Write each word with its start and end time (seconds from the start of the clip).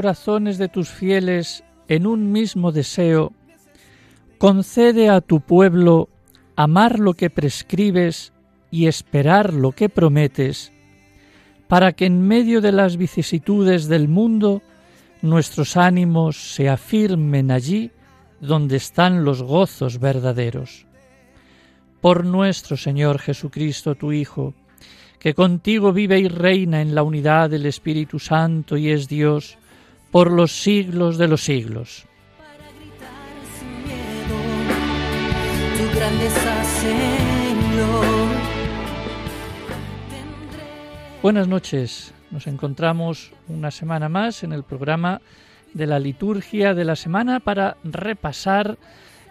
Corazones 0.00 0.56
de 0.56 0.68
tus 0.68 0.88
fieles 0.88 1.62
en 1.86 2.06
un 2.06 2.32
mismo 2.32 2.72
deseo, 2.72 3.34
concede 4.38 5.10
a 5.10 5.20
tu 5.20 5.40
pueblo 5.40 6.08
amar 6.56 6.98
lo 6.98 7.12
que 7.12 7.28
prescribes 7.28 8.32
y 8.70 8.86
esperar 8.86 9.52
lo 9.52 9.72
que 9.72 9.90
prometes, 9.90 10.72
para 11.68 11.92
que 11.92 12.06
en 12.06 12.22
medio 12.22 12.62
de 12.62 12.72
las 12.72 12.96
vicisitudes 12.96 13.88
del 13.88 14.08
mundo 14.08 14.62
nuestros 15.20 15.76
ánimos 15.76 16.54
se 16.54 16.70
afirmen 16.70 17.50
allí 17.50 17.90
donde 18.40 18.76
están 18.76 19.22
los 19.22 19.42
gozos 19.42 20.00
verdaderos. 20.00 20.86
Por 22.00 22.24
nuestro 22.24 22.78
Señor 22.78 23.18
Jesucristo, 23.18 23.96
tu 23.96 24.12
Hijo, 24.12 24.54
que 25.18 25.34
contigo 25.34 25.92
vive 25.92 26.18
y 26.20 26.28
reina 26.28 26.80
en 26.80 26.94
la 26.94 27.02
unidad 27.02 27.50
del 27.50 27.66
Espíritu 27.66 28.18
Santo 28.18 28.78
y 28.78 28.88
es 28.88 29.06
Dios 29.06 29.58
por 30.10 30.32
los 30.32 30.52
siglos 30.52 31.18
de 31.18 31.28
los 31.28 31.42
siglos. 31.42 32.06
Buenas 41.22 41.48
noches, 41.48 42.14
nos 42.30 42.46
encontramos 42.46 43.32
una 43.48 43.70
semana 43.70 44.08
más 44.08 44.42
en 44.42 44.52
el 44.52 44.64
programa 44.64 45.20
de 45.74 45.86
la 45.86 45.98
liturgia 45.98 46.74
de 46.74 46.84
la 46.84 46.96
semana 46.96 47.40
para 47.40 47.76
repasar 47.84 48.78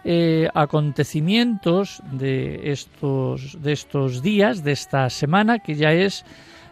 eh, 0.04 0.48
acontecimientos 0.54 2.02
de 2.12 2.70
estos, 2.72 3.60
de 3.60 3.72
estos 3.72 4.22
días, 4.22 4.64
de 4.64 4.72
esta 4.72 5.10
semana, 5.10 5.58
que 5.58 5.74
ya 5.74 5.92
es 5.92 6.24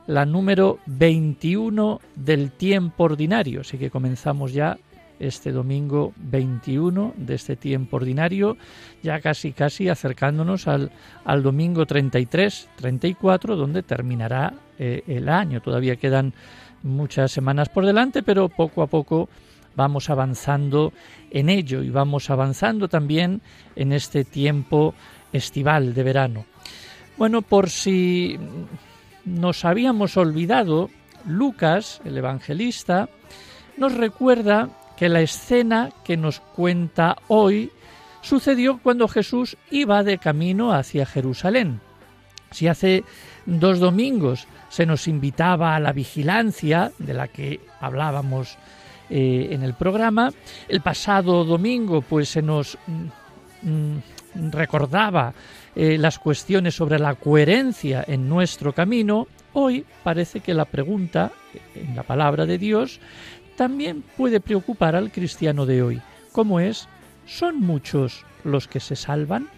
la 0.09 0.25
número 0.25 0.79
21 0.87 2.01
del 2.17 2.51
tiempo 2.51 3.05
ordinario. 3.05 3.61
Así 3.61 3.77
que 3.77 3.91
comenzamos 3.91 4.53
ya 4.53 4.79
este 5.21 5.53
domingo 5.53 6.15
21 6.17 7.15
de 7.17 7.35
este 7.35 7.57
tiempo 7.57 7.97
ordinario, 7.97 8.57
ya 9.03 9.21
casi 9.21 9.53
casi 9.53 9.89
acercándonos 9.89 10.67
al, 10.67 10.91
al 11.25 11.43
domingo 11.43 11.85
33, 11.85 12.71
34, 12.77 13.55
donde 13.55 13.83
terminará 13.83 14.55
eh, 14.79 15.03
el 15.07 15.29
año. 15.29 15.61
Todavía 15.61 15.97
quedan 15.97 16.33
muchas 16.83 17.31
semanas 17.31 17.69
por 17.69 17.85
delante, 17.85 18.23
pero 18.23 18.49
poco 18.49 18.83
a 18.83 18.87
poco 18.87 19.29
vamos 19.77 20.09
avanzando 20.09 20.95
en 21.31 21.51
ello 21.51 21.83
y 21.83 21.91
vamos 21.91 22.31
avanzando 22.31 22.89
también 22.89 23.43
en 23.77 23.93
este 23.93 24.25
tiempo 24.25 24.95
estival 25.35 25.93
de 25.93 26.03
verano. 26.03 26.47
Bueno, 27.19 27.43
por 27.43 27.69
si 27.69 28.39
nos 29.29 29.65
habíamos 29.65 30.17
olvidado, 30.17 30.91
Lucas, 31.27 32.01
el 32.05 32.17
evangelista, 32.17 33.09
nos 33.77 33.95
recuerda 33.95 34.71
que 34.97 35.09
la 35.09 35.21
escena 35.21 35.91
que 36.05 36.17
nos 36.17 36.41
cuenta 36.41 37.17
hoy 37.29 37.71
sucedió 38.21 38.81
cuando 38.83 39.07
Jesús 39.07 39.57
iba 39.71 40.03
de 40.03 40.19
camino 40.19 40.73
hacia 40.73 41.07
Jerusalén. 41.07 41.81
Si 42.51 42.67
hace 42.67 43.05
dos 43.47 43.79
domingos 43.79 44.49
se 44.69 44.87
nos 44.87 45.07
invitaba 45.07 45.75
a 45.75 45.81
la 45.81 45.93
vigilancia 45.93 46.93
de 46.99 47.15
la 47.15 47.29
que 47.29 47.61
hablábamos 47.81 48.59
eh, 49.11 49.49
en 49.53 49.63
el 49.63 49.73
programa. 49.73 50.31
El 50.69 50.83
pasado 50.83 51.45
domingo 51.45 52.03
pues 52.03 52.29
se 52.29 52.43
nos 52.43 52.77
mm, 52.87 53.69
mm, 53.71 54.51
recordaba 54.51 55.33
eh, 55.81 55.97
las 55.97 56.19
cuestiones 56.19 56.75
sobre 56.75 56.99
la 56.99 57.15
coherencia 57.15 58.05
en 58.05 58.29
nuestro 58.29 58.73
camino. 58.73 59.29
Hoy 59.53 59.85
parece 60.03 60.41
que 60.41 60.53
la 60.53 60.65
pregunta 60.65 61.31
en 61.77 61.95
la 61.95 62.03
palabra 62.03 62.47
de 62.47 62.59
Dios 62.59 62.99
también 63.55 64.03
puede 64.17 64.41
preocupar 64.41 64.97
al 64.97 65.13
cristiano 65.13 65.67
de 65.67 65.83
hoy, 65.83 66.03
como 66.33 66.59
es, 66.59 66.89
¿son 67.27 67.61
muchos 67.61 68.25
los 68.43 68.67
que 68.67 68.81
se 68.81 68.97
salvan? 68.97 69.49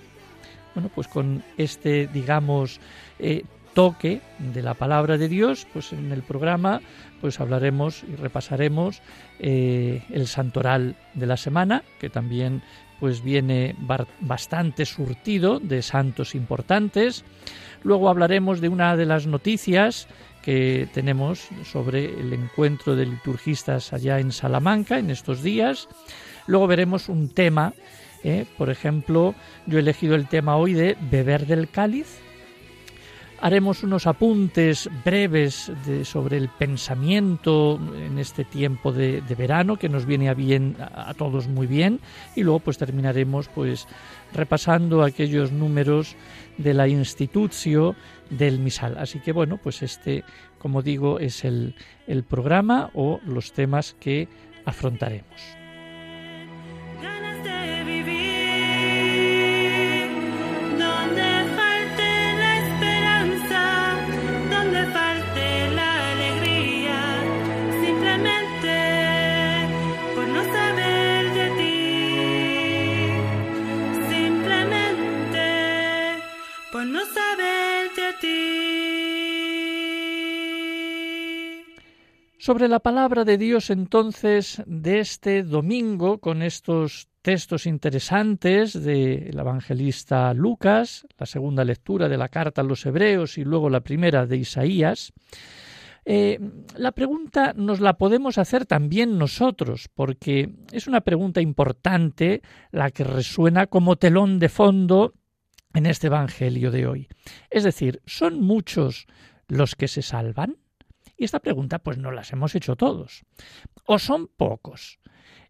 Bueno, 0.75 0.91
pues 0.95 1.09
con 1.09 1.43
este, 1.57 2.07
digamos, 2.09 2.81
eh, 3.19 3.45
de 3.81 4.63
la 4.63 4.75
palabra 4.75 5.17
de 5.17 5.27
Dios, 5.27 5.67
pues 5.73 5.95
en 5.95 6.13
el 6.13 6.23
programa 6.23 6.83
pues 7.23 7.41
hablaremos 7.41 8.05
y 8.05 8.15
repasaremos 8.15 9.01
eh, 9.39 10.03
el 10.11 10.27
santoral 10.27 10.97
de 11.15 11.27
la 11.27 11.39
semana, 11.39 11.83
que 11.99 12.11
también 12.11 12.63
pues 12.99 13.23
viene 13.23 13.75
bastante 14.21 14.85
surtido 14.85 15.61
de 15.61 15.81
santos 15.81 16.35
importantes. 16.35 17.25
Luego 17.83 18.11
hablaremos 18.11 18.61
de 18.61 18.69
una 18.69 18.97
de 18.97 19.07
las 19.07 19.27
noticias 19.27 20.09
que 20.43 20.87
tenemos 20.93 21.49
sobre 21.65 22.05
el 22.05 22.35
encuentro 22.35 22.97
de 22.97 23.07
liturgistas 23.07 23.95
allá 23.95 24.21
en 24.21 24.31
Salamanca 24.31 24.99
en 24.99 25.09
estos 25.09 25.43
días. 25.43 25.89
Luego 26.47 26.67
veremos 26.67 27.09
un 27.09 27.31
tema, 27.31 27.73
eh, 28.25 28.45
por 28.59 28.69
ejemplo, 28.69 29.35
yo 29.65 29.79
he 29.79 29.81
elegido 29.81 30.17
el 30.17 30.29
tema 30.29 30.57
hoy 30.57 30.75
de 30.75 30.99
beber 31.11 31.47
del 31.47 31.71
cáliz, 31.71 32.21
Haremos 33.43 33.83
unos 33.83 34.07
apuntes 34.07 34.91
breves 35.03 35.73
sobre 36.05 36.37
el 36.37 36.51
pensamiento 36.51 37.81
en 37.97 38.19
este 38.19 38.45
tiempo 38.45 38.93
de, 38.93 39.23
verano 39.37 39.77
que 39.77 39.89
nos 39.89 40.05
viene 40.05 40.29
a 40.29 40.35
bien 40.35 40.77
a, 40.79 41.15
todos 41.15 41.49
muy 41.49 41.67
bien 41.67 42.01
y 42.37 42.43
luego 42.43 42.61
pues 42.61 42.77
terminaremos 42.77 43.49
pues 43.49 43.89
repasando 44.35 45.03
aquellos 45.03 45.53
números 45.53 46.17
de 46.59 46.75
la 46.75 46.87
institución 46.87 47.97
del 48.29 48.59
misal. 48.59 48.99
Así 48.99 49.21
que 49.21 49.33
bueno, 49.33 49.57
pues 49.57 49.83
este, 49.83 50.23
como 50.59 50.83
digo, 50.83 51.19
es 51.19 51.45
el 51.45 51.75
programa 52.29 52.91
o 52.93 53.21
los 53.25 53.53
temas 53.53 53.97
que 53.99 54.29
afrontaremos. 54.67 55.60
Sobre 82.41 82.69
la 82.69 82.81
palabra 82.81 83.27
de 83.27 83.37
Dios 83.37 83.69
entonces 83.69 84.63
de 84.65 85.01
este 85.01 85.43
domingo 85.43 86.21
con 86.21 86.41
estos 86.41 87.07
textos 87.21 87.67
interesantes 87.67 88.73
del 88.83 89.39
evangelista 89.39 90.33
Lucas, 90.33 91.07
la 91.19 91.27
segunda 91.27 91.65
lectura 91.65 92.09
de 92.09 92.17
la 92.17 92.31
carta 92.31 92.63
a 92.63 92.65
los 92.65 92.87
hebreos 92.87 93.37
y 93.37 93.45
luego 93.45 93.69
la 93.69 93.83
primera 93.83 94.25
de 94.25 94.39
Isaías, 94.39 95.13
eh, 96.07 96.41
la 96.77 96.93
pregunta 96.93 97.53
nos 97.55 97.79
la 97.79 97.99
podemos 97.99 98.39
hacer 98.39 98.65
también 98.65 99.19
nosotros, 99.19 99.91
porque 99.93 100.55
es 100.73 100.87
una 100.87 101.03
pregunta 101.03 101.43
importante 101.43 102.41
la 102.71 102.91
que 102.91 103.05
resuena 103.05 103.67
como 103.67 103.97
telón 103.97 104.39
de 104.39 104.49
fondo 104.49 105.13
en 105.75 105.85
este 105.85 106.07
Evangelio 106.07 106.71
de 106.71 106.87
hoy. 106.87 107.09
Es 107.51 107.65
decir, 107.65 108.01
¿son 108.07 108.41
muchos 108.41 109.09
los 109.47 109.75
que 109.77 109.89
se 109.89 110.01
salvan? 110.01 110.57
Y 111.21 111.25
esta 111.25 111.41
pregunta 111.41 111.81
pues 111.81 111.99
no 111.99 112.13
las 112.13 112.33
hemos 112.33 112.55
hecho 112.55 112.77
todos. 112.77 113.27
¿O 113.85 113.99
son 113.99 114.27
pocos? 114.27 115.01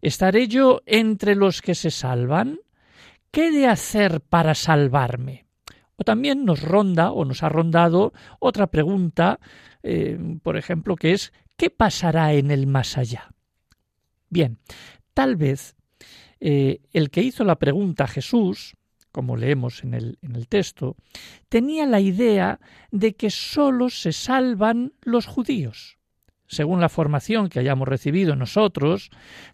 ¿Estaré 0.01 0.49
yo 0.49 0.81
entre 0.85 1.33
los 1.33 1.61
que 1.61 1.75
se 1.75 1.91
salvan? 1.91 2.59
¿Qué 3.31 3.51
de 3.51 3.67
hacer 3.67 4.19
para 4.19 4.53
salvarme? 4.53 5.45
O 5.95 6.03
también 6.03 6.43
nos 6.43 6.61
ronda 6.61 7.13
o 7.13 7.23
nos 7.23 7.41
ha 7.41 7.47
rondado 7.47 8.11
otra 8.39 8.67
pregunta, 8.67 9.39
eh, 9.81 10.19
por 10.43 10.57
ejemplo, 10.57 10.97
que 10.97 11.13
es 11.13 11.31
¿qué 11.55 11.69
pasará 11.69 12.33
en 12.33 12.51
el 12.51 12.67
más 12.67 12.97
allá? 12.97 13.31
Bien, 14.29 14.59
tal 15.13 15.37
vez 15.37 15.77
eh, 16.41 16.81
el 16.91 17.09
que 17.09 17.23
hizo 17.23 17.45
la 17.45 17.57
pregunta 17.57 18.03
a 18.03 18.07
Jesús, 18.07 18.75
como 19.11 19.37
leemos 19.37 19.83
en 19.83 19.93
el, 19.93 20.17
en 20.21 20.35
el 20.35 20.47
texto, 20.47 20.95
tenía 21.49 21.85
la 21.85 21.99
idea 21.99 22.59
de 22.91 23.13
que 23.13 23.29
sólo 23.29 23.89
se 23.89 24.13
salvan 24.13 24.93
los 25.01 25.25
judíos. 25.25 25.97
Según 26.47 26.81
la 26.81 26.89
formación 26.89 27.47
que 27.47 27.59
hayamos 27.59 27.87
recibido 27.87 28.35
nosotros, 28.35 29.09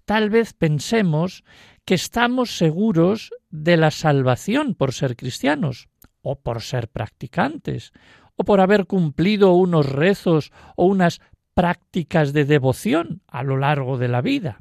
tal 0.05 0.29
vez 0.29 0.53
pensemos 0.53 1.43
que 1.85 1.93
estamos 1.93 2.57
seguros 2.57 3.31
de 3.49 3.77
la 3.77 3.91
salvación 3.91 4.73
por 4.73 4.93
ser 4.93 5.15
cristianos, 5.15 5.89
o 6.21 6.35
por 6.35 6.61
ser 6.61 6.89
practicantes, 6.89 7.93
o 8.35 8.43
por 8.43 8.59
haber 8.59 8.85
cumplido 8.85 9.53
unos 9.53 9.85
rezos 9.85 10.51
o 10.75 10.85
unas 10.85 11.21
prácticas 11.53 12.33
de 12.33 12.43
devoción 12.43 13.21
a 13.27 13.43
lo 13.43 13.57
largo 13.57 13.97
de 13.97 14.09
la 14.09 14.21
vida. 14.21 14.59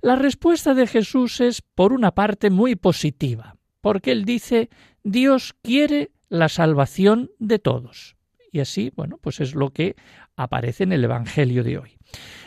La 0.00 0.16
respuesta 0.16 0.72
de 0.72 0.86
Jesús 0.86 1.40
es, 1.40 1.60
por 1.60 1.92
una 1.92 2.12
parte, 2.12 2.48
muy 2.48 2.76
positiva, 2.76 3.57
porque 3.88 4.12
él 4.12 4.26
dice 4.26 4.68
Dios 5.02 5.54
quiere 5.62 6.10
la 6.28 6.50
salvación 6.50 7.30
de 7.38 7.58
todos. 7.58 8.16
Y 8.52 8.60
así, 8.60 8.92
bueno, 8.94 9.16
pues 9.16 9.40
es 9.40 9.54
lo 9.54 9.70
que 9.70 9.96
aparece 10.36 10.84
en 10.84 10.92
el 10.92 11.04
Evangelio 11.04 11.64
de 11.64 11.78
hoy. 11.78 11.96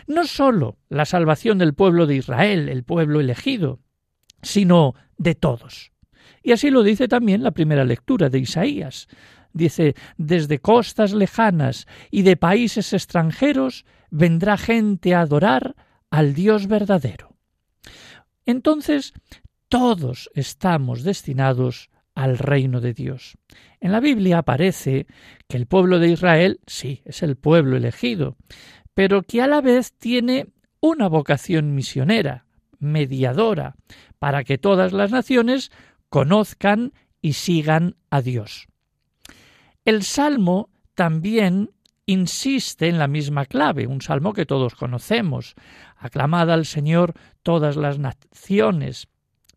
No 0.06 0.28
sólo 0.28 0.78
la 0.88 1.06
salvación 1.06 1.58
del 1.58 1.74
pueblo 1.74 2.06
de 2.06 2.18
Israel, 2.18 2.70
el 2.70 2.84
pueblo 2.84 3.20
elegido, 3.20 3.80
sino 4.44 4.94
de 5.18 5.34
todos. 5.34 5.92
Y 6.44 6.52
así 6.52 6.70
lo 6.70 6.84
dice 6.84 7.08
también 7.08 7.42
la 7.42 7.50
primera 7.50 7.86
lectura 7.86 8.30
de 8.30 8.38
Isaías. 8.38 9.08
Dice, 9.52 9.96
desde 10.18 10.60
costas 10.60 11.12
lejanas 11.12 11.88
y 12.12 12.22
de 12.22 12.38
países 12.38 12.94
extranjeros 12.94 13.84
vendrá 14.12 14.58
gente 14.58 15.16
a 15.16 15.22
adorar 15.22 15.76
al 16.12 16.36
Dios 16.36 16.68
verdadero. 16.68 17.36
Entonces, 18.46 19.14
todos 19.71 20.29
estamos 20.33 21.03
destinados 21.03 21.89
al 22.13 22.38
reino 22.38 22.81
de 22.81 22.94
Dios. 22.94 23.38
En 23.79 23.94
la 23.94 24.01
Biblia 24.01 24.39
aparece 24.39 25.07
que 25.47 25.56
el 25.56 25.65
pueblo 25.65 25.97
de 25.97 26.09
Israel, 26.09 26.59
sí, 26.68 27.01
es 27.06 27.23
el 27.23 27.38
pueblo 27.38 27.77
elegido, 27.77 28.35
pero 28.94 29.23
que 29.23 29.41
a 29.41 29.47
la 29.47 29.62
vez 29.62 29.94
tiene 29.94 30.47
una 30.81 31.07
vocación 31.07 31.73
misionera, 31.73 32.44
mediadora, 32.79 33.75
para 34.19 34.44
que 34.44 34.57
todas 34.57 34.91
las 34.91 35.09
naciones 35.09 35.71
conozcan 36.09 36.91
y 37.21 37.33
sigan 37.33 37.95
a 38.09 38.21
Dios. 38.21 38.68
El 39.85 40.03
Salmo 40.03 40.69
también 40.95 41.71
insiste 42.06 42.89
en 42.89 43.00
la 43.00 43.07
misma 43.07 43.45
clave, 43.45 43.88
un 43.88 44.01
salmo 44.01 44.33
que 44.33 44.45
todos 44.45 44.75
conocemos. 44.75 45.56
Aclamad 45.95 46.51
al 46.51 46.65
Señor 46.65 47.13
todas 47.41 47.77
las 47.77 48.00
naciones, 48.00 49.07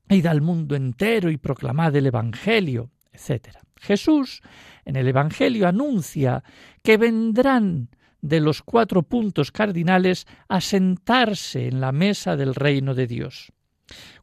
id 0.08 0.26
al 0.26 0.40
mundo 0.40 0.76
entero 0.76 1.30
y 1.30 1.36
proclamad 1.36 1.94
el 1.96 2.06
Evangelio, 2.06 2.90
etc. 3.12 3.58
Jesús 3.76 4.42
en 4.84 4.96
el 4.96 5.08
Evangelio 5.08 5.66
anuncia 5.66 6.42
que 6.82 6.96
vendrán 6.96 7.88
de 8.20 8.40
los 8.40 8.62
cuatro 8.62 9.02
puntos 9.02 9.52
cardinales 9.52 10.26
a 10.48 10.60
sentarse 10.60 11.68
en 11.68 11.80
la 11.80 11.92
mesa 11.92 12.36
del 12.36 12.54
reino 12.54 12.94
de 12.94 13.06
Dios. 13.06 13.52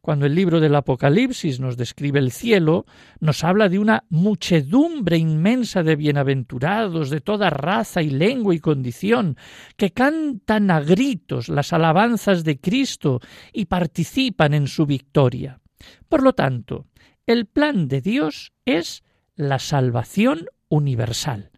Cuando 0.01 0.25
el 0.25 0.33
libro 0.33 0.60
del 0.60 0.74
Apocalipsis 0.74 1.60
nos 1.60 1.78
describe 1.78 2.18
el 2.18 2.31
cielo, 2.31 2.86
nos 3.19 3.44
habla 3.44 3.69
de 3.69 3.77
una 3.77 4.06
muchedumbre 4.10 5.18
inmensa 5.18 5.84
de 5.84 5.95
bienaventurados 5.95 7.12
de 7.12 7.22
toda 7.22 7.51
raza 7.51 8.01
y 8.01 8.10
lengua 8.10 8.56
y 8.56 8.60
condición, 8.60 9.38
que 9.77 9.92
cantan 9.92 10.72
a 10.72 10.81
gritos 10.81 11.50
las 11.50 11.72
alabanzas 11.74 12.44
de 12.44 12.60
Cristo 12.60 13.19
y 13.54 13.66
participan 13.66 14.56
en 14.56 14.68
su 14.68 14.88
victoria. 14.88 15.61
Por 16.10 16.24
lo 16.24 16.33
tanto, 16.33 16.86
el 17.25 17.45
plan 17.45 17.88
de 17.88 18.01
Dios 18.01 18.54
es 18.66 19.04
la 19.36 19.60
salvación 19.60 20.48
universal, 20.69 21.51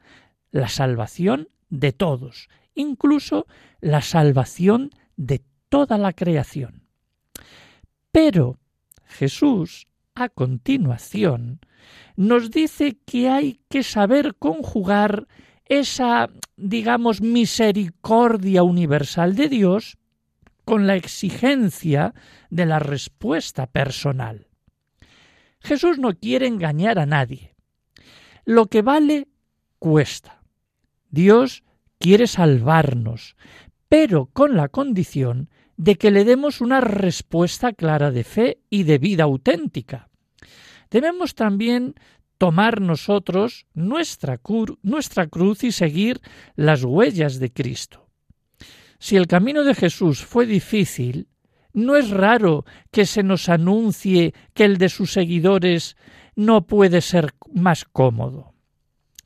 la 0.52 0.70
salvación 0.70 1.48
de 1.70 1.92
todos, 1.92 2.50
incluso 2.76 3.48
la 3.82 4.02
salvación 4.02 4.92
de 5.16 5.44
toda 5.70 5.98
la 5.98 6.14
creación. 6.14 6.84
Pero 8.12 8.60
Jesús, 9.06 9.88
a 10.16 10.30
continuación, 10.30 11.60
nos 12.16 12.52
dice 12.52 12.98
que 13.06 13.30
hay 13.30 13.60
que 13.70 13.84
saber 13.84 14.36
conjugar 14.36 15.28
esa, 15.66 16.30
digamos, 16.56 17.22
misericordia 17.22 18.64
universal 18.64 19.36
de 19.36 19.50
Dios 19.50 19.98
con 20.66 20.88
la 20.88 20.96
exigencia 20.96 22.14
de 22.50 22.66
la 22.66 22.80
respuesta 22.80 23.68
personal. 23.68 24.48
Jesús 25.60 25.98
no 25.98 26.14
quiere 26.14 26.48
engañar 26.48 27.00
a 27.00 27.06
nadie. 27.06 27.56
Lo 28.46 28.68
que 28.68 28.82
vale 28.82 29.28
cuesta. 29.80 30.44
Dios 31.10 31.64
quiere 32.00 32.28
salvarnos, 32.28 33.36
pero 33.88 34.26
con 34.26 34.56
la 34.56 34.68
condición 34.68 35.50
de 35.78 35.96
que 35.96 36.12
le 36.12 36.26
demos 36.26 36.62
una 36.62 36.82
respuesta 36.82 37.74
clara 37.74 38.12
de 38.12 38.24
fe 38.24 38.60
y 38.70 38.84
de 38.84 38.98
vida 38.98 39.24
auténtica. 39.24 40.10
Debemos 40.92 41.36
también 41.36 41.96
tomar 42.38 42.82
nosotros 42.82 43.66
nuestra, 43.74 44.40
nuestra 44.82 45.28
cruz 45.28 45.64
y 45.64 45.72
seguir 45.72 46.20
las 46.56 46.84
huellas 46.84 47.40
de 47.40 47.52
Cristo. 47.52 48.03
Si 49.04 49.18
el 49.18 49.28
camino 49.28 49.66
de 49.66 49.76
Jesús 49.76 50.24
fue 50.24 50.46
difícil, 50.46 51.28
no 51.74 51.98
es 51.98 52.10
raro 52.10 52.64
que 52.90 53.06
se 53.06 53.22
nos 53.22 53.50
anuncie 53.50 54.34
que 54.54 54.64
el 54.64 54.78
de 54.78 54.88
sus 54.88 55.12
seguidores 55.12 55.98
no 56.38 56.68
puede 56.68 57.02
ser 57.02 57.34
más 57.54 57.84
cómodo. 57.84 58.54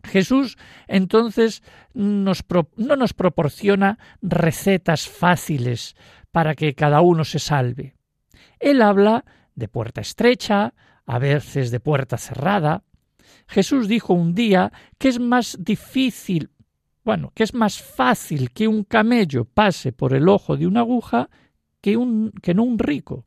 Jesús 0.03 0.57
entonces 0.87 1.61
no 1.93 2.33
nos 2.33 3.13
proporciona 3.13 3.99
recetas 4.19 5.07
fáciles 5.07 5.95
para 6.31 6.55
que 6.55 6.73
cada 6.73 7.01
uno 7.01 7.23
se 7.23 7.37
salve. 7.37 7.93
Él 8.59 8.81
habla 8.81 9.25
de 9.53 9.67
puerta 9.67 10.01
estrecha, 10.01 10.73
a 11.05 11.19
veces 11.19 11.69
de 11.69 11.79
puerta 11.79 12.17
cerrada. 12.17 12.83
Jesús 13.47 13.87
dijo 13.87 14.15
un 14.15 14.33
día 14.33 14.71
que 14.97 15.09
es 15.09 15.19
más 15.19 15.55
difícil, 15.59 16.49
bueno, 17.07 17.31
que 17.33 17.43
es 17.43 17.53
más 17.53 17.81
fácil 17.81 18.51
que 18.51 18.67
un 18.67 18.83
camello 18.83 19.45
pase 19.45 19.93
por 19.93 20.13
el 20.13 20.27
ojo 20.27 20.57
de 20.57 20.67
una 20.67 20.81
aguja 20.81 21.29
que, 21.79 21.95
un, 21.95 22.33
que 22.41 22.53
no 22.53 22.63
un 22.63 22.77
rico. 22.77 23.25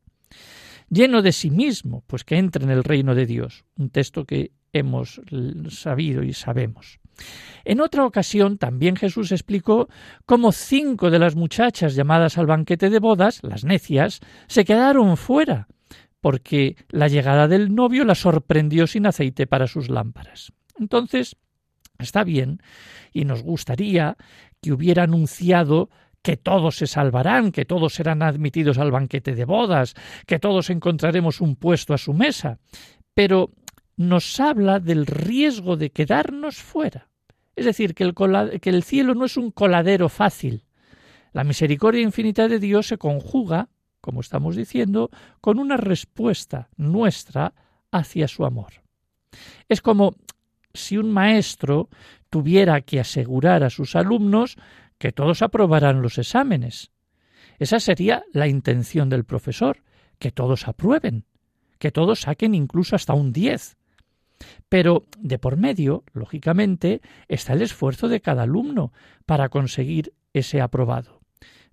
Lleno 0.87 1.23
de 1.23 1.31
sí 1.31 1.49
mismo, 1.49 2.03
pues 2.05 2.23
que 2.23 2.37
entre 2.37 2.63
en 2.63 2.69
el 2.69 2.83
reino 2.83 3.15
de 3.15 3.25
Dios. 3.25 3.65
Un 3.77 3.89
texto 3.89 4.25
que 4.25 4.51
hemos 4.71 5.19
sabido 5.69 6.21
y 6.21 6.33
sabemos. 6.33 6.99
En 7.65 7.81
otra 7.81 8.05
ocasión 8.05 8.59
también 8.59 8.97
Jesús 8.97 9.31
explicó 9.31 9.89
cómo 10.27 10.51
cinco 10.51 11.09
de 11.09 11.17
las 11.17 11.35
muchachas 11.35 11.95
llamadas 11.95 12.37
al 12.37 12.45
banquete 12.45 12.91
de 12.91 12.99
bodas, 12.99 13.39
las 13.41 13.63
necias, 13.63 14.19
se 14.45 14.63
quedaron 14.63 15.17
fuera, 15.17 15.67
porque 16.19 16.75
la 16.89 17.07
llegada 17.07 17.47
del 17.47 17.73
novio 17.73 18.05
la 18.05 18.13
sorprendió 18.13 18.85
sin 18.85 19.07
aceite 19.07 19.47
para 19.47 19.65
sus 19.65 19.89
lámparas. 19.89 20.53
Entonces, 20.77 21.35
está 22.01 22.23
bien, 22.23 22.61
y 23.11 23.25
nos 23.25 23.43
gustaría 23.43 24.17
que 24.61 24.71
hubiera 24.71 25.03
anunciado 25.03 25.89
que 26.21 26.37
todos 26.37 26.77
se 26.77 26.87
salvarán, 26.87 27.51
que 27.51 27.65
todos 27.65 27.93
serán 27.93 28.21
admitidos 28.21 28.77
al 28.77 28.91
banquete 28.91 29.33
de 29.33 29.45
bodas, 29.45 29.95
que 30.27 30.39
todos 30.39 30.69
encontraremos 30.69 31.41
un 31.41 31.55
puesto 31.55 31.93
a 31.93 31.97
su 31.97 32.13
mesa, 32.13 32.59
pero 33.13 33.51
nos 33.97 34.39
habla 34.39 34.79
del 34.79 35.05
riesgo 35.05 35.77
de 35.77 35.91
quedarnos 35.91 36.57
fuera. 36.57 37.07
Es 37.55 37.65
decir, 37.65 37.93
que 37.93 38.03
el, 38.03 38.13
que 38.61 38.69
el 38.69 38.83
cielo 38.83 39.13
no 39.15 39.25
es 39.25 39.37
un 39.37 39.51
coladero 39.51 40.09
fácil. 40.09 40.63
La 41.33 41.43
misericordia 41.43 42.01
infinita 42.01 42.47
de 42.47 42.59
Dios 42.59 42.87
se 42.87 42.97
conjuga, 42.97 43.69
como 43.99 44.21
estamos 44.21 44.55
diciendo, 44.55 45.09
con 45.41 45.59
una 45.59 45.77
respuesta 45.77 46.69
nuestra 46.77 47.53
hacia 47.91 48.27
su 48.27 48.45
amor. 48.45 48.73
Es 49.69 49.81
como 49.81 50.15
si 50.73 50.97
un 50.97 51.11
maestro 51.11 51.89
tuviera 52.29 52.81
que 52.81 52.99
asegurar 52.99 53.63
a 53.63 53.69
sus 53.69 53.95
alumnos 53.95 54.57
que 54.97 55.11
todos 55.11 55.41
aprobarán 55.41 56.01
los 56.01 56.17
exámenes. 56.17 56.91
Esa 57.59 57.79
sería 57.79 58.23
la 58.33 58.47
intención 58.47 59.09
del 59.09 59.25
profesor, 59.25 59.83
que 60.19 60.31
todos 60.31 60.67
aprueben, 60.67 61.25
que 61.79 61.91
todos 61.91 62.21
saquen 62.21 62.55
incluso 62.55 62.95
hasta 62.95 63.13
un 63.13 63.33
10. 63.33 63.77
Pero 64.69 65.05
de 65.17 65.37
por 65.37 65.57
medio, 65.57 66.03
lógicamente, 66.13 67.01
está 67.27 67.53
el 67.53 67.61
esfuerzo 67.61 68.07
de 68.07 68.21
cada 68.21 68.43
alumno 68.43 68.93
para 69.25 69.49
conseguir 69.49 70.13
ese 70.33 70.61
aprobado. 70.61 71.21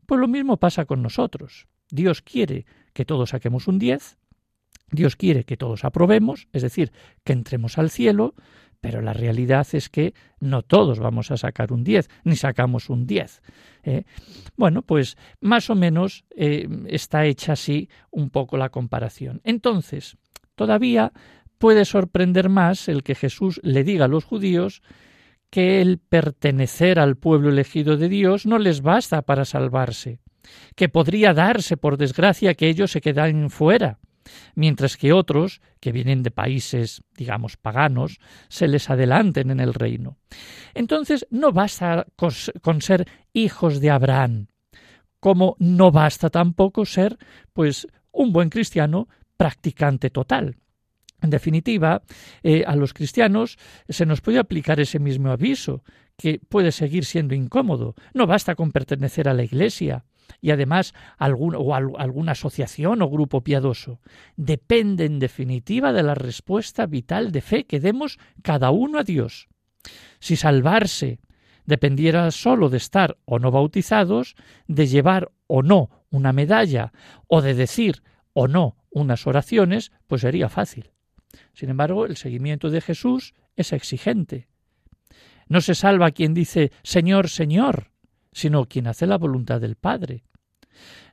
Pues 0.07 0.21
lo 0.21 0.29
mismo 0.29 0.57
pasa 0.57 0.85
con 0.85 1.03
nosotros. 1.03 1.67
Dios 1.91 2.23
quiere 2.23 2.67
que 2.93 3.05
todos 3.05 3.31
saquemos 3.31 3.69
un 3.69 3.79
10 3.79 4.19
Dios 4.91 5.17
quiere 5.17 5.45
que 5.45 5.57
todos 5.57 5.85
aprobemos, 5.85 6.49
es 6.53 6.63
decir, 6.63 6.93
que 7.25 7.33
entremos 7.33 7.79
al 7.79 7.91
cielo, 7.91 8.35
pero 8.81 9.03
la 9.03 9.13
realidad 9.13 9.67
es 9.73 9.89
que 9.89 10.15
no 10.41 10.63
todos 10.63 10.99
vamos 10.99 11.31
a 11.31 11.37
sacar 11.37 11.73
un 11.73 11.85
10, 11.85 12.09
ni 12.25 12.37
sacamos 12.37 12.91
un 12.91 13.07
10. 13.07 13.43
¿eh? 13.85 14.05
Bueno, 14.57 14.83
pues 14.83 15.17
más 15.41 15.69
o 15.71 15.75
menos 15.75 16.25
eh, 16.37 16.69
está 16.87 17.25
hecha 17.27 17.53
así 17.53 17.89
un 18.11 18.31
poco 18.31 18.57
la 18.57 18.69
comparación. 18.69 19.41
Entonces, 19.45 20.17
todavía 20.55 21.13
puede 21.59 21.85
sorprender 21.85 22.49
más 22.49 22.89
el 22.89 23.03
que 23.03 23.15
Jesús 23.15 23.61
le 23.65 23.83
diga 23.83 24.05
a 24.05 24.09
los 24.09 24.25
judíos 24.25 24.83
que 25.51 25.81
el 25.81 25.99
pertenecer 25.99 26.99
al 26.99 27.17
pueblo 27.17 27.49
elegido 27.49 27.97
de 27.97 28.09
Dios 28.09 28.47
no 28.47 28.59
les 28.59 28.83
basta 28.83 29.23
para 29.23 29.45
salvarse, 29.45 30.21
que 30.77 30.89
podría 30.89 31.33
darse 31.33 31.77
por 31.77 31.97
desgracia 31.97 32.55
que 32.55 32.69
ellos 32.69 32.93
se 32.93 33.01
quedan 33.01 33.51
fuera, 33.51 33.99
mientras 34.55 34.97
que 34.97 35.13
otros, 35.13 35.61
que 35.81 35.93
vienen 35.93 36.23
de 36.23 36.31
países, 36.31 37.03
digamos, 37.17 37.57
paganos, 37.57 38.19
se 38.49 38.69
les 38.69 38.91
adelanten 38.91 39.51
en 39.51 39.61
el 39.61 39.75
reino. 39.75 40.19
Entonces 40.75 41.27
no 41.31 41.53
basta 41.53 42.07
con 42.17 42.83
ser 42.83 43.07
hijos 43.33 43.81
de 43.81 43.91
Abraham, 43.91 44.49
como 45.21 45.57
no 45.59 45.91
basta 45.91 46.31
tampoco 46.31 46.85
ser, 46.85 47.19
pues, 47.53 47.87
un 48.13 48.33
buen 48.33 48.51
cristiano 48.51 49.09
practicante 49.37 50.11
total. 50.11 50.57
En 51.21 51.31
definitiva, 51.31 52.03
eh, 52.43 52.65
a 52.67 52.77
los 52.77 52.95
cristianos 52.95 53.59
se 53.89 54.07
nos 54.07 54.21
puede 54.21 54.39
aplicar 54.39 54.79
ese 54.79 54.99
mismo 54.99 55.31
aviso, 55.31 55.83
que 56.17 56.41
puede 56.49 56.73
seguir 56.73 57.05
siendo 57.05 57.35
incómodo. 57.35 57.95
No 58.15 58.27
basta 58.27 58.55
con 58.55 58.73
pertenecer 58.73 59.29
a 59.29 59.35
la 59.35 59.45
Iglesia, 59.45 60.05
y 60.41 60.51
además 60.51 60.95
algún, 61.17 61.55
o 61.55 61.75
alguna 61.75 62.33
asociación 62.33 63.03
o 63.03 63.09
grupo 63.09 63.43
piadoso. 63.43 64.01
Depende 64.37 65.05
en 65.05 65.19
definitiva 65.19 65.93
de 65.93 66.03
la 66.03 66.15
respuesta 66.15 66.87
vital 66.87 67.33
de 67.33 67.41
fe 67.41 67.65
que 67.65 67.81
demos 67.81 68.19
cada 68.43 68.71
uno 68.71 68.99
a 68.99 69.05
Dios. 69.05 69.49
Si 70.21 70.37
salvarse 70.37 71.21
dependiera 71.65 72.31
sólo 72.31 72.69
de 72.71 72.79
estar 72.79 73.19
o 73.25 73.39
no 73.39 73.51
bautizados, 73.51 74.37
de 74.67 74.87
llevar 74.87 75.31
o 75.47 75.63
no 75.63 75.91
una 76.11 76.33
medalla, 76.33 76.93
o 77.27 77.43
de 77.43 77.55
decir 77.55 78.03
o 78.33 78.49
no 78.49 78.77
unas 78.91 79.27
oraciones, 79.27 79.93
pues 80.07 80.23
sería 80.23 80.49
fácil. 80.49 80.91
Sin 81.53 81.69
embargo, 81.69 82.07
el 82.07 82.17
seguimiento 82.17 82.71
de 82.71 82.81
Jesús 82.81 83.35
es 83.57 83.73
exigente. 83.73 84.49
No 85.49 85.61
se 85.61 85.75
salva 85.75 86.11
quien 86.11 86.35
dice 86.35 86.73
Señor, 86.83 87.29
Señor, 87.29 87.91
sino 88.39 88.67
quien 88.67 88.87
hace 88.87 89.05
la 89.09 89.19
voluntad 89.19 89.61
del 89.61 89.75
Padre. 89.75 90.23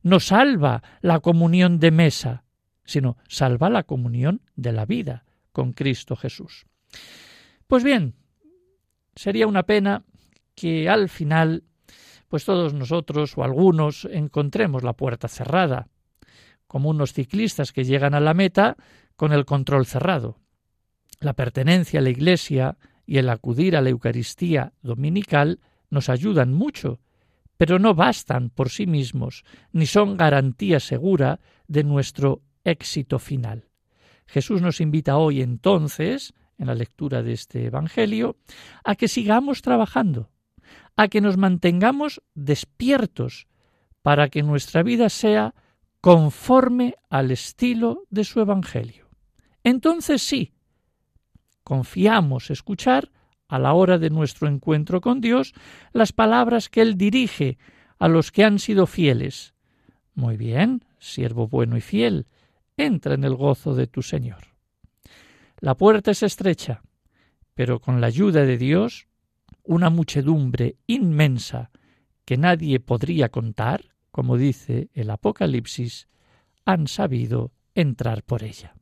No 0.04 0.20
salva 0.20 0.84
la 1.02 1.22
comunión 1.22 1.80
de 1.80 1.90
mesa, 1.90 2.44
sino 2.84 3.18
salva 3.28 3.72
la 3.72 3.82
comunión 3.82 4.42
de 4.56 4.72
la 4.72 4.86
vida 4.86 5.26
con 5.52 5.74
Cristo 5.74 6.16
Jesús. 6.16 6.68
Pues 7.66 7.84
bien, 7.84 8.14
sería 9.16 9.48
una 9.48 9.64
pena 9.64 10.04
que 10.54 10.88
al 10.88 11.10
final, 11.10 11.64
pues 12.28 12.46
todos 12.46 12.76
nosotros 12.76 13.36
o 13.40 13.44
algunos 13.44 14.06
encontremos 14.06 14.84
la 14.84 14.94
puerta 14.94 15.28
cerrada, 15.28 15.88
como 16.68 16.92
unos 16.92 17.14
ciclistas 17.14 17.72
que 17.72 17.86
llegan 17.86 18.14
a 18.14 18.20
la 18.20 18.36
meta 18.36 18.78
con 19.16 19.34
el 19.34 19.46
control 19.46 19.88
cerrado. 19.88 20.38
La 21.20 21.34
pertenencia 21.34 22.02
a 22.02 22.04
la 22.04 22.12
Iglesia 22.12 22.78
y 23.08 23.18
el 23.18 23.30
acudir 23.30 23.76
a 23.76 23.82
la 23.82 23.90
Eucaristía 23.90 24.74
dominical 24.84 25.60
nos 25.90 26.10
ayudan 26.10 26.54
mucho 26.54 27.00
pero 27.58 27.80
no 27.80 27.94
bastan 27.94 28.50
por 28.50 28.70
sí 28.70 28.86
mismos, 28.86 29.44
ni 29.72 29.86
son 29.86 30.18
garantía 30.18 30.80
segura 30.80 31.40
de 31.68 31.84
nuestro 31.84 32.42
éxito 32.64 33.20
final. 33.20 33.70
Jesús 34.28 34.62
nos 34.62 34.82
invita 34.82 35.18
hoy 35.18 35.42
entonces, 35.42 36.34
en 36.58 36.68
la 36.68 36.76
lectura 36.76 37.22
de 37.22 37.34
este 37.34 37.66
Evangelio, 37.66 38.38
a 38.84 38.96
que 38.96 39.08
sigamos 39.08 39.62
trabajando, 39.62 40.30
a 40.96 41.08
que 41.08 41.22
nos 41.22 41.38
mantengamos 41.38 42.22
despiertos, 42.34 43.48
para 44.02 44.30
que 44.30 44.44
nuestra 44.44 44.84
vida 44.84 45.10
sea 45.10 45.56
conforme 46.00 46.96
al 47.10 47.32
estilo 47.32 48.04
de 48.12 48.24
su 48.24 48.40
Evangelio. 48.40 49.10
Entonces 49.64 50.22
sí, 50.22 50.54
confiamos 51.64 52.52
escuchar 52.52 53.12
a 53.56 53.60
la 53.60 53.74
hora 53.74 53.98
de 53.98 54.10
nuestro 54.10 54.48
encuentro 54.48 55.02
con 55.02 55.22
Dios 55.22 55.54
las 55.94 56.12
palabras 56.12 56.70
que 56.70 56.82
Él 56.82 56.98
dirige 56.98 57.58
a 57.98 58.08
los 58.08 58.32
que 58.32 58.44
han 58.44 58.60
sido 58.60 58.86
fieles. 58.86 59.54
Muy 60.14 60.38
bien, 60.38 60.84
siervo 61.00 61.48
bueno 61.48 61.78
y 61.78 61.82
fiel, 61.82 62.28
entra 62.78 63.14
en 63.14 63.24
el 63.24 63.36
gozo 63.36 63.74
de 63.74 63.88
tu 63.88 64.02
Señor. 64.02 64.56
La 65.60 65.76
puerta 65.76 66.12
es 66.12 66.24
estrecha, 66.24 66.82
pero 67.54 67.80
con 67.80 68.02
la 68.02 68.08
ayuda 68.08 68.46
de 68.46 68.58
Dios, 68.58 69.08
una 69.64 69.90
muchedumbre 69.90 70.76
inmensa 70.86 71.72
que 72.26 72.38
nadie 72.38 72.80
podría 72.80 73.30
contar, 73.30 73.96
como 74.12 74.38
dice 74.38 74.90
el 74.94 75.10
Apocalipsis, 75.10 76.08
han 76.66 76.88
sabido 76.88 77.52
entrar 77.74 78.24
por 78.24 78.44
ella. 78.44 78.76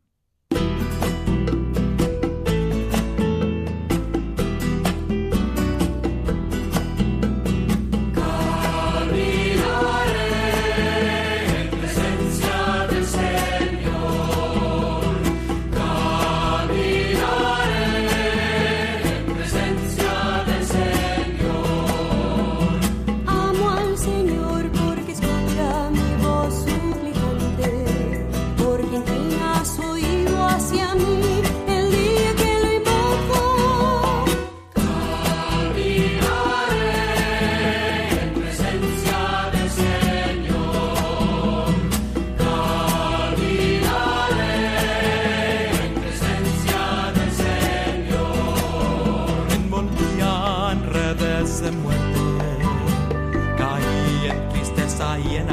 hyena 55.18 55.53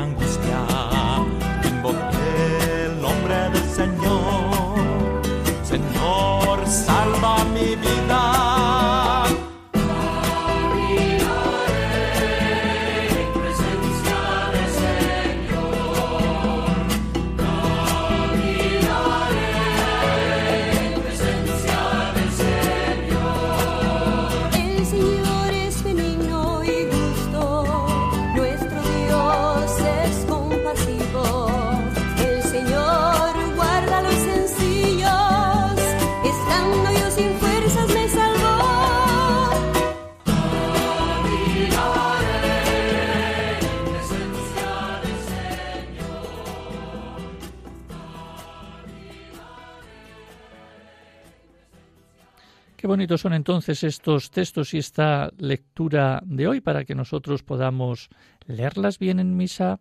bonitos 52.91 53.21
son 53.21 53.35
entonces 53.35 53.85
estos 53.85 54.33
textos 54.33 54.75
y 54.75 54.79
esta 54.79 55.31
lectura 55.39 56.21
de 56.27 56.49
hoy 56.49 56.61
para 56.61 56.85
que 56.85 56.97
nosotros 56.97 57.45
podamos 57.45 58.09
leerlas 58.49 58.99
bien 58.99 59.21
en 59.21 59.37
misa, 59.37 59.79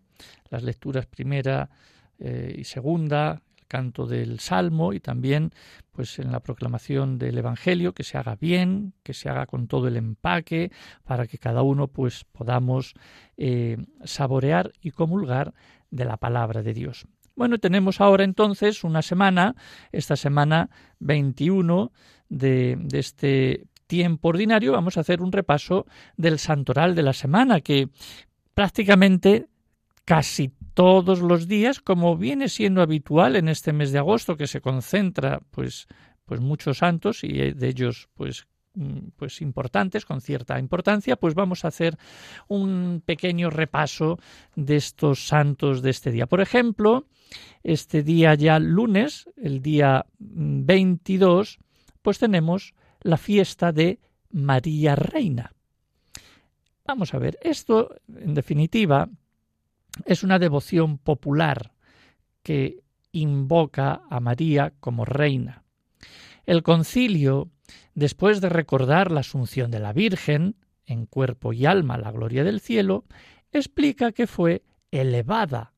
las 0.52 0.62
lecturas 0.62 1.08
primera 1.08 1.72
eh, 2.20 2.54
y 2.56 2.66
segunda, 2.66 3.42
el 3.58 3.66
canto 3.66 4.06
del 4.06 4.40
Salmo 4.40 4.94
y 4.94 5.00
también 5.00 5.50
pues 5.92 6.20
en 6.20 6.32
la 6.32 6.42
proclamación 6.42 7.18
del 7.18 7.40
Evangelio 7.40 7.94
que 7.94 8.04
se 8.04 8.20
haga 8.20 8.36
bien, 8.36 8.94
que 9.02 9.16
se 9.16 9.28
haga 9.28 9.48
con 9.48 9.66
todo 9.66 9.88
el 9.88 9.98
empaque 9.98 10.72
para 11.04 11.26
que 11.26 11.40
cada 11.40 11.64
uno 11.64 11.88
pues 11.88 12.26
podamos 12.26 12.94
eh, 13.38 13.78
saborear 14.04 14.72
y 14.84 14.92
comulgar 14.92 15.56
de 15.90 16.06
la 16.06 16.18
palabra 16.18 16.62
de 16.62 16.76
Dios. 16.76 17.08
Bueno, 17.36 17.58
tenemos 17.58 18.02
ahora 18.02 18.24
entonces 18.24 18.84
una 18.84 19.02
semana, 19.02 19.56
esta 19.92 20.16
semana 20.16 20.70
21 21.00 21.92
de, 22.30 22.78
este 22.94 23.66
tiempo 23.88 24.30
ordinario, 24.30 24.72
vamos 24.72 24.98
a 24.98 25.02
hacer 25.02 25.22
un 25.22 25.32
repaso 25.32 25.86
del 26.16 26.40
santoral 26.40 26.96
de 26.96 27.04
la 27.04 27.14
semana, 27.14 27.62
que 27.62 27.90
prácticamente 28.54 29.48
casi 30.06 30.52
todos 30.74 31.20
los 31.20 31.48
días, 31.48 31.80
como 31.82 32.16
viene 32.16 32.50
siendo 32.50 32.82
habitual 32.82 33.36
en 33.36 33.50
este 33.50 33.74
mes 33.74 33.92
de 33.92 34.00
agosto, 34.00 34.38
que 34.38 34.48
se 34.48 34.62
concentra 34.62 35.42
pues, 35.52 35.88
pues 36.26 36.40
muchos 36.40 36.78
santos 36.78 37.24
y 37.24 37.52
de 37.52 37.68
ellos 37.68 38.10
pues 38.14 38.48
mm, 38.76 39.10
pues 39.16 39.42
importantes, 39.42 40.06
con 40.06 40.22
cierta 40.22 40.60
importancia, 40.60 41.16
pues 41.16 41.34
vamos 41.34 41.66
a 41.66 41.70
hacer 41.70 41.98
un 42.48 43.02
pequeño 43.06 43.50
repaso 43.50 44.20
de 44.56 44.78
estos 44.78 45.28
santos 45.28 45.82
de 45.82 45.90
este 45.90 46.12
día. 46.12 46.28
Por 46.28 46.42
ejemplo, 46.42 47.06
este 47.64 48.04
día 48.04 48.36
ya 48.36 48.60
lunes, 48.60 49.30
el 49.36 49.62
día 49.62 50.06
22, 50.20 51.60
pues 52.10 52.18
tenemos 52.18 52.74
la 53.02 53.18
fiesta 53.18 53.72
de 53.72 54.00
María 54.32 54.96
Reina. 54.96 55.54
Vamos 56.84 57.14
a 57.14 57.20
ver, 57.20 57.38
esto 57.44 57.98
en 58.08 58.34
definitiva 58.34 59.08
es 60.06 60.24
una 60.24 60.40
devoción 60.40 60.98
popular 60.98 61.72
que 62.42 62.80
invoca 63.12 64.02
a 64.10 64.20
María 64.20 64.74
como 64.80 65.06
reina. 65.06 65.62
El 66.48 66.64
concilio, 66.64 67.52
después 67.94 68.42
de 68.42 68.50
recordar 68.50 69.12
la 69.12 69.20
asunción 69.20 69.70
de 69.70 69.80
la 69.80 69.94
Virgen, 69.94 70.56
en 70.88 71.06
cuerpo 71.06 71.54
y 71.54 71.68
alma 71.68 72.00
la 72.00 72.12
gloria 72.12 72.44
del 72.44 72.60
cielo, 72.60 73.06
explica 73.52 74.14
que 74.14 74.26
fue 74.26 74.64
elevada 74.90 75.74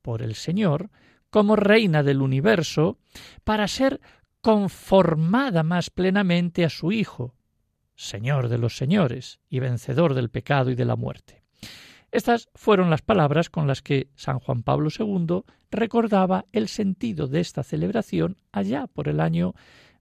por 0.00 0.22
el 0.22 0.34
Señor 0.34 0.88
como 1.28 1.56
reina 1.56 2.02
del 2.02 2.22
universo 2.22 2.96
para 3.44 3.68
ser 3.68 4.00
conformada 4.44 5.62
más 5.62 5.88
plenamente 5.88 6.66
a 6.66 6.68
su 6.68 6.92
Hijo, 6.92 7.34
Señor 7.94 8.50
de 8.50 8.58
los 8.58 8.76
señores 8.76 9.40
y 9.48 9.58
vencedor 9.58 10.12
del 10.12 10.28
pecado 10.28 10.70
y 10.70 10.74
de 10.74 10.84
la 10.84 10.96
muerte. 10.96 11.42
Estas 12.12 12.50
fueron 12.54 12.90
las 12.90 13.00
palabras 13.00 13.48
con 13.48 13.66
las 13.66 13.80
que 13.80 14.10
San 14.16 14.40
Juan 14.40 14.62
Pablo 14.62 14.90
II 14.90 15.44
recordaba 15.70 16.44
el 16.52 16.68
sentido 16.68 17.26
de 17.26 17.40
esta 17.40 17.62
celebración 17.62 18.36
allá 18.52 18.86
por 18.86 19.08
el 19.08 19.20
año 19.20 19.54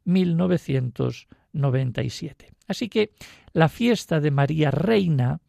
1997. 0.04 2.52
Así 2.68 2.90
que 2.90 3.12
la 3.54 3.70
fiesta 3.70 4.20
de 4.20 4.32
María 4.32 4.72
Reina 4.72 5.40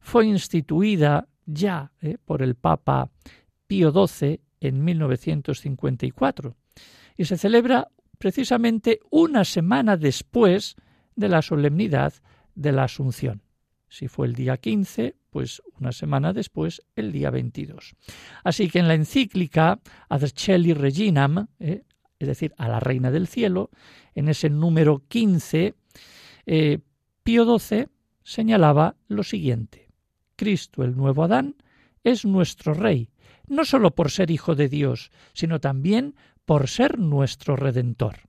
fue 0.00 0.24
instituida 0.24 1.28
ya 1.44 1.92
eh, 2.00 2.16
por 2.24 2.40
el 2.40 2.54
Papa 2.54 3.10
Pío 3.66 3.92
XII 3.92 4.40
en 4.60 4.84
1954 4.84 6.56
y 7.18 7.26
se 7.26 7.36
celebra 7.36 7.88
precisamente 8.18 9.00
una 9.10 9.44
semana 9.44 9.96
después 9.96 10.76
de 11.16 11.28
la 11.28 11.42
solemnidad 11.42 12.12
de 12.54 12.72
la 12.72 12.84
Asunción. 12.84 13.42
Si 13.88 14.08
fue 14.08 14.26
el 14.26 14.34
día 14.34 14.58
15, 14.58 15.16
pues 15.30 15.62
una 15.80 15.92
semana 15.92 16.32
después, 16.32 16.82
el 16.96 17.12
día 17.12 17.30
22. 17.30 17.94
Así 18.44 18.68
que 18.68 18.80
en 18.80 18.88
la 18.88 18.94
encíclica 18.94 19.80
Ad 20.08 20.26
Celi 20.34 20.74
Reginam, 20.74 21.46
eh, 21.58 21.82
es 22.18 22.28
decir, 22.28 22.54
a 22.58 22.68
la 22.68 22.80
Reina 22.80 23.10
del 23.10 23.28
Cielo, 23.28 23.70
en 24.14 24.28
ese 24.28 24.50
número 24.50 25.04
15, 25.08 25.74
eh, 26.46 26.78
Pío 27.22 27.58
XII 27.58 27.88
señalaba 28.22 28.96
lo 29.06 29.22
siguiente. 29.22 29.88
Cristo, 30.36 30.82
el 30.82 30.96
nuevo 30.96 31.24
Adán, 31.24 31.56
es 32.04 32.24
nuestro 32.24 32.74
Rey, 32.74 33.10
no 33.48 33.64
sólo 33.64 33.94
por 33.94 34.10
ser 34.10 34.30
Hijo 34.30 34.54
de 34.54 34.68
Dios, 34.68 35.10
sino 35.32 35.60
también 35.60 36.14
por 36.48 36.66
ser 36.66 36.98
nuestro 36.98 37.56
Redentor. 37.56 38.20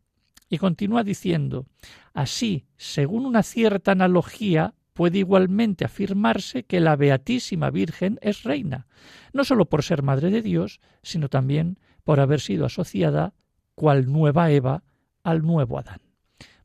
Y 0.50 0.58
continúa 0.58 1.06
diciendo, 1.06 1.68
así, 2.14 2.66
según 2.76 3.26
una 3.26 3.44
cierta 3.44 3.94
analogía, 3.94 4.74
puede 4.92 5.20
igualmente 5.20 5.86
afirmarse 5.86 6.66
que 6.66 6.82
la 6.82 6.98
Beatísima 6.98 7.70
Virgen 7.70 8.20
es 8.22 8.44
reina, 8.44 8.88
no 9.32 9.46
sólo 9.46 9.70
por 9.70 9.84
ser 9.84 10.04
Madre 10.04 10.32
de 10.32 10.42
Dios, 10.42 10.82
sino 11.02 11.30
también 11.30 11.80
por 12.04 12.20
haber 12.20 12.42
sido 12.42 12.66
asociada, 12.66 13.36
cual 13.74 14.12
nueva 14.12 14.52
Eva, 14.52 14.84
al 15.24 15.42
nuevo 15.44 15.80
Adán. 15.80 16.02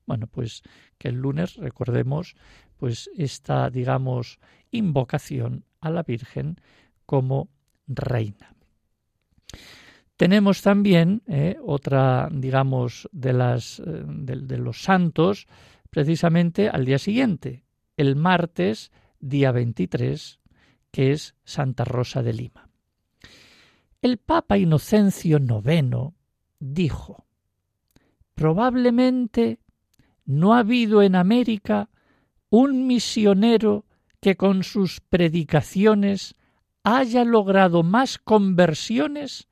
Bueno, 0.07 0.27
pues 0.27 0.65
que 0.99 1.07
el 1.07 1.21
lunes 1.21 1.55
recordemos 1.55 2.35
pues 2.79 3.09
esta, 3.17 3.71
digamos, 3.71 4.41
invocación 4.73 5.65
a 5.81 5.91
la 5.91 6.03
Virgen 6.03 6.57
como 7.07 7.49
reina. 7.87 8.57
Tenemos 10.25 10.63
también 10.63 11.21
eh, 11.27 11.59
otra, 11.63 12.31
digamos, 12.33 13.11
de, 13.13 13.35
las, 13.35 13.79
eh, 13.81 13.83
de 13.85 14.57
los 14.57 14.83
santos, 14.83 15.47
precisamente 15.91 16.71
al 16.71 16.87
día 16.87 16.99
siguiente, 16.99 17.67
el 17.99 18.17
martes 18.17 18.91
día 19.21 19.53
23, 19.53 20.41
que 20.91 21.13
es 21.13 21.35
Santa 21.45 21.85
Rosa 21.85 22.23
de 22.23 22.33
Lima. 22.33 22.71
El 24.01 24.17
Papa 24.17 24.57
Inocencio 24.57 25.37
IX 25.37 26.15
dijo, 26.59 27.27
probablemente 28.35 29.59
no 30.25 30.55
ha 30.55 30.61
habido 30.61 31.03
en 31.03 31.17
América 31.17 31.91
un 32.49 32.87
misionero 32.87 33.85
que 34.21 34.37
con 34.37 34.63
sus 34.63 35.03
predicaciones 35.03 36.35
haya 36.83 37.25
logrado 37.27 37.83
más 37.83 38.17
conversiones 38.17 39.49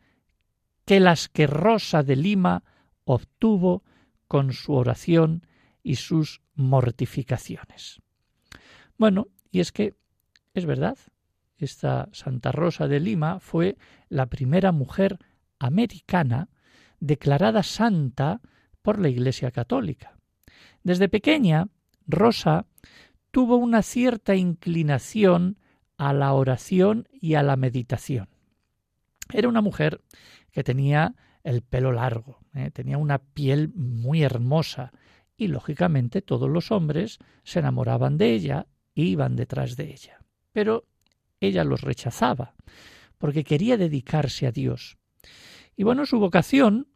que 0.85 1.01
las 1.01 1.29
que 1.29 1.47
Rosa 1.47 2.03
de 2.03 2.17
Lima 2.17 2.65
obtuvo 3.05 3.85
con 4.29 4.53
su 4.53 4.75
oración 4.75 5.47
y 5.83 5.97
sus 5.97 6.41
mortificaciones. 6.55 8.01
Bueno, 8.97 9.29
y 9.51 9.61
es 9.61 9.73
que 9.73 9.95
es 10.55 10.67
verdad, 10.67 10.99
esta 11.57 12.09
Santa 12.13 12.53
Rosa 12.53 12.89
de 12.89 13.01
Lima 13.01 13.41
fue 13.41 13.77
la 14.09 14.27
primera 14.27 14.73
mujer 14.73 15.19
americana 15.59 16.49
declarada 17.01 17.63
santa 17.63 18.41
por 18.83 18.99
la 18.99 19.09
Iglesia 19.09 19.51
Católica. 19.51 20.19
Desde 20.83 21.09
pequeña, 21.09 21.69
Rosa 22.07 22.67
tuvo 23.31 23.57
una 23.57 23.83
cierta 23.83 24.35
inclinación 24.35 25.59
a 25.97 26.13
la 26.13 26.33
oración 26.33 27.09
y 27.13 27.35
a 27.35 27.43
la 27.43 27.57
meditación. 27.57 28.29
Era 29.33 29.49
una 29.49 29.63
mujer 29.63 30.03
que 30.53 30.63
tenía 30.63 31.15
el 31.43 31.63
pelo 31.63 31.91
largo, 31.91 32.39
¿eh? 32.55 32.71
tenía 32.71 32.99
una 32.99 33.19
piel 33.19 33.73
muy 33.75 34.23
hermosa 34.23 34.93
y 35.37 35.49
lógicamente 35.49 36.23
todos 36.23 36.49
los 36.49 36.71
hombres 36.71 37.19
se 37.43 37.59
enamoraban 37.59 38.17
de 38.17 38.33
ella 38.33 38.67
iban 38.95 39.37
detrás 39.37 39.77
de 39.77 39.91
ella. 39.91 40.21
Pero 40.53 40.85
ella 41.41 41.65
los 41.65 41.81
rechazaba, 41.81 42.55
porque 43.19 43.45
quería 43.45 43.77
dedicarse 43.77 44.47
a 44.47 44.53
Dios. 44.53 44.99
Y 45.77 45.85
bueno, 45.85 46.07
su 46.07 46.19
vocación 46.19 46.89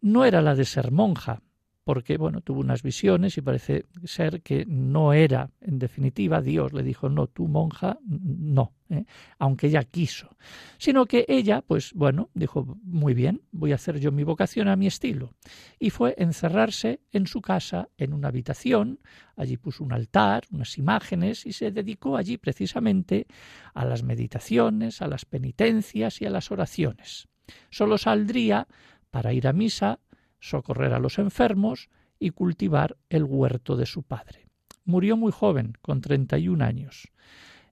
no 0.00 0.24
era 0.24 0.42
la 0.42 0.54
de 0.54 0.64
ser 0.64 0.90
monja, 0.90 1.42
porque 1.84 2.16
bueno, 2.16 2.40
tuvo 2.40 2.60
unas 2.60 2.82
visiones 2.82 3.36
y 3.36 3.42
parece 3.42 3.84
ser 4.04 4.40
que 4.40 4.64
no 4.66 5.12
era, 5.12 5.50
en 5.60 5.78
definitiva, 5.78 6.40
Dios 6.40 6.72
le 6.72 6.82
dijo, 6.82 7.10
no, 7.10 7.26
tú 7.26 7.46
monja, 7.46 7.98
no, 8.04 8.72
¿eh? 8.88 9.04
aunque 9.38 9.66
ella 9.66 9.84
quiso, 9.84 10.34
sino 10.78 11.04
que 11.04 11.26
ella, 11.28 11.60
pues 11.60 11.92
bueno, 11.92 12.30
dijo, 12.32 12.78
muy 12.82 13.12
bien, 13.12 13.42
voy 13.52 13.72
a 13.72 13.74
hacer 13.74 14.00
yo 14.00 14.12
mi 14.12 14.24
vocación 14.24 14.68
a 14.68 14.76
mi 14.76 14.86
estilo, 14.86 15.34
y 15.78 15.90
fue 15.90 16.14
encerrarse 16.16 17.00
en 17.12 17.26
su 17.26 17.42
casa, 17.42 17.90
en 17.98 18.14
una 18.14 18.28
habitación, 18.28 19.00
allí 19.36 19.58
puso 19.58 19.84
un 19.84 19.92
altar, 19.92 20.44
unas 20.50 20.78
imágenes, 20.78 21.44
y 21.44 21.52
se 21.52 21.70
dedicó 21.70 22.16
allí 22.16 22.38
precisamente 22.38 23.26
a 23.74 23.84
las 23.84 24.02
meditaciones, 24.02 25.02
a 25.02 25.06
las 25.06 25.26
penitencias 25.26 26.22
y 26.22 26.24
a 26.24 26.30
las 26.30 26.50
oraciones. 26.50 27.28
Solo 27.68 27.98
saldría 27.98 28.66
para 29.10 29.34
ir 29.34 29.46
a 29.46 29.52
misa 29.52 30.00
socorrer 30.44 30.92
a 30.92 30.98
los 30.98 31.18
enfermos 31.18 31.88
y 32.18 32.30
cultivar 32.30 32.98
el 33.08 33.24
huerto 33.24 33.76
de 33.76 33.86
su 33.86 34.02
padre. 34.02 34.46
Murió 34.84 35.16
muy 35.16 35.32
joven, 35.32 35.72
con 35.80 36.02
31 36.02 36.62
años, 36.62 37.10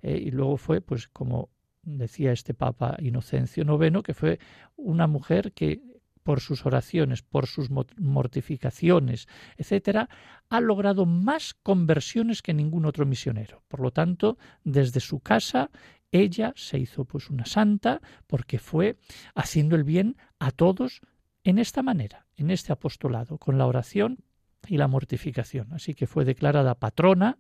eh, 0.01 0.17
y 0.17 0.31
luego 0.31 0.57
fue, 0.57 0.81
pues 0.81 1.07
como 1.09 1.51
decía 1.83 2.33
este 2.33 2.55
Papa 2.55 2.97
Inocencio 3.01 3.65
IX, 3.65 4.03
que 4.03 4.15
fue 4.15 4.39
una 4.77 5.07
mujer 5.07 5.53
que 5.53 5.83
por 6.23 6.41
sus 6.41 6.65
oraciones, 6.65 7.23
por 7.23 7.47
sus 7.47 7.69
mortificaciones, 7.71 9.29
etcétera, 9.59 10.09
ha 10.49 10.61
logrado 10.61 11.05
más 11.05 11.53
conversiones 11.53 12.41
que 12.41 12.55
ningún 12.55 12.87
otro 12.87 13.05
misionero. 13.05 13.63
Por 13.69 13.81
lo 13.81 13.91
tanto, 13.91 14.39
desde 14.65 15.01
su 15.01 15.21
casa 15.21 15.71
ella 16.13 16.53
se 16.57 16.79
hizo 16.79 17.05
pues 17.05 17.29
una 17.31 17.45
santa 17.47 18.01
porque 18.27 18.59
fue 18.59 18.97
haciendo 19.35 19.77
el 19.77 19.85
bien 19.85 20.17
a 20.39 20.53
todos 20.53 21.01
en 21.45 21.59
esta 21.59 21.83
manera, 21.83 22.27
en 22.37 22.51
este 22.51 22.73
apostolado, 22.73 23.39
con 23.39 23.59
la 23.59 23.67
oración 23.67 24.19
y 24.67 24.77
la 24.77 24.89
mortificación. 24.89 25.73
Así 25.73 25.95
que 25.95 26.07
fue 26.07 26.25
declarada 26.25 26.77
patrona 26.77 27.39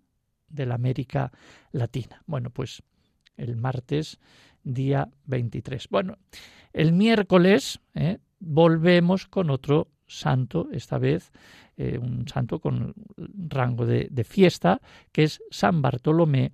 de 0.48 0.66
la 0.66 0.74
América 0.74 1.32
Latina. 1.70 2.22
Bueno, 2.26 2.50
pues 2.50 2.82
el 3.36 3.56
martes 3.56 4.18
día 4.62 5.08
23. 5.26 5.88
Bueno, 5.88 6.18
el 6.72 6.92
miércoles 6.92 7.80
¿eh? 7.94 8.18
volvemos 8.38 9.26
con 9.26 9.50
otro 9.50 9.88
santo, 10.06 10.68
esta 10.72 10.98
vez 10.98 11.32
eh, 11.76 11.98
un 11.98 12.28
santo 12.28 12.60
con 12.60 12.94
rango 13.16 13.86
de, 13.86 14.24
fiesta, 14.24 14.80
que 15.10 15.24
es 15.24 15.42
San 15.50 15.80
Bartolomé 15.80 16.52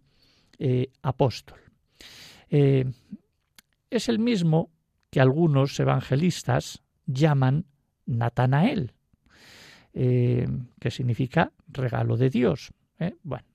eh, 0.59 0.91
Apóstol. 1.03 1.59
es 2.49 4.09
el 4.09 4.19
mismo 4.19 4.71
que 5.11 5.21
algunos 5.21 5.79
evangelistas 5.81 6.83
llaman 7.09 7.65
Natanael, 8.07 8.93
que 9.93 10.91
significa 10.91 11.53
regalo 11.67 12.17
de 12.17 12.31
Dios. 12.31 12.73
Bueno, 13.23 13.47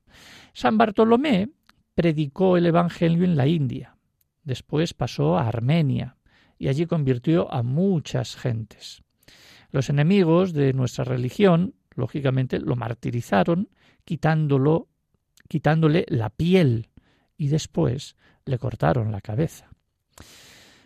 San 0.52 0.78
Bartolomé 0.78 1.50
predicó 1.96 2.58
el 2.58 2.66
Evangelio 2.66 3.24
en 3.24 3.38
la 3.38 3.48
India, 3.48 3.96
después 4.44 4.94
pasó 4.94 5.38
a 5.38 5.48
Armenia 5.48 6.18
y 6.58 6.68
allí 6.68 6.86
convirtió 6.86 7.52
a 7.54 7.64
muchas 7.64 8.36
gentes. 8.36 9.04
Los 9.72 9.90
enemigos 9.90 10.54
de 10.54 10.74
nuestra 10.74 11.04
religión, 11.04 11.76
lógicamente, 11.96 12.60
lo 12.60 12.76
martirizaron, 12.76 13.70
quitándolo, 14.04 14.88
quitándole 15.48 16.06
la 16.10 16.30
piel 16.30 16.90
y 17.38 17.48
después 17.48 18.16
le 18.46 18.58
cortaron 18.58 19.12
la 19.12 19.22
cabeza. 19.22 19.70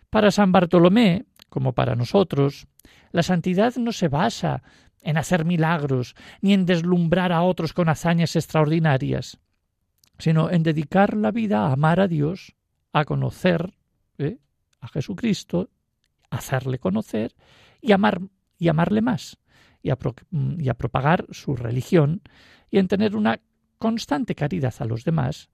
Para 0.10 0.32
San 0.32 0.52
Bartolomé, 0.52 1.26
como 1.50 1.74
para 1.74 1.96
nosotros, 1.96 2.68
la 3.12 3.24
santidad 3.24 3.76
no 3.76 3.92
se 3.92 4.08
basa 4.08 4.64
en 5.02 5.18
hacer 5.18 5.46
milagros 5.46 6.16
ni 6.42 6.54
en 6.54 6.66
deslumbrar 6.66 7.32
a 7.32 7.42
otros 7.42 7.74
con 7.74 7.90
hazañas 7.90 8.36
extraordinarias 8.36 9.40
sino 10.20 10.50
en 10.50 10.64
dedicar 10.64 11.16
la 11.16 11.32
vida 11.32 11.68
a 11.68 11.74
amar 11.74 12.00
a 12.00 12.08
Dios, 12.08 12.56
a 12.94 13.06
conocer 13.06 13.74
¿eh? 14.18 14.38
a 14.80 14.88
Jesucristo, 14.88 15.70
hacerle 16.30 16.80
conocer 16.80 17.36
y 17.82 17.92
amar 17.92 18.22
y 18.58 18.70
amarle 18.70 19.02
más 19.02 19.38
y 19.82 19.92
a, 19.92 19.98
y 20.32 20.70
a 20.70 20.74
propagar 20.74 21.28
su 21.32 21.56
religión 21.56 22.22
y 22.70 22.80
en 22.80 22.88
tener 22.88 23.16
una 23.16 23.40
constante 23.78 24.34
caridad 24.34 24.74
a 24.80 24.86
los 24.86 25.04
demás 25.04 25.50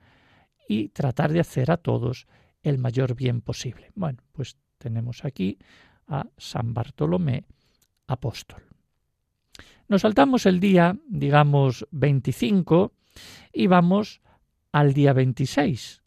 y 0.68 0.90
tratar 0.90 1.34
de 1.34 1.42
hacer 1.42 1.72
a 1.72 1.78
todos 1.78 2.28
el 2.62 2.78
mayor 2.78 3.16
bien 3.16 3.42
posible. 3.42 3.92
Bueno, 3.96 4.24
pues 4.32 4.58
tenemos 4.84 5.24
aquí 5.24 5.58
a 6.08 6.28
San 6.38 6.74
Bartolomé 6.74 7.46
apóstol. 8.08 8.62
Nos 9.88 10.02
saltamos 10.02 10.46
el 10.46 10.60
día, 10.60 10.98
digamos, 11.08 11.88
25 11.92 12.94
y 13.54 13.68
vamos 13.68 14.22
al 14.72 14.94
día 14.94 15.14
26, 15.14 16.02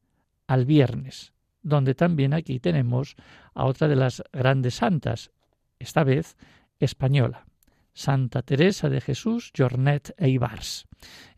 al 0.47 0.67
viernes, 0.67 1.33
donde 1.63 1.95
también 1.95 2.35
aquí 2.35 2.61
tenemos 2.61 3.17
a 3.55 3.65
otra 3.65 3.89
de 3.89 3.97
las 3.97 4.23
grandes 4.33 4.75
santas, 4.75 5.31
esta 5.79 6.05
vez 6.05 6.37
española, 6.79 7.47
Santa 7.95 8.43
Teresa 8.43 8.89
de 8.89 9.01
Jesús 9.01 9.53
Jornet 9.57 10.15
e 10.19 10.29
Ibars, 10.29 10.87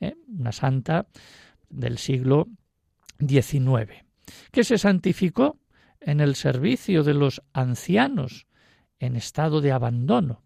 ¿eh? 0.00 0.14
una 0.26 0.52
santa 0.52 1.06
del 1.68 1.98
siglo 1.98 2.48
XIX, 3.20 4.04
que 4.50 4.64
se 4.64 4.78
santificó 4.78 5.58
en 6.00 6.20
el 6.20 6.34
servicio 6.34 7.04
de 7.04 7.14
los 7.14 7.42
ancianos 7.52 8.48
en 8.98 9.14
estado 9.16 9.60
de 9.60 9.70
abandono. 9.72 10.42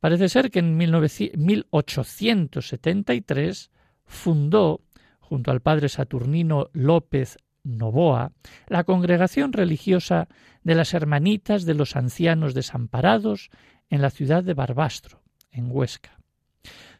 Parece 0.00 0.28
ser 0.28 0.50
que 0.50 0.58
en 0.58 0.76
1873 0.76 3.70
fundó 4.04 4.82
junto 5.18 5.50
al 5.50 5.60
padre 5.60 5.88
Saturnino 5.88 6.68
López 6.72 7.38
Novoa, 7.62 8.32
la 8.68 8.84
congregación 8.84 9.54
religiosa 9.54 10.28
de 10.62 10.74
las 10.74 10.92
Hermanitas 10.92 11.64
de 11.64 11.72
los 11.74 11.96
Ancianos 11.96 12.52
Desamparados 12.52 13.48
en 13.88 14.02
la 14.02 14.10
ciudad 14.10 14.44
de 14.44 14.52
Barbastro, 14.52 15.22
en 15.50 15.68
Huesca. 15.70 16.20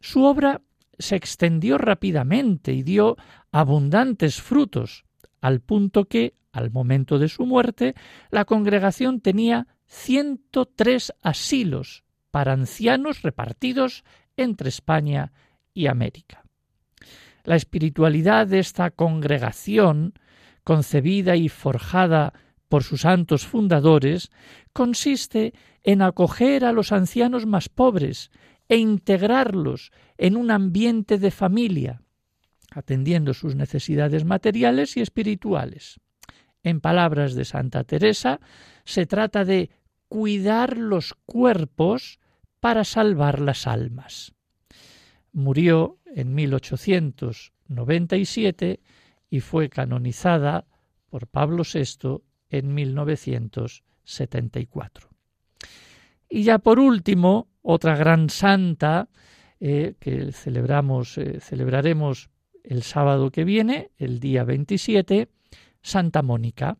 Su 0.00 0.24
obra 0.24 0.62
se 0.98 1.16
extendió 1.16 1.76
rápidamente 1.76 2.72
y 2.72 2.82
dio 2.82 3.18
abundantes 3.52 4.40
frutos, 4.40 5.04
al 5.44 5.61
punto 5.61 6.07
que, 6.07 6.38
al 6.52 6.70
momento 6.70 7.18
de 7.18 7.28
su 7.28 7.44
muerte, 7.44 7.94
la 8.30 8.46
congregación 8.46 9.20
tenía 9.20 9.66
103 9.88 11.12
asilos 11.20 12.02
para 12.30 12.54
ancianos 12.54 13.20
repartidos 13.20 14.04
entre 14.38 14.70
España 14.70 15.35
y 15.74 15.88
América. 15.88 16.46
La 17.42 17.57
espiritualidad 17.57 18.46
de 18.46 18.59
esta 18.59 18.90
congregación, 18.90 20.14
concebida 20.64 21.37
y 21.37 21.50
forjada 21.50 22.33
por 22.70 22.83
sus 22.83 23.02
santos 23.02 23.44
fundadores, 23.44 24.30
consiste 24.72 25.52
en 25.83 26.00
acoger 26.00 26.64
a 26.64 26.72
los 26.72 26.90
ancianos 26.90 27.44
más 27.44 27.68
pobres 27.68 28.30
e 28.70 28.78
integrarlos 28.78 29.92
en 30.16 30.38
un 30.38 30.50
ambiente 30.50 31.18
de 31.18 31.30
familia, 31.30 32.00
atendiendo 32.74 33.34
sus 33.34 33.54
necesidades 33.54 34.24
materiales 34.24 34.96
y 34.96 35.00
espirituales. 35.00 36.00
En 36.62 36.80
palabras 36.80 37.34
de 37.34 37.44
Santa 37.44 37.84
Teresa, 37.84 38.40
se 38.84 39.06
trata 39.06 39.44
de 39.44 39.70
cuidar 40.08 40.76
los 40.76 41.14
cuerpos 41.26 42.18
para 42.60 42.84
salvar 42.84 43.40
las 43.40 43.66
almas. 43.66 44.32
Murió 45.32 45.98
en 46.06 46.34
1897 46.34 48.80
y 49.30 49.40
fue 49.40 49.68
canonizada 49.68 50.66
por 51.10 51.26
Pablo 51.26 51.64
VI 51.64 52.22
en 52.48 52.72
1974. 52.74 55.10
Y 56.28 56.44
ya 56.44 56.58
por 56.58 56.78
último, 56.80 57.48
otra 57.62 57.96
gran 57.96 58.28
santa 58.30 59.08
eh, 59.60 59.94
que 60.00 60.32
celebramos, 60.32 61.18
eh, 61.18 61.38
celebraremos 61.40 62.30
el 62.64 62.83
sábado 62.83 63.31
que 63.31 63.44
viene, 63.44 63.90
el 63.98 64.18
día 64.20 64.44
27, 64.44 65.29
Santa 65.83 66.22
Mónica. 66.22 66.79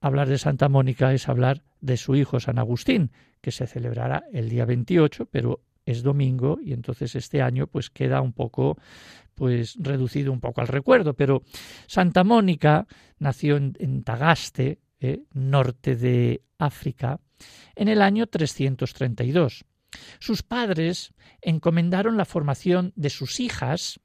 Hablar 0.00 0.28
de 0.28 0.38
Santa 0.38 0.68
Mónica 0.68 1.12
es 1.12 1.28
hablar 1.28 1.62
de 1.80 1.96
su 1.96 2.14
hijo 2.14 2.38
San 2.38 2.58
Agustín, 2.58 3.10
que 3.40 3.50
se 3.50 3.66
celebrará 3.66 4.24
el 4.32 4.48
día 4.48 4.64
28, 4.64 5.26
pero 5.26 5.60
es 5.86 6.02
domingo 6.02 6.58
y 6.62 6.72
entonces 6.72 7.16
este 7.16 7.42
año 7.42 7.66
pues 7.66 7.90
queda 7.90 8.20
un 8.20 8.32
poco 8.32 8.76
pues 9.34 9.76
reducido 9.78 10.32
un 10.32 10.40
poco 10.40 10.60
al 10.60 10.68
recuerdo, 10.68 11.14
pero 11.14 11.42
Santa 11.86 12.24
Mónica 12.24 12.86
nació 13.18 13.56
en, 13.56 14.04
Tagaste, 14.04 14.80
eh, 15.00 15.22
norte 15.32 15.96
de 15.96 16.42
África, 16.58 17.20
en 17.74 17.88
el 17.88 18.02
año 18.02 18.26
332. 18.26 19.64
Sus 20.18 20.42
padres 20.42 21.14
encomendaron 21.40 22.18
la 22.18 22.26
formación 22.26 22.92
de 22.96 23.08
sus 23.08 23.40
hijas 23.40 23.98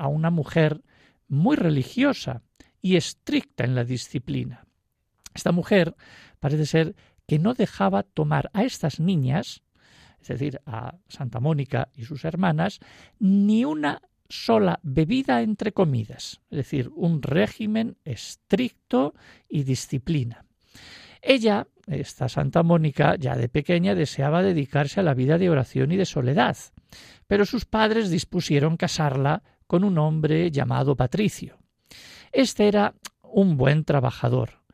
a 0.00 0.08
una 0.08 0.30
mujer 0.30 0.82
muy 1.28 1.56
religiosa 1.56 2.42
y 2.80 2.96
estricta 2.96 3.64
en 3.64 3.74
la 3.74 3.84
disciplina. 3.84 4.66
Esta 5.34 5.52
mujer 5.52 5.94
parece 6.40 6.66
ser 6.66 6.96
que 7.26 7.38
no 7.38 7.54
dejaba 7.54 8.02
tomar 8.02 8.50
a 8.52 8.64
estas 8.64 8.98
niñas 8.98 9.62
es 10.20 10.28
decir, 10.28 10.60
a 10.66 10.96
Santa 11.08 11.40
Mónica 11.40 11.88
y 11.94 12.04
sus 12.04 12.24
hermanas, 12.24 12.80
ni 13.18 13.64
una 13.64 14.02
sola 14.28 14.78
bebida 14.82 15.42
entre 15.42 15.72
comidas, 15.72 16.40
es 16.50 16.56
decir, 16.56 16.90
un 16.94 17.22
régimen 17.22 17.96
estricto 18.04 19.14
y 19.48 19.64
disciplina. 19.64 20.44
Ella, 21.22 21.66
esta 21.86 22.28
Santa 22.28 22.62
Mónica, 22.62 23.16
ya 23.16 23.34
de 23.36 23.48
pequeña 23.48 23.94
deseaba 23.94 24.42
dedicarse 24.42 25.00
a 25.00 25.02
la 25.02 25.14
vida 25.14 25.36
de 25.36 25.50
oración 25.50 25.90
y 25.92 25.96
de 25.96 26.06
soledad, 26.06 26.56
pero 27.26 27.44
sus 27.44 27.64
padres 27.64 28.10
dispusieron 28.10 28.76
casarla 28.76 29.42
con 29.70 29.84
un 29.84 29.98
hombre 29.98 30.50
llamado 30.50 30.96
Patricio. 30.96 31.56
Este 32.32 32.66
era 32.66 32.96
un 33.22 33.56
buen 33.56 33.84
trabajador, 33.84 34.64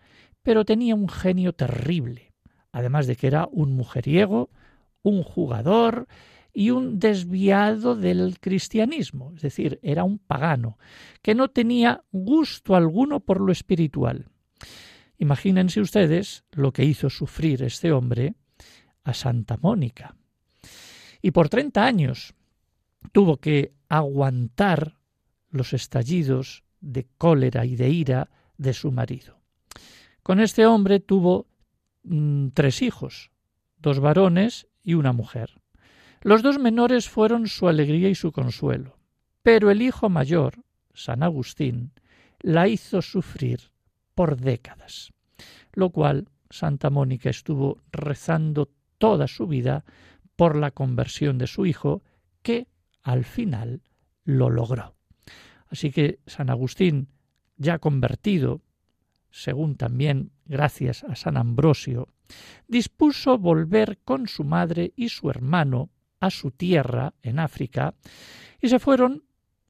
pero 0.43 0.65
tenía 0.65 0.95
un 0.95 1.11
genio 1.11 1.53
terrible, 1.53 2.33
además 2.73 3.07
de 3.07 3.15
que 3.17 3.27
era 3.27 3.47
un 3.53 3.77
mujeriego, 3.77 4.49
un 5.03 5.23
jugador 5.23 6.09
y 6.51 6.71
un 6.71 6.99
desviado 6.99 7.95
del 7.95 8.41
cristianismo, 8.41 9.35
es 9.37 9.43
decir, 9.43 9.79
era 9.83 10.03
un 10.03 10.19
pagano, 10.19 10.79
que 11.21 11.35
no 11.35 11.49
tenía 11.49 12.03
gusto 12.11 12.75
alguno 12.75 13.21
por 13.21 13.43
lo 13.43 13.53
espiritual. 13.53 14.31
Imagínense 15.19 15.83
ustedes 15.83 16.45
lo 16.53 16.73
que 16.73 16.87
hizo 16.87 17.11
sufrir 17.11 17.63
este 17.65 17.93
hombre 17.93 18.35
a 19.05 19.13
Santa 19.13 19.59
Mónica. 19.61 20.17
Y 21.21 21.33
por 21.33 21.51
treinta 21.51 21.85
años 21.85 22.33
tuvo 23.13 23.37
que 23.37 23.76
aguantar 23.89 24.97
los 25.51 25.73
estallidos 25.73 26.65
de 26.81 27.07
cólera 27.19 27.65
y 27.65 27.77
de 27.77 27.89
ira 27.89 28.31
de 28.59 28.73
su 28.73 28.93
marido. 28.93 29.39
Con 30.23 30.41
este 30.41 30.67
hombre 30.67 31.01
tuvo 31.01 31.47
mm, 32.05 32.49
tres 32.49 32.83
hijos, 32.83 33.31
dos 33.79 34.01
varones 34.01 34.67
y 34.83 34.95
una 34.95 35.13
mujer. 35.13 35.61
Los 36.23 36.43
dos 36.43 36.59
menores 36.59 37.09
fueron 37.09 37.47
su 37.47 37.69
alegría 37.69 38.09
y 38.09 38.15
su 38.15 38.33
consuelo, 38.33 38.99
pero 39.43 39.71
el 39.71 39.83
hijo 39.83 40.09
mayor, 40.09 40.65
San 40.95 41.23
Agustín, 41.23 41.93
la 42.41 42.69
hizo 42.69 43.03
sufrir 43.03 43.71
por 44.15 44.37
décadas, 44.37 45.13
lo 45.73 45.91
cual 45.91 46.29
Santa 46.51 46.91
Mónica 46.91 47.31
estuvo 47.31 47.79
rezando 47.93 48.71
toda 48.99 49.29
su 49.29 49.47
vida 49.47 49.85
por 50.37 50.57
la 50.57 50.71
conversión 50.71 51.39
de 51.39 51.47
su 51.47 51.67
hijo, 51.67 52.03
que 52.43 52.67
al 53.07 53.25
final 53.25 53.83
lo 54.25 54.51
logró. 54.51 54.97
Así 55.69 55.93
que 55.93 56.19
San 56.27 56.51
Agustín, 56.51 57.09
ya 57.57 57.79
convertido, 57.79 58.63
según 59.31 59.77
también 59.77 60.33
gracias 60.45 61.05
a 61.05 61.15
San 61.15 61.37
Ambrosio, 61.37 62.09
dispuso 62.67 63.39
volver 63.39 63.99
con 64.05 64.27
su 64.27 64.43
madre 64.43 64.93
y 64.97 65.11
su 65.11 65.31
hermano 65.31 65.91
a 66.19 66.31
su 66.31 66.51
tierra 66.51 67.15
en 67.23 67.39
África 67.39 67.95
y 68.61 68.69
se 68.69 68.81
fueron 68.81 69.23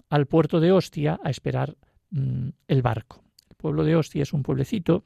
al 0.08 0.26
puerto 0.26 0.58
de 0.58 0.72
Ostia 0.72 1.20
a 1.22 1.28
esperar 1.28 1.76
mm, 2.10 2.48
el 2.68 2.80
barco. 2.80 3.22
El 3.50 3.56
pueblo 3.56 3.84
de 3.84 3.96
Ostia 3.96 4.22
es 4.22 4.32
un 4.32 4.42
pueblecito 4.42 5.04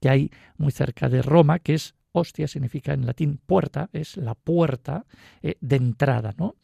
que 0.00 0.08
hay 0.08 0.30
muy 0.58 0.70
cerca 0.70 1.08
de 1.08 1.22
Roma, 1.22 1.58
que 1.58 1.74
es 1.74 1.96
Ostia 2.12 2.48
significa 2.48 2.92
en 2.92 3.06
latín 3.06 3.38
puerta, 3.44 3.90
es 3.92 4.16
la 4.16 4.34
puerta 4.34 5.04
eh, 5.42 5.56
de 5.60 5.76
entrada, 5.76 6.34
¿no? 6.36 6.56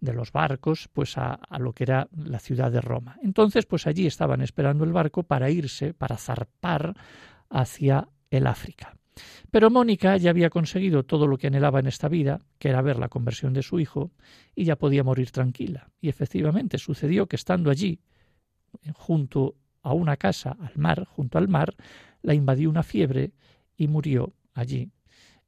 De 0.00 0.12
los 0.12 0.32
barcos, 0.32 0.88
pues 0.92 1.16
a, 1.18 1.34
a, 1.34 1.58
lo 1.58 1.72
que 1.72 1.84
era 1.84 2.08
la 2.12 2.38
ciudad 2.38 2.70
de 2.70 2.80
Roma. 2.80 3.16
Entonces, 3.22 3.66
pues 3.66 3.86
allí 3.86 4.06
estaban 4.06 4.40
esperando 4.40 4.84
el 4.84 4.92
barco 4.92 5.22
para 5.22 5.50
irse, 5.50 5.94
para 5.94 6.16
zarpar 6.16 6.94
hacia 7.48 8.08
el 8.30 8.46
África. 8.46 8.96
Pero 9.50 9.70
Mónica 9.70 10.16
ya 10.16 10.30
había 10.30 10.50
conseguido 10.50 11.04
todo 11.04 11.26
lo 11.26 11.36
que 11.36 11.48
anhelaba 11.48 11.80
en 11.80 11.86
esta 11.86 12.08
vida, 12.08 12.40
que 12.58 12.68
era 12.68 12.82
ver 12.82 12.98
la 12.98 13.08
conversión 13.08 13.52
de 13.52 13.62
su 13.62 13.80
hijo, 13.80 14.12
y 14.54 14.64
ya 14.64 14.76
podía 14.76 15.04
morir 15.04 15.30
tranquila. 15.30 15.90
Y 16.00 16.08
efectivamente 16.08 16.78
sucedió 16.78 17.26
que 17.26 17.36
estando 17.36 17.70
allí, 17.70 18.00
junto 18.94 19.56
a 19.82 19.92
una 19.92 20.16
casa 20.16 20.56
al 20.60 20.76
mar, 20.76 21.04
junto 21.04 21.38
al 21.38 21.48
mar, 21.48 21.74
la 22.22 22.34
invadió 22.34 22.70
una 22.70 22.82
fiebre 22.82 23.32
y 23.76 23.88
murió 23.88 24.34
allí, 24.52 24.90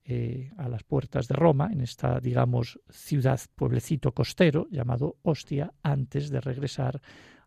eh, 0.04 0.50
a 0.56 0.68
las 0.68 0.82
puertas 0.82 1.28
de 1.28 1.34
Roma, 1.34 1.70
en 1.72 1.80
esta, 1.80 2.18
digamos, 2.18 2.80
ciudad, 2.90 3.40
pueblecito 3.54 4.12
costero 4.12 4.66
llamado 4.70 5.16
Ostia, 5.22 5.72
antes 5.82 6.30
de 6.30 6.40
regresar 6.40 7.00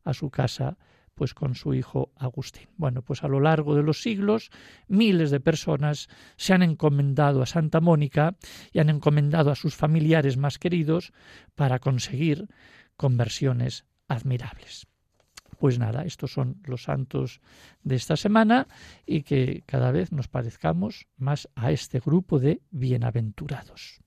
a 0.04 0.14
su 0.14 0.30
casa 0.30 0.78
pues 1.16 1.34
con 1.34 1.56
su 1.56 1.74
hijo 1.74 2.12
Agustín. 2.18 2.68
Bueno, 2.78 3.02
pues 3.02 3.24
a 3.24 3.28
lo 3.28 3.40
largo 3.40 3.76
de 3.76 3.84
los 3.84 4.02
siglos 4.02 4.52
miles 4.88 5.32
de 5.32 5.40
personas 5.40 6.10
se 6.36 6.54
han 6.54 6.62
encomendado 6.62 7.42
a 7.42 7.46
Santa 7.46 7.80
Mónica 7.80 8.36
y 8.72 8.80
han 8.80 8.90
encomendado 8.90 9.50
a 9.50 9.56
sus 9.56 9.76
familiares 9.76 10.38
más 10.38 10.60
queridos 10.60 11.14
para 11.56 11.80
conseguir 11.80 12.48
conversiones 12.98 13.86
admirables. 14.08 14.88
Pues 15.58 15.80
nada, 15.80 16.04
estos 16.04 16.32
son 16.32 16.58
los 16.66 16.84
santos 16.84 17.42
de 17.84 17.96
esta 17.96 18.18
semana 18.18 18.68
y 19.06 19.24
que 19.24 19.64
cada 19.66 19.92
vez 19.92 20.12
nos 20.12 20.28
parezcamos 20.28 21.08
más 21.18 21.50
a 21.56 21.72
este 21.72 22.00
grupo 22.00 22.40
de 22.40 22.62
bienaventurados. 22.72 24.02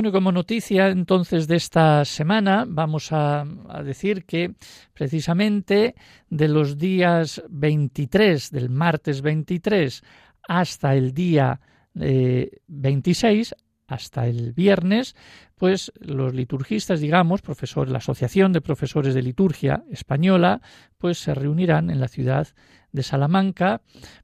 Bueno, 0.00 0.12
como 0.12 0.32
noticia 0.32 0.88
entonces 0.88 1.46
de 1.46 1.56
esta 1.56 2.06
semana 2.06 2.64
vamos 2.66 3.12
a, 3.12 3.44
decir 3.84 4.24
que 4.24 4.54
precisamente 4.94 5.94
de 6.30 6.48
los 6.48 6.78
días 6.78 7.42
23, 7.50 8.50
del 8.50 8.70
martes 8.70 9.20
23 9.20 10.02
hasta 10.48 10.94
el 10.94 11.12
día 11.12 11.60
eh, 12.00 12.50
26, 12.68 13.54
hasta 13.88 14.26
el 14.26 14.54
viernes, 14.54 15.16
pues 15.54 15.92
los 16.00 16.32
liturgistas, 16.32 17.00
digamos, 17.00 17.42
profesores, 17.42 17.92
la 17.92 17.98
Asociación 17.98 18.54
de 18.54 18.62
Profesores 18.62 19.12
de 19.12 19.20
Liturgia 19.20 19.84
Española, 19.90 20.62
pues 20.96 21.18
se 21.18 21.34
reunirán 21.34 21.90
en 21.90 22.00
la 22.00 22.08
ciudad 22.08 22.48
de 22.92 23.02
Salamanca, 23.02 23.82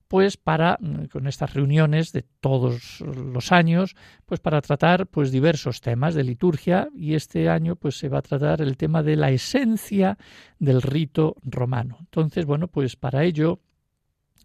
pues 0.08 0.36
para 0.36 0.78
mm, 0.80 1.06
con 1.06 1.26
estas 1.26 1.54
reuniones 1.54 2.12
de 2.12 2.22
todos 2.22 3.00
los 3.00 3.52
años, 3.52 3.96
pues 4.24 4.40
para 4.40 4.60
tratar 4.60 5.06
pues 5.06 5.30
diversos 5.30 5.80
temas 5.80 6.14
de 6.14 6.24
liturgia 6.24 6.88
y 6.94 7.14
este 7.14 7.48
año 7.48 7.76
pues 7.76 7.98
se 7.98 8.08
va 8.08 8.18
a 8.18 8.22
tratar 8.22 8.62
el 8.62 8.76
tema 8.76 9.02
de 9.02 9.16
la 9.16 9.30
esencia 9.30 10.18
del 10.58 10.82
rito 10.82 11.36
romano. 11.42 11.98
Entonces, 12.00 12.46
bueno, 12.46 12.68
pues 12.68 12.96
para 12.96 13.24
ello 13.24 13.60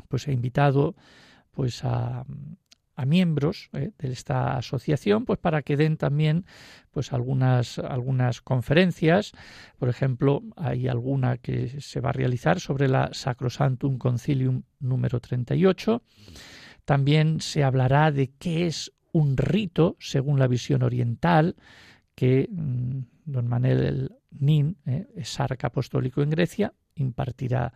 pues 0.07 0.27
he 0.27 0.34
invitado 0.34 0.95
pues 1.51 1.84
a, 1.84 2.25
a 2.95 3.06
miembros 3.06 3.69
eh, 3.73 3.91
de 3.97 4.12
esta 4.12 4.58
asociación 4.58 5.25
pues 5.25 5.39
para 5.39 5.62
que 5.62 5.77
den 5.77 5.97
también 5.97 6.45
pues 6.91 7.13
algunas 7.13 7.80
algunas 7.80 8.41
conferencias. 8.41 9.32
Por 9.77 9.89
ejemplo 9.89 10.43
hay 10.56 10.88
alguna 10.88 11.38
que 11.38 11.82
se 11.82 12.01
va 12.01 12.10
a 12.10 12.13
realizar 12.13 12.60
sobre 12.60 12.88
la 12.88 13.10
Sacrosantum 13.13 13.97
Concilium 13.97 14.63
número 14.80 15.19
38 15.19 16.04
también 16.86 17.41
se 17.41 17.63
hablará 17.63 18.12
de 18.12 18.32
qué 18.38 18.65
es 18.65 18.91
un 19.12 19.38
rito 19.38 19.95
según 19.99 20.39
la 20.39 20.47
visión 20.47 20.84
oriental 20.84 21.56
que 22.15 22.47
mm, 22.51 22.99
don 23.25 23.47
Manuel 23.47 24.15
Nin, 24.32 24.77
eh, 24.86 25.08
arca 25.38 25.67
apostólico 25.67 26.21
en 26.21 26.30
Grecia, 26.30 26.73
impartirá 26.95 27.73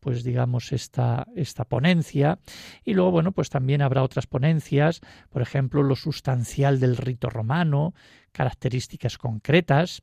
pues 0.00 0.24
digamos 0.24 0.72
esta, 0.72 1.26
esta 1.34 1.64
ponencia 1.64 2.38
y 2.84 2.94
luego 2.94 3.10
bueno 3.10 3.32
pues 3.32 3.50
también 3.50 3.82
habrá 3.82 4.02
otras 4.02 4.26
ponencias 4.26 5.00
por 5.30 5.42
ejemplo 5.42 5.82
lo 5.82 5.96
sustancial 5.96 6.80
del 6.80 6.96
rito 6.96 7.30
romano 7.30 7.94
características 8.32 9.18
concretas 9.18 10.02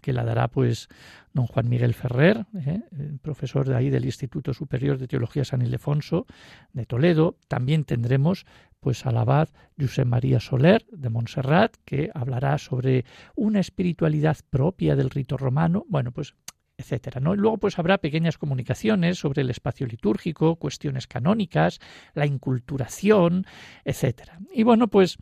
que 0.00 0.12
la 0.12 0.24
dará 0.24 0.48
pues 0.48 0.88
don 1.32 1.46
Juan 1.46 1.68
Miguel 1.68 1.94
Ferrer, 1.94 2.46
¿eh? 2.54 2.80
profesor 3.22 3.66
de 3.66 3.76
ahí 3.76 3.90
del 3.90 4.04
Instituto 4.04 4.52
Superior 4.52 4.98
de 4.98 5.08
Teología 5.08 5.44
San 5.44 5.62
Ildefonso 5.62 6.26
de 6.72 6.86
Toledo. 6.86 7.36
También 7.48 7.84
tendremos 7.84 8.44
pues 8.80 9.06
al 9.06 9.16
abad 9.16 9.48
José 9.80 10.04
María 10.04 10.40
Soler 10.40 10.84
de 10.92 11.08
Montserrat, 11.08 11.76
que 11.86 12.10
hablará 12.12 12.58
sobre 12.58 13.06
una 13.34 13.60
espiritualidad 13.60 14.36
propia 14.50 14.94
del 14.94 15.10
rito 15.10 15.38
romano. 15.38 15.86
Bueno, 15.88 16.12
pues 16.12 16.34
etcétera. 16.76 17.20
¿no? 17.20 17.34
Luego 17.34 17.58
pues 17.58 17.78
habrá 17.78 17.98
pequeñas 17.98 18.38
comunicaciones 18.38 19.18
sobre 19.18 19.42
el 19.42 19.50
espacio 19.50 19.86
litúrgico, 19.86 20.56
cuestiones 20.56 21.06
canónicas, 21.06 21.80
la 22.14 22.26
inculturación, 22.26 23.46
etcétera. 23.84 24.38
Y 24.52 24.62
bueno, 24.62 24.88
pues 24.88 25.16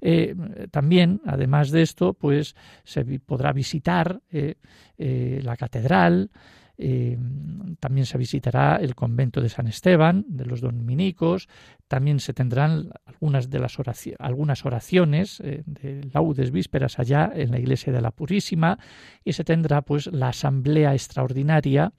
eh, 0.00 0.34
también, 0.70 1.20
además 1.26 1.70
de 1.70 1.82
esto, 1.82 2.14
pues 2.14 2.54
se 2.84 3.04
podrá 3.20 3.52
visitar 3.52 4.20
eh, 4.30 4.56
eh, 4.98 5.40
la 5.42 5.56
catedral, 5.56 6.30
eh, 6.76 7.18
también 7.78 8.06
se 8.06 8.18
visitará 8.18 8.76
el 8.76 8.94
convento 8.94 9.40
de 9.40 9.48
San 9.48 9.68
Esteban, 9.68 10.24
de 10.28 10.44
los 10.44 10.60
dominicos, 10.60 11.48
también 11.88 12.20
se 12.20 12.34
tendrán 12.34 12.90
algunas 13.04 13.50
de 13.50 13.58
las 13.60 13.78
oraciones, 13.78 14.18
algunas 14.20 14.64
oraciones 14.64 15.40
eh, 15.40 15.62
de 15.66 16.08
laudes 16.12 16.50
vísperas 16.50 16.98
allá 16.98 17.30
en 17.34 17.52
la 17.52 17.58
iglesia 17.58 17.92
de 17.92 18.00
la 18.00 18.10
Purísima 18.10 18.78
y 19.24 19.34
se 19.34 19.44
tendrá 19.44 19.82
pues 19.82 20.06
la 20.08 20.28
asamblea 20.28 20.94
extraordinaria 20.94 21.92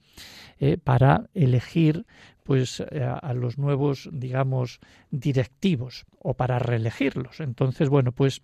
eh, 0.58 0.76
para 0.76 1.28
elegir 1.34 2.06
pues 2.42 2.80
a 2.80 3.34
los 3.34 3.58
nuevos 3.58 4.08
digamos 4.12 4.78
directivos 5.10 6.06
o 6.20 6.34
para 6.34 6.60
reelegirlos. 6.60 7.40
Entonces, 7.40 7.88
bueno, 7.88 8.12
pues 8.12 8.42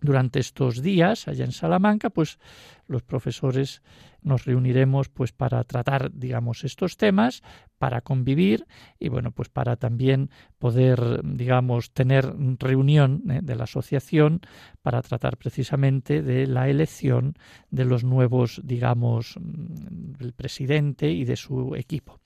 durante 0.00 0.40
estos 0.40 0.82
días 0.82 1.28
allá 1.28 1.44
en 1.44 1.52
Salamanca, 1.52 2.10
pues 2.10 2.38
los 2.86 3.02
profesores 3.02 3.82
nos 4.22 4.44
reuniremos 4.44 5.08
pues 5.08 5.32
para 5.32 5.62
tratar, 5.64 6.10
digamos, 6.12 6.64
estos 6.64 6.96
temas, 6.96 7.42
para 7.78 8.00
convivir 8.00 8.66
y 8.98 9.08
bueno, 9.08 9.30
pues 9.30 9.48
para 9.48 9.76
también 9.76 10.30
poder, 10.58 11.20
digamos, 11.24 11.92
tener 11.92 12.34
reunión 12.58 13.22
¿eh? 13.30 13.40
de 13.42 13.54
la 13.54 13.64
asociación 13.64 14.40
para 14.82 15.02
tratar 15.02 15.36
precisamente 15.36 16.22
de 16.22 16.46
la 16.46 16.68
elección 16.68 17.34
de 17.70 17.84
los 17.84 18.04
nuevos, 18.04 18.60
digamos, 18.64 19.36
del 19.40 20.32
presidente 20.32 21.10
y 21.10 21.24
de 21.24 21.36
su 21.36 21.74
equipo. 21.76 22.20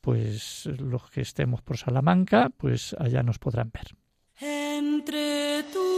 Pues 0.00 0.66
los 0.78 1.10
que 1.10 1.22
estemos 1.22 1.60
por 1.62 1.76
Salamanca, 1.76 2.50
pues 2.56 2.94
allá 2.98 3.22
nos 3.22 3.38
podrán 3.38 3.70
ver. 3.72 3.96
Entre 4.40 5.64
tus 5.72 5.97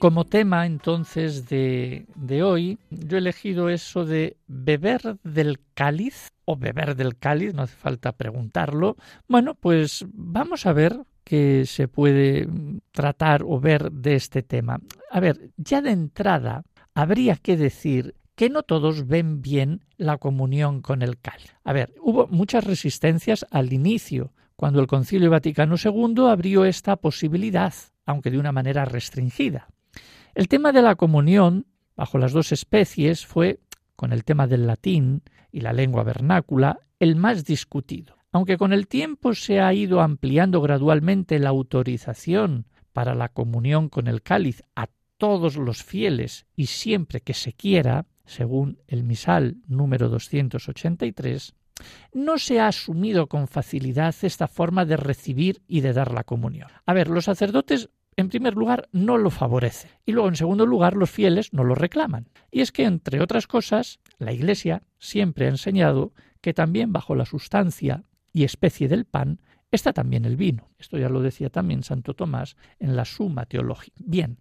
Como 0.00 0.24
tema 0.24 0.64
entonces 0.64 1.46
de, 1.50 2.06
hoy, 2.42 2.78
yo 2.88 3.18
he 3.18 3.20
elegido 3.20 3.68
eso 3.68 4.06
de 4.06 4.38
beber 4.46 5.18
del 5.24 5.60
cáliz 5.74 6.28
o 6.46 6.56
beber 6.56 6.96
del 6.96 7.18
cáliz, 7.18 7.52
no 7.52 7.64
hace 7.64 7.76
falta 7.76 8.12
preguntarlo. 8.12 8.96
Bueno, 9.28 9.54
pues 9.54 10.06
vamos 10.10 10.64
a 10.64 10.72
ver 10.72 11.00
qué 11.22 11.66
se 11.66 11.86
puede 11.86 12.48
tratar 12.92 13.42
o 13.42 13.60
ver 13.60 13.92
de 13.92 14.14
este 14.14 14.42
tema. 14.42 14.80
A 15.10 15.20
ver, 15.20 15.50
ya 15.58 15.82
de 15.82 15.90
entrada 15.90 16.64
habría 16.94 17.36
que 17.36 17.58
decir 17.58 18.14
que 18.36 18.48
no 18.48 18.62
todos 18.62 19.06
ven 19.06 19.42
bien 19.42 19.84
la 19.98 20.16
comunión 20.16 20.80
con 20.80 21.02
el 21.02 21.18
cáliz. 21.18 21.54
A 21.62 21.74
ver, 21.74 21.92
hubo 22.00 22.26
muchas 22.26 22.64
resistencias 22.64 23.44
al 23.50 23.74
inicio, 23.74 24.32
cuando 24.56 24.80
el 24.80 24.86
Concilio 24.86 25.28
Vaticano 25.28 25.76
II 25.76 26.26
abrió 26.30 26.64
esta 26.64 26.96
posibilidad, 26.96 27.74
aunque 28.06 28.30
de 28.30 28.38
una 28.38 28.50
manera 28.50 28.86
restringida. 28.86 29.68
El 30.34 30.48
tema 30.48 30.72
de 30.72 30.82
la 30.82 30.94
comunión 30.94 31.66
bajo 31.96 32.18
las 32.18 32.32
dos 32.32 32.52
especies 32.52 33.26
fue, 33.26 33.60
con 33.96 34.12
el 34.12 34.24
tema 34.24 34.46
del 34.46 34.66
latín 34.66 35.22
y 35.52 35.60
la 35.60 35.72
lengua 35.72 36.02
vernácula, 36.02 36.80
el 36.98 37.16
más 37.16 37.44
discutido. 37.44 38.16
Aunque 38.32 38.56
con 38.56 38.72
el 38.72 38.86
tiempo 38.86 39.34
se 39.34 39.60
ha 39.60 39.74
ido 39.74 40.00
ampliando 40.00 40.60
gradualmente 40.60 41.38
la 41.38 41.48
autorización 41.48 42.66
para 42.92 43.14
la 43.14 43.28
comunión 43.28 43.88
con 43.88 44.06
el 44.06 44.22
cáliz 44.22 44.62
a 44.76 44.88
todos 45.18 45.56
los 45.56 45.82
fieles 45.82 46.46
y 46.56 46.66
siempre 46.66 47.20
que 47.20 47.34
se 47.34 47.52
quiera, 47.52 48.06
según 48.24 48.78
el 48.86 49.02
misal 49.02 49.56
número 49.66 50.08
283, 50.08 51.54
no 52.12 52.38
se 52.38 52.60
ha 52.60 52.68
asumido 52.68 53.26
con 53.26 53.48
facilidad 53.48 54.14
esta 54.22 54.46
forma 54.46 54.84
de 54.84 54.96
recibir 54.96 55.62
y 55.66 55.80
de 55.80 55.92
dar 55.92 56.12
la 56.12 56.24
comunión. 56.24 56.68
A 56.86 56.94
ver, 56.94 57.08
los 57.08 57.24
sacerdotes 57.24 57.90
en 58.16 58.28
primer 58.28 58.54
lugar, 58.54 58.88
no 58.92 59.18
lo 59.18 59.30
favorece. 59.30 59.88
Y 60.04 60.12
luego, 60.12 60.28
en 60.28 60.36
segundo 60.36 60.66
lugar, 60.66 60.94
los 60.94 61.10
fieles 61.10 61.52
no 61.52 61.64
lo 61.64 61.74
reclaman. 61.74 62.28
Y 62.50 62.60
es 62.60 62.72
que, 62.72 62.84
entre 62.84 63.20
otras 63.20 63.46
cosas, 63.46 64.00
la 64.18 64.32
Iglesia 64.32 64.82
siempre 64.98 65.46
ha 65.46 65.50
enseñado 65.50 66.12
que 66.40 66.54
también 66.54 66.92
bajo 66.92 67.14
la 67.14 67.26
sustancia 67.26 68.04
y 68.32 68.44
especie 68.44 68.88
del 68.88 69.04
pan 69.04 69.40
está 69.70 69.92
también 69.92 70.24
el 70.24 70.36
vino. 70.36 70.68
Esto 70.78 70.98
ya 70.98 71.08
lo 71.08 71.20
decía 71.20 71.50
también 71.50 71.82
Santo 71.82 72.14
Tomás 72.14 72.56
en 72.78 72.96
la 72.96 73.04
Suma 73.04 73.46
Teológica. 73.46 73.96
Bien, 74.04 74.38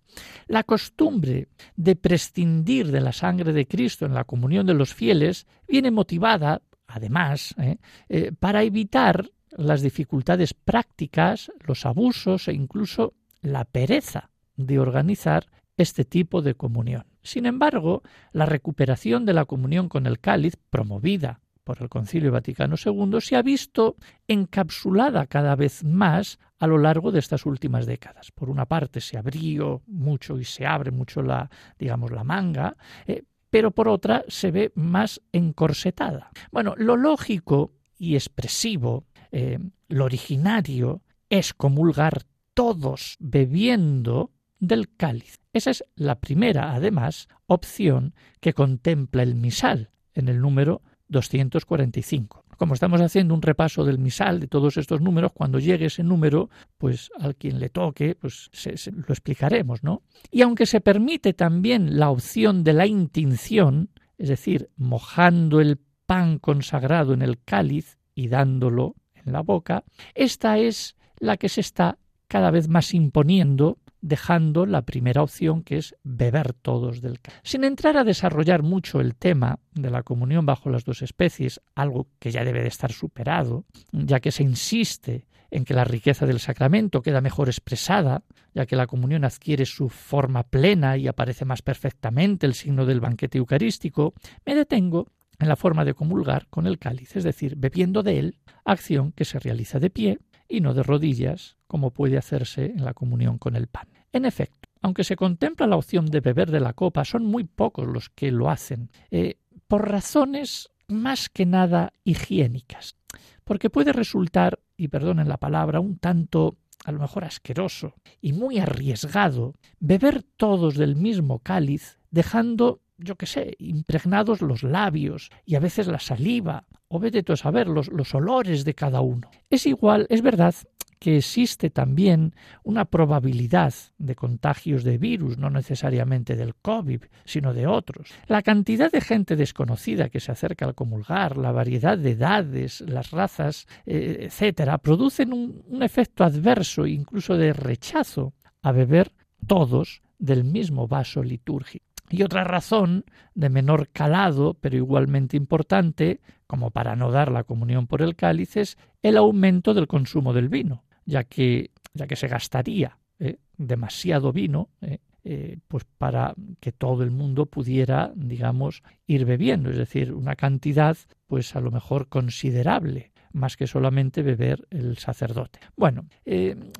la 0.47 0.63
costumbre 0.63 1.49
de 1.76 1.95
prescindir 1.95 2.91
de 2.91 3.01
la 3.01 3.11
sangre 3.11 3.53
de 3.53 3.67
Cristo 3.67 4.05
en 4.05 4.13
la 4.13 4.24
comunión 4.24 4.65
de 4.65 4.74
los 4.74 4.93
fieles 4.93 5.47
viene 5.67 5.91
motivada, 5.91 6.61
además, 6.88 7.53
¿eh? 7.59 7.78
Eh, 8.07 8.32
para 8.38 8.63
evitar 8.63 9.30
las 9.51 9.82
dificultades 9.82 10.53
prácticas, 10.53 11.51
los 11.59 11.86
abusos 11.86 12.47
e 12.47 12.53
incluso 12.53 13.13
la 13.41 13.65
pereza 13.65 14.31
de 14.55 14.79
organizar 14.79 15.47
este 15.77 16.03
tipo 16.03 16.41
de 16.41 16.55
comunión. 16.55 17.05
Sin 17.21 17.45
embargo, 17.45 18.03
la 18.31 18.45
recuperación 18.45 19.25
de 19.25 19.33
la 19.33 19.45
comunión 19.45 19.89
con 19.89 20.05
el 20.05 20.19
cáliz, 20.19 20.57
promovida 20.69 21.41
por 21.63 21.81
el 21.81 21.89
Concilio 21.89 22.31
Vaticano 22.31 22.75
II, 22.83 23.21
se 23.21 23.35
ha 23.35 23.41
visto 23.41 23.95
encapsulada 24.27 25.27
cada 25.27 25.55
vez 25.55 25.83
más 25.83 26.39
a 26.57 26.67
lo 26.67 26.77
largo 26.77 27.11
de 27.11 27.19
estas 27.19 27.45
últimas 27.45 27.85
décadas. 27.85 28.31
Por 28.31 28.49
una 28.49 28.65
parte, 28.65 29.01
se 29.01 29.17
abrió 29.17 29.81
mucho 29.87 30.39
y 30.39 30.43
se 30.43 30.65
abre 30.65 30.91
mucho 30.91 31.21
la, 31.21 31.49
digamos, 31.77 32.11
la 32.11 32.23
manga, 32.23 32.75
eh, 33.05 33.23
pero 33.49 33.71
por 33.71 33.87
otra 33.87 34.23
se 34.27 34.51
ve 34.51 34.71
más 34.75 35.21
encorsetada. 35.31 36.31
Bueno, 36.51 36.73
lo 36.77 36.97
lógico 36.97 37.71
y 37.97 38.15
expresivo, 38.15 39.05
eh, 39.31 39.59
lo 39.87 40.05
originario, 40.05 41.01
es 41.29 41.53
comulgar 41.53 42.23
todos 42.60 43.16
bebiendo 43.20 44.34
del 44.60 44.93
cáliz. 44.93 45.39
Esa 45.53 45.72
es 45.72 45.86
la 45.95 46.20
primera, 46.20 46.74
además, 46.74 47.30
opción 47.47 48.14
que 48.41 48.51
contempla 48.51 49.24
el 49.24 49.36
misal 49.36 49.91
en 50.14 50.28
el 50.28 50.41
número 50.41 50.82
245. 51.07 52.43
Como 52.57 52.74
estamos 52.74 52.99
haciendo 52.99 53.34
un 53.34 53.41
repaso 53.41 53.86
del 53.86 53.97
misal 53.97 54.41
de 54.41 54.47
todos 54.47 54.76
estos 54.76 54.99
números, 54.99 55.32
cuando 55.34 55.60
llegue 55.60 55.86
ese 55.86 56.03
número, 56.03 56.49
pues 56.78 57.10
al 57.18 57.38
quien 57.38 57.62
le 57.62 57.70
toque, 57.70 58.16
pues 58.16 58.49
lo 58.91 59.14
explicaremos, 59.14 59.82
¿no? 59.82 60.03
Y 60.30 60.41
aunque 60.41 60.66
se 60.66 60.82
permite 60.82 61.32
también 61.32 61.97
la 61.97 62.10
opción 62.10 62.66
de 62.66 62.74
la 62.74 62.86
intinción, 62.86 63.89
es 64.18 64.28
decir, 64.28 64.70
mojando 64.76 65.62
el 65.62 65.80
pan 66.05 66.39
consagrado 66.39 67.14
en 67.14 67.22
el 67.22 67.41
cáliz 67.41 67.97
y 68.16 68.28
dándolo 68.28 68.95
en 69.14 69.32
la 69.32 69.43
boca, 69.43 69.86
esta 70.14 70.57
es 70.57 70.97
la 71.20 71.38
que 71.38 71.47
se 71.47 71.62
está 71.62 71.97
cada 72.30 72.51
vez 72.51 72.69
más 72.69 72.93
imponiendo 72.93 73.80
dejando 74.01 74.65
la 74.65 74.84
primera 74.84 75.21
opción 75.21 75.61
que 75.63 75.77
es 75.77 75.95
beber 76.03 76.53
todos 76.53 77.01
del 77.01 77.19
cáliz. 77.19 77.39
Sin 77.43 77.65
entrar 77.65 77.97
a 77.97 78.05
desarrollar 78.05 78.63
mucho 78.63 79.01
el 79.01 79.15
tema 79.15 79.59
de 79.73 79.89
la 79.89 80.03
comunión 80.03 80.45
bajo 80.45 80.69
las 80.69 80.86
dos 80.86 81.01
especies, 81.01 81.59
algo 81.75 82.07
que 82.19 82.32
ya 82.32 82.45
debe 82.45 82.61
de 82.61 82.69
estar 82.69 82.91
superado, 82.91 83.65
ya 83.91 84.21
que 84.21 84.32
se 84.32 84.43
insiste 84.43 85.27
en 85.51 85.65
que 85.65 85.73
la 85.73 85.84
riqueza 85.84 86.25
del 86.25 86.39
sacramento 86.39 87.01
queda 87.01 87.21
mejor 87.21 87.49
expresada, 87.49 88.23
ya 88.53 88.65
que 88.65 88.75
la 88.75 88.88
comunión 88.88 89.25
adquiere 89.25 89.65
su 89.65 89.89
forma 89.89 90.43
plena 90.43 90.95
y 90.95 91.07
aparece 91.07 91.43
más 91.43 91.61
perfectamente 91.61 92.45
el 92.45 92.53
signo 92.53 92.86
del 92.86 93.01
banquete 93.01 93.39
eucarístico, 93.39 94.13
me 94.45 94.55
detengo 94.55 95.07
en 95.39 95.49
la 95.49 95.55
forma 95.55 95.86
de 95.86 95.93
comulgar 95.93 96.47
con 96.49 96.67
el 96.67 96.77
cáliz, 96.77 97.15
es 97.15 97.23
decir, 97.23 97.55
bebiendo 97.57 98.03
de 98.03 98.19
él, 98.19 98.38
acción 98.65 99.11
que 99.11 99.25
se 99.25 99.39
realiza 99.39 99.80
de 99.80 99.89
pie 99.89 100.19
y 100.49 100.61
no 100.61 100.73
de 100.73 100.83
rodillas, 100.83 101.57
como 101.67 101.91
puede 101.91 102.17
hacerse 102.17 102.65
en 102.65 102.83
la 102.83 102.93
comunión 102.93 103.37
con 103.37 103.55
el 103.55 103.67
pan. 103.67 103.87
En 104.11 104.25
efecto, 104.25 104.67
aunque 104.81 105.03
se 105.03 105.15
contempla 105.15 105.67
la 105.67 105.77
opción 105.77 106.07
de 106.07 106.19
beber 106.19 106.49
de 106.51 106.59
la 106.59 106.73
copa, 106.73 107.05
son 107.05 107.25
muy 107.25 107.43
pocos 107.43 107.87
los 107.87 108.09
que 108.09 108.31
lo 108.31 108.49
hacen, 108.49 108.89
eh, 109.11 109.37
por 109.67 109.87
razones 109.87 110.71
más 110.87 111.29
que 111.29 111.45
nada 111.45 111.93
higiénicas, 112.03 112.95
porque 113.43 113.69
puede 113.69 113.93
resultar, 113.93 114.59
y 114.75 114.87
perdonen 114.87 115.29
la 115.29 115.37
palabra, 115.37 115.79
un 115.79 115.99
tanto 115.99 116.57
a 116.85 116.91
lo 116.91 116.99
mejor 116.99 117.25
asqueroso 117.25 117.93
y 118.21 118.33
muy 118.33 118.57
arriesgado 118.57 119.53
beber 119.79 120.23
todos 120.23 120.75
del 120.75 120.95
mismo 120.95 121.39
cáliz, 121.39 121.99
dejando 122.09 122.81
yo 122.99 123.15
qué 123.15 123.25
sé, 123.25 123.55
impregnados 123.59 124.41
los 124.41 124.63
labios 124.63 125.29
y 125.45 125.55
a 125.55 125.59
veces 125.59 125.87
la 125.87 125.99
saliva, 125.99 126.65
o 126.87 126.99
vete 126.99 127.23
a 127.31 127.35
saber 127.35 127.67
los, 127.67 127.87
los 127.89 128.13
olores 128.15 128.65
de 128.65 128.73
cada 128.73 129.01
uno. 129.01 129.29
Es 129.49 129.65
igual, 129.65 130.07
es 130.09 130.21
verdad 130.21 130.55
que 130.99 131.17
existe 131.17 131.69
también 131.69 132.35
una 132.63 132.85
probabilidad 132.85 133.73
de 133.97 134.15
contagios 134.15 134.83
de 134.83 134.97
virus, 134.97 135.37
no 135.37 135.49
necesariamente 135.49 136.35
del 136.35 136.55
COVID, 136.55 137.03
sino 137.23 137.53
de 137.53 137.67
otros. 137.67 138.09
La 138.27 138.41
cantidad 138.41 138.91
de 138.91 138.99
gente 138.99 139.37
desconocida 139.37 140.09
que 140.09 140.19
se 140.19 140.33
acerca 140.33 140.65
al 140.65 140.75
comulgar, 140.75 141.37
la 141.37 141.53
variedad 141.53 141.97
de 141.97 142.11
edades, 142.11 142.81
las 142.81 143.11
razas, 143.11 143.65
eh, 143.85 144.17
etcétera, 144.23 144.77
producen 144.77 145.31
un, 145.31 145.63
un 145.67 145.83
efecto 145.83 146.25
adverso, 146.25 146.85
incluso 146.85 147.37
de 147.37 147.53
rechazo, 147.53 148.33
a 148.61 148.73
beber 148.73 149.13
todos 149.47 150.01
del 150.17 150.43
mismo 150.43 150.85
vaso 150.85 151.23
litúrgico. 151.23 151.85
Y 152.10 152.24
otra 152.24 152.43
razón, 152.43 153.05
de 153.36 153.49
menor 153.49 153.89
calado, 153.89 154.57
pero 154.60 154.78
igualmente 154.78 155.38
importante, 155.38 156.22
como 156.47 156.72
para 156.72 156.95
no 156.95 157.12
dar 157.12 157.32
la 157.32 157.43
comunión 157.43 157.88
por 157.88 158.01
el 158.01 158.16
cáliz, 158.16 158.57
es 158.57 158.78
el 159.01 159.18
aumento 159.18 159.74
del 159.74 159.88
consumo 159.88 160.34
del 160.34 160.49
vino 160.49 160.84
ya 161.10 161.24
que, 161.24 161.72
ya 161.93 162.07
que 162.07 162.16
se 162.16 162.28
gastaría 162.28 162.97
¿eh? 163.20 163.38
demasiado 163.57 164.32
vino, 164.32 164.70
¿eh? 164.82 164.99
Eh, 165.26 165.57
pues 165.68 165.84
para 165.97 166.34
que 166.62 166.72
todo 166.72 167.03
el 167.03 167.12
mundo 167.12 167.45
pudiera, 167.45 168.14
digamos, 168.16 168.84
ir 169.05 169.26
bebiendo, 169.26 169.70
es 169.70 169.78
decir, 169.78 170.14
una 170.14 170.38
cantidad, 170.38 170.95
pues 171.28 171.57
a 171.57 171.60
lo 171.60 171.72
mejor 171.72 172.07
considerable, 172.07 173.12
más 173.34 173.57
que 173.57 173.67
solamente 173.67 174.21
beber 174.21 174.67
el 174.69 174.97
sacerdote. 174.97 175.59
Bueno, 175.75 176.07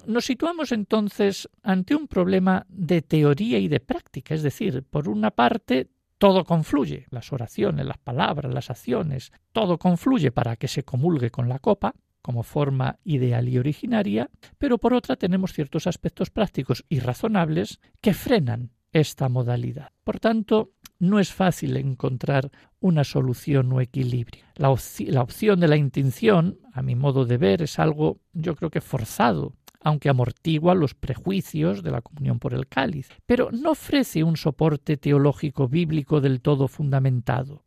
nos 0.06 0.26
situamos 0.26 0.72
entonces 0.72 1.50
ante 1.64 1.96
un 1.96 2.08
problema 2.08 2.66
de 2.70 3.02
teoría 3.02 3.60
y 3.60 3.68
de 3.68 3.80
práctica, 3.80 4.34
es 4.34 4.44
decir, 4.44 4.84
por 4.84 5.08
una 5.10 5.32
parte, 5.32 5.90
todo 6.18 6.44
confluye, 6.44 7.06
las 7.12 7.32
oraciones, 7.32 7.86
las 7.86 7.98
palabras, 7.98 8.54
las 8.54 8.70
acciones, 8.70 9.32
todo 9.54 9.78
confluye 9.78 10.32
para 10.32 10.56
que 10.58 10.68
se 10.68 10.84
comulgue 10.84 11.32
con 11.32 11.48
la 11.48 11.60
copa, 11.60 11.96
como 12.22 12.44
forma 12.44 13.00
ideal 13.06 13.48
y 13.48 13.58
originaria, 13.58 14.30
pero 14.58 14.78
por 14.78 14.94
otra 14.94 15.16
tenemos 15.16 15.54
ciertos 15.54 15.88
aspectos 15.88 16.30
prácticos 16.30 16.84
y 16.90 17.00
razonables 17.00 17.80
que 18.02 18.14
frenan 18.14 18.72
esta 18.92 19.30
modalidad. 19.30 19.92
Por 20.04 20.20
tanto, 20.20 20.72
no 21.00 21.20
es 21.20 21.32
fácil 21.32 21.78
encontrar 21.78 22.52
una 22.80 23.04
solución 23.04 23.72
o 23.72 23.82
equilibrio. 23.82 24.44
La, 24.56 24.70
opción 24.70 25.60
de 25.60 25.68
la 25.68 25.78
intención, 25.78 26.60
a 26.74 26.82
mi 26.82 26.96
modo 26.96 27.26
de 27.26 27.38
ver, 27.38 27.62
es 27.62 27.80
algo 27.80 28.20
yo 28.34 28.56
creo 28.56 28.70
que 28.70 28.82
forzado, 28.82 29.54
aunque 29.82 30.10
amortigua 30.10 30.76
los 30.76 30.94
prejuicios 30.94 31.84
de 31.84 31.92
la 31.92 32.02
comunión 32.02 32.40
por 32.40 32.54
el 32.54 32.68
cáliz, 32.68 33.10
pero 33.26 33.50
no 33.52 33.72
ofrece 33.72 34.24
un 34.24 34.36
soporte 34.36 34.98
teológico 34.98 35.68
bíblico 35.68 36.20
del 36.20 36.42
todo 36.42 36.68
fundamentado. 36.68 37.64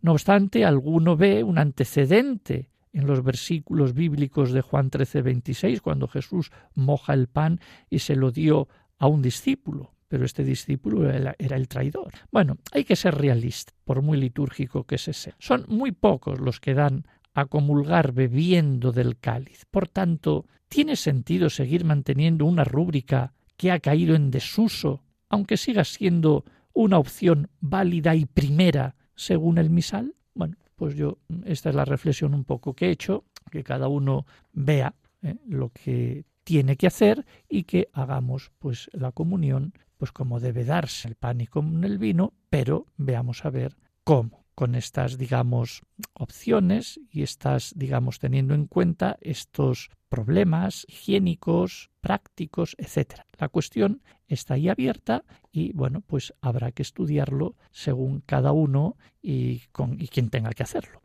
No 0.00 0.12
obstante, 0.12 0.64
alguno 0.64 1.16
ve 1.16 1.44
un 1.44 1.58
antecedente 1.58 2.68
en 2.92 3.06
los 3.06 3.22
versículos 3.22 3.94
bíblicos 3.94 4.52
de 4.52 4.60
Juan 4.60 4.90
13, 4.90 5.22
26, 5.22 5.80
cuando 5.80 6.08
Jesús 6.08 6.50
moja 6.74 7.14
el 7.14 7.28
pan 7.28 7.60
y 7.88 8.00
se 8.00 8.16
lo 8.16 8.32
dio 8.32 8.68
a 8.98 9.06
un 9.06 9.22
discípulo, 9.22 9.94
pero 10.12 10.26
este 10.26 10.44
discípulo 10.44 11.08
era 11.08 11.34
el 11.38 11.68
traidor. 11.68 12.12
Bueno, 12.30 12.58
hay 12.70 12.84
que 12.84 12.96
ser 12.96 13.14
realista, 13.14 13.72
por 13.82 14.02
muy 14.02 14.18
litúrgico 14.18 14.84
que 14.84 14.98
se 14.98 15.14
sea. 15.14 15.34
Son 15.38 15.64
muy 15.68 15.92
pocos 15.92 16.38
los 16.38 16.60
que 16.60 16.74
dan 16.74 17.06
a 17.32 17.46
comulgar 17.46 18.12
bebiendo 18.12 18.92
del 18.92 19.18
cáliz. 19.18 19.64
Por 19.70 19.88
tanto, 19.88 20.44
¿tiene 20.68 20.96
sentido 20.96 21.48
seguir 21.48 21.86
manteniendo 21.86 22.44
una 22.44 22.62
rúbrica 22.62 23.32
que 23.56 23.70
ha 23.70 23.80
caído 23.80 24.14
en 24.14 24.30
desuso, 24.30 25.02
aunque 25.30 25.56
siga 25.56 25.82
siendo 25.82 26.44
una 26.74 26.98
opción 26.98 27.48
válida 27.60 28.14
y 28.14 28.26
primera 28.26 28.96
según 29.14 29.56
el 29.56 29.70
misal? 29.70 30.14
Bueno, 30.34 30.58
pues 30.76 30.94
yo, 30.94 31.20
esta 31.46 31.70
es 31.70 31.74
la 31.74 31.86
reflexión 31.86 32.34
un 32.34 32.44
poco 32.44 32.74
que 32.74 32.88
he 32.88 32.90
hecho, 32.90 33.24
que 33.50 33.64
cada 33.64 33.88
uno 33.88 34.26
vea 34.52 34.94
¿eh? 35.22 35.36
lo 35.46 35.70
que 35.70 36.26
tiene 36.52 36.76
que 36.76 36.86
hacer 36.86 37.24
y 37.48 37.62
que 37.62 37.88
hagamos 37.94 38.52
pues 38.58 38.90
la 38.92 39.10
comunión 39.10 39.72
pues 39.96 40.12
como 40.12 40.38
debe 40.38 40.66
darse 40.66 41.08
el 41.08 41.14
pan 41.14 41.40
y 41.40 41.46
con 41.46 41.82
el 41.82 41.96
vino, 41.96 42.34
pero 42.50 42.84
veamos 42.98 43.46
a 43.46 43.50
ver 43.50 43.74
cómo 44.04 44.44
con 44.54 44.74
estas, 44.74 45.16
digamos, 45.16 45.80
opciones 46.12 47.00
y 47.10 47.22
estas, 47.22 47.72
digamos, 47.74 48.18
teniendo 48.18 48.52
en 48.52 48.66
cuenta 48.66 49.16
estos 49.22 49.88
problemas 50.10 50.84
higiénicos, 50.90 51.88
prácticos, 52.02 52.76
etc. 52.76 53.22
La 53.38 53.48
cuestión 53.48 54.02
está 54.28 54.52
ahí 54.52 54.68
abierta 54.68 55.24
y, 55.50 55.72
bueno, 55.72 56.02
pues 56.02 56.34
habrá 56.42 56.70
que 56.72 56.82
estudiarlo 56.82 57.56
según 57.70 58.20
cada 58.26 58.52
uno 58.52 58.98
y, 59.22 59.60
con, 59.72 59.98
y 59.98 60.08
quien 60.08 60.28
tenga 60.28 60.50
que 60.50 60.64
hacerlo. 60.64 61.00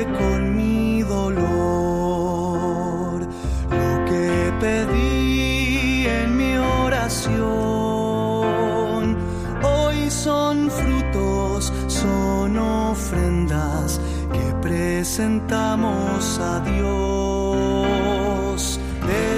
presentamos 14.62 16.40
a 16.40 16.60
Dios 16.62 17.68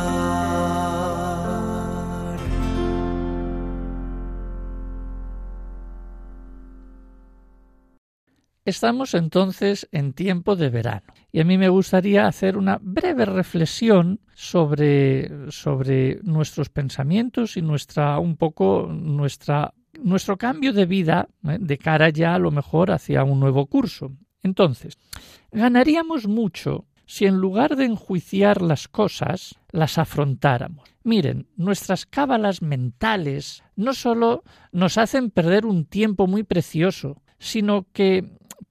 Estamos 8.68 9.14
entonces 9.14 9.88
en 9.94 10.12
tiempo 10.12 10.58
de 10.58 10.68
verano 10.68 11.14
y 11.32 11.40
a 11.40 11.46
mí 11.46 11.58
me 11.58 11.70
gustaría 11.70 12.28
hacer 12.28 12.58
una 12.58 12.78
breve 12.82 13.24
reflexión 13.24 14.20
sobre, 14.36 15.50
sobre 15.52 16.20
nuestros 16.24 16.68
pensamientos 16.68 17.56
y 17.56 17.62
nuestra 17.62 18.20
un 18.20 18.36
poco 18.36 18.90
nuestra 18.92 19.74
nuestro 20.04 20.38
cambio 20.38 20.74
de 20.74 20.86
vida 20.86 21.30
¿eh? 21.48 21.60
de 21.62 21.78
cara 21.78 22.10
ya 22.10 22.36
a 22.36 22.40
lo 22.40 22.52
mejor 22.52 22.92
hacia 22.92 23.24
un 23.24 23.40
nuevo 23.40 23.68
curso. 23.68 24.12
Entonces, 24.44 24.98
ganaríamos 25.50 26.28
mucho 26.28 26.88
si 27.06 27.26
en 27.26 27.38
lugar 27.38 27.78
de 27.78 27.86
enjuiciar 27.86 28.62
las 28.62 28.90
cosas, 28.90 29.56
las 29.72 29.98
afrontáramos. 29.98 30.90
Miren, 31.06 31.48
nuestras 31.56 32.06
cábalas 32.06 32.62
mentales 32.62 33.64
no 33.78 33.94
solo 33.94 34.44
nos 34.74 34.98
hacen 34.98 35.32
perder 35.32 35.66
un 35.66 35.86
tiempo 35.86 36.28
muy 36.28 36.44
precioso, 36.44 37.22
sino 37.40 37.88
que 37.94 38.26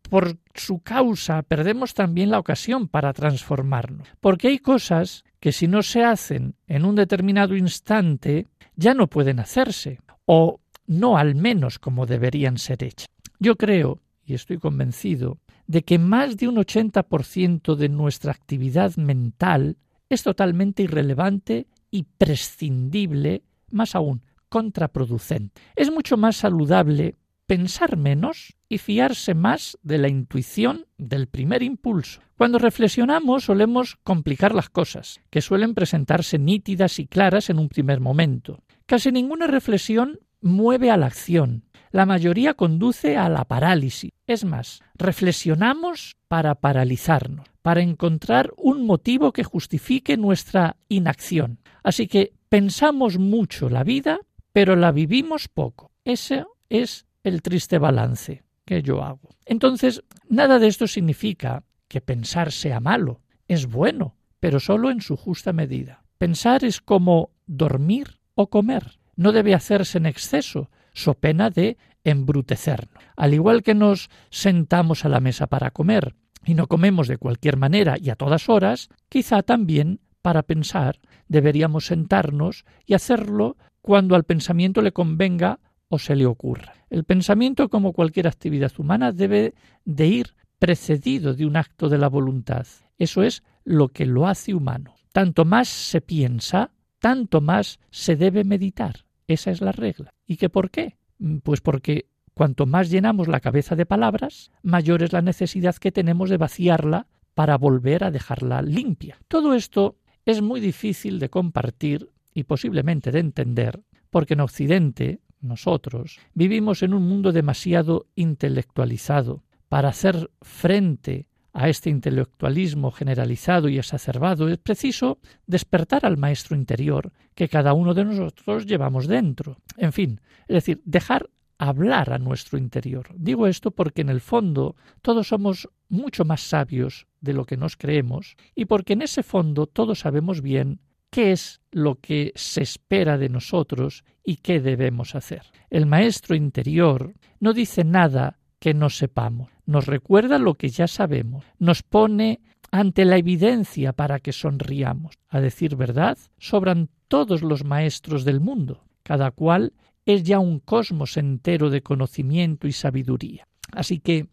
por 0.08 0.38
su 0.54 0.80
causa 0.80 1.42
perdemos 1.42 1.94
también 1.94 2.30
la 2.30 2.38
ocasión 2.38 2.88
para 2.88 3.12
transformarnos. 3.12 4.08
Porque 4.20 4.48
hay 4.48 4.58
cosas 4.58 5.24
que 5.40 5.52
si 5.52 5.68
no 5.68 5.82
se 5.82 6.04
hacen 6.04 6.54
en 6.66 6.84
un 6.84 6.96
determinado 6.96 7.56
instante, 7.56 8.46
ya 8.74 8.94
no 8.94 9.06
pueden 9.06 9.40
hacerse, 9.40 10.00
o 10.24 10.60
no 10.86 11.16
al 11.16 11.34
menos 11.34 11.78
como 11.78 12.06
deberían 12.06 12.58
ser 12.58 12.82
hechas. 12.84 13.08
Yo 13.38 13.56
creo, 13.56 14.00
y 14.24 14.34
estoy 14.34 14.58
convencido, 14.58 15.38
de 15.66 15.82
que 15.82 15.98
más 15.98 16.36
de 16.36 16.48
un 16.48 16.56
80% 16.56 17.74
de 17.74 17.88
nuestra 17.88 18.32
actividad 18.32 18.96
mental 18.96 19.76
es 20.08 20.22
totalmente 20.22 20.82
irrelevante 20.82 21.66
y 21.90 22.04
prescindible, 22.04 23.42
más 23.70 23.94
aún, 23.94 24.22
contraproducente. 24.48 25.60
Es 25.74 25.90
mucho 25.90 26.16
más 26.16 26.36
saludable 26.36 27.16
pensar 27.46 27.96
menos 27.96 28.56
y 28.68 28.78
fiarse 28.78 29.34
más 29.34 29.78
de 29.82 29.98
la 29.98 30.08
intuición 30.08 30.86
del 30.98 31.28
primer 31.28 31.62
impulso. 31.62 32.20
Cuando 32.36 32.58
reflexionamos 32.58 33.44
solemos 33.44 33.96
complicar 34.02 34.54
las 34.54 34.68
cosas, 34.68 35.20
que 35.30 35.40
suelen 35.40 35.74
presentarse 35.74 36.38
nítidas 36.38 36.98
y 36.98 37.06
claras 37.06 37.48
en 37.48 37.58
un 37.58 37.68
primer 37.68 38.00
momento. 38.00 38.62
Casi 38.86 39.10
ninguna 39.10 39.46
reflexión 39.46 40.20
mueve 40.40 40.90
a 40.90 40.96
la 40.96 41.06
acción. 41.06 41.64
La 41.92 42.04
mayoría 42.04 42.54
conduce 42.54 43.16
a 43.16 43.28
la 43.28 43.44
parálisis. 43.44 44.10
Es 44.26 44.44
más, 44.44 44.82
reflexionamos 44.96 46.16
para 46.28 46.56
paralizarnos, 46.56 47.46
para 47.62 47.80
encontrar 47.80 48.52
un 48.56 48.84
motivo 48.84 49.32
que 49.32 49.44
justifique 49.44 50.16
nuestra 50.16 50.76
inacción. 50.88 51.60
Así 51.82 52.06
que 52.06 52.34
pensamos 52.48 53.18
mucho 53.18 53.70
la 53.70 53.82
vida, 53.82 54.18
pero 54.52 54.76
la 54.76 54.92
vivimos 54.92 55.48
poco. 55.48 55.92
Ese 56.04 56.44
es 56.68 57.05
el 57.26 57.42
triste 57.42 57.78
balance 57.78 58.44
que 58.64 58.82
yo 58.82 59.02
hago. 59.02 59.30
Entonces, 59.44 60.02
nada 60.28 60.58
de 60.58 60.68
esto 60.68 60.86
significa 60.86 61.64
que 61.88 62.00
pensar 62.00 62.52
sea 62.52 62.80
malo. 62.80 63.20
Es 63.48 63.66
bueno, 63.66 64.16
pero 64.40 64.60
solo 64.60 64.90
en 64.90 65.00
su 65.00 65.16
justa 65.16 65.52
medida. 65.52 66.04
Pensar 66.18 66.64
es 66.64 66.80
como 66.80 67.30
dormir 67.46 68.20
o 68.34 68.48
comer. 68.48 68.98
No 69.16 69.32
debe 69.32 69.54
hacerse 69.54 69.98
en 69.98 70.06
exceso, 70.06 70.70
so 70.92 71.14
pena 71.14 71.50
de 71.50 71.78
embrutecernos. 72.04 73.02
Al 73.16 73.34
igual 73.34 73.62
que 73.62 73.74
nos 73.74 74.08
sentamos 74.30 75.04
a 75.04 75.08
la 75.08 75.20
mesa 75.20 75.46
para 75.46 75.70
comer 75.70 76.14
y 76.44 76.54
no 76.54 76.68
comemos 76.68 77.08
de 77.08 77.18
cualquier 77.18 77.56
manera 77.56 77.96
y 78.00 78.10
a 78.10 78.16
todas 78.16 78.48
horas, 78.48 78.88
quizá 79.08 79.42
también 79.42 80.00
para 80.22 80.42
pensar 80.42 81.00
deberíamos 81.28 81.86
sentarnos 81.86 82.64
y 82.84 82.94
hacerlo 82.94 83.56
cuando 83.80 84.16
al 84.16 84.24
pensamiento 84.24 84.82
le 84.82 84.92
convenga 84.92 85.60
o 85.88 85.98
se 85.98 86.16
le 86.16 86.26
ocurra. 86.26 86.74
El 86.90 87.04
pensamiento, 87.04 87.68
como 87.68 87.92
cualquier 87.92 88.28
actividad 88.28 88.72
humana, 88.78 89.12
debe 89.12 89.54
de 89.84 90.06
ir 90.06 90.34
precedido 90.58 91.34
de 91.34 91.46
un 91.46 91.56
acto 91.56 91.88
de 91.88 91.98
la 91.98 92.08
voluntad. 92.08 92.66
Eso 92.98 93.22
es 93.22 93.42
lo 93.64 93.88
que 93.88 94.06
lo 94.06 94.26
hace 94.26 94.54
humano. 94.54 94.94
Tanto 95.12 95.44
más 95.44 95.68
se 95.68 96.00
piensa, 96.00 96.72
tanto 96.98 97.40
más 97.40 97.78
se 97.90 98.16
debe 98.16 98.44
meditar. 98.44 99.06
Esa 99.26 99.50
es 99.50 99.60
la 99.60 99.72
regla. 99.72 100.14
¿Y 100.26 100.36
qué 100.36 100.48
por 100.48 100.70
qué? 100.70 100.96
Pues 101.42 101.60
porque 101.60 102.06
cuanto 102.34 102.66
más 102.66 102.90
llenamos 102.90 103.28
la 103.28 103.40
cabeza 103.40 103.76
de 103.76 103.86
palabras, 103.86 104.50
mayor 104.62 105.02
es 105.02 105.12
la 105.12 105.22
necesidad 105.22 105.76
que 105.76 105.92
tenemos 105.92 106.30
de 106.30 106.36
vaciarla 106.36 107.06
para 107.34 107.58
volver 107.58 108.04
a 108.04 108.10
dejarla 108.10 108.62
limpia. 108.62 109.18
Todo 109.28 109.54
esto 109.54 109.96
es 110.24 110.42
muy 110.42 110.60
difícil 110.60 111.18
de 111.18 111.30
compartir 111.30 112.10
y 112.32 112.44
posiblemente 112.44 113.10
de 113.10 113.20
entender, 113.20 113.82
porque 114.10 114.34
en 114.34 114.40
Occidente 114.40 115.20
nosotros 115.40 116.18
vivimos 116.34 116.82
en 116.82 116.94
un 116.94 117.06
mundo 117.08 117.32
demasiado 117.32 118.06
intelectualizado 118.14 119.42
para 119.68 119.88
hacer 119.88 120.30
frente 120.42 121.28
a 121.52 121.70
este 121.70 121.88
intelectualismo 121.88 122.90
generalizado 122.90 123.70
y 123.70 123.78
exacerbado 123.78 124.48
es 124.48 124.58
preciso 124.58 125.18
despertar 125.46 126.04
al 126.04 126.18
maestro 126.18 126.54
interior 126.54 127.12
que 127.34 127.48
cada 127.48 127.72
uno 127.72 127.94
de 127.94 128.04
nosotros 128.04 128.66
llevamos 128.66 129.06
dentro. 129.06 129.56
En 129.78 129.92
fin, 129.92 130.20
es 130.48 130.54
decir, 130.54 130.82
dejar 130.84 131.30
hablar 131.58 132.12
a 132.12 132.18
nuestro 132.18 132.58
interior. 132.58 133.08
Digo 133.16 133.46
esto 133.46 133.70
porque 133.70 134.02
en 134.02 134.10
el 134.10 134.20
fondo 134.20 134.76
todos 135.00 135.28
somos 135.28 135.70
mucho 135.88 136.26
más 136.26 136.42
sabios 136.42 137.06
de 137.20 137.32
lo 137.32 137.46
que 137.46 137.56
nos 137.56 137.76
creemos 137.76 138.36
y 138.54 138.66
porque 138.66 138.92
en 138.92 139.02
ese 139.02 139.22
fondo 139.22 139.66
todos 139.66 140.00
sabemos 140.00 140.42
bien 140.42 140.80
qué 141.10 141.32
es 141.32 141.60
lo 141.70 142.00
que 142.00 142.32
se 142.34 142.62
espera 142.62 143.18
de 143.18 143.28
nosotros 143.28 144.04
y 144.24 144.36
qué 144.36 144.60
debemos 144.60 145.14
hacer. 145.14 145.42
El 145.70 145.86
maestro 145.86 146.34
interior 146.34 147.14
no 147.40 147.52
dice 147.52 147.84
nada 147.84 148.38
que 148.58 148.74
no 148.74 148.90
sepamos, 148.90 149.50
nos 149.66 149.86
recuerda 149.86 150.38
lo 150.38 150.54
que 150.54 150.68
ya 150.68 150.86
sabemos, 150.86 151.44
nos 151.58 151.82
pone 151.82 152.40
ante 152.70 153.04
la 153.04 153.16
evidencia 153.16 153.92
para 153.92 154.20
que 154.20 154.32
sonriamos. 154.32 155.18
A 155.28 155.40
decir 155.40 155.76
verdad, 155.76 156.18
sobran 156.38 156.88
todos 157.08 157.42
los 157.42 157.64
maestros 157.64 158.24
del 158.24 158.40
mundo, 158.40 158.84
cada 159.02 159.30
cual 159.30 159.72
es 160.04 160.22
ya 160.22 160.38
un 160.38 160.60
cosmos 160.60 161.16
entero 161.16 161.70
de 161.70 161.82
conocimiento 161.82 162.66
y 162.66 162.72
sabiduría. 162.72 163.48
Así 163.72 163.98
que 163.98 164.28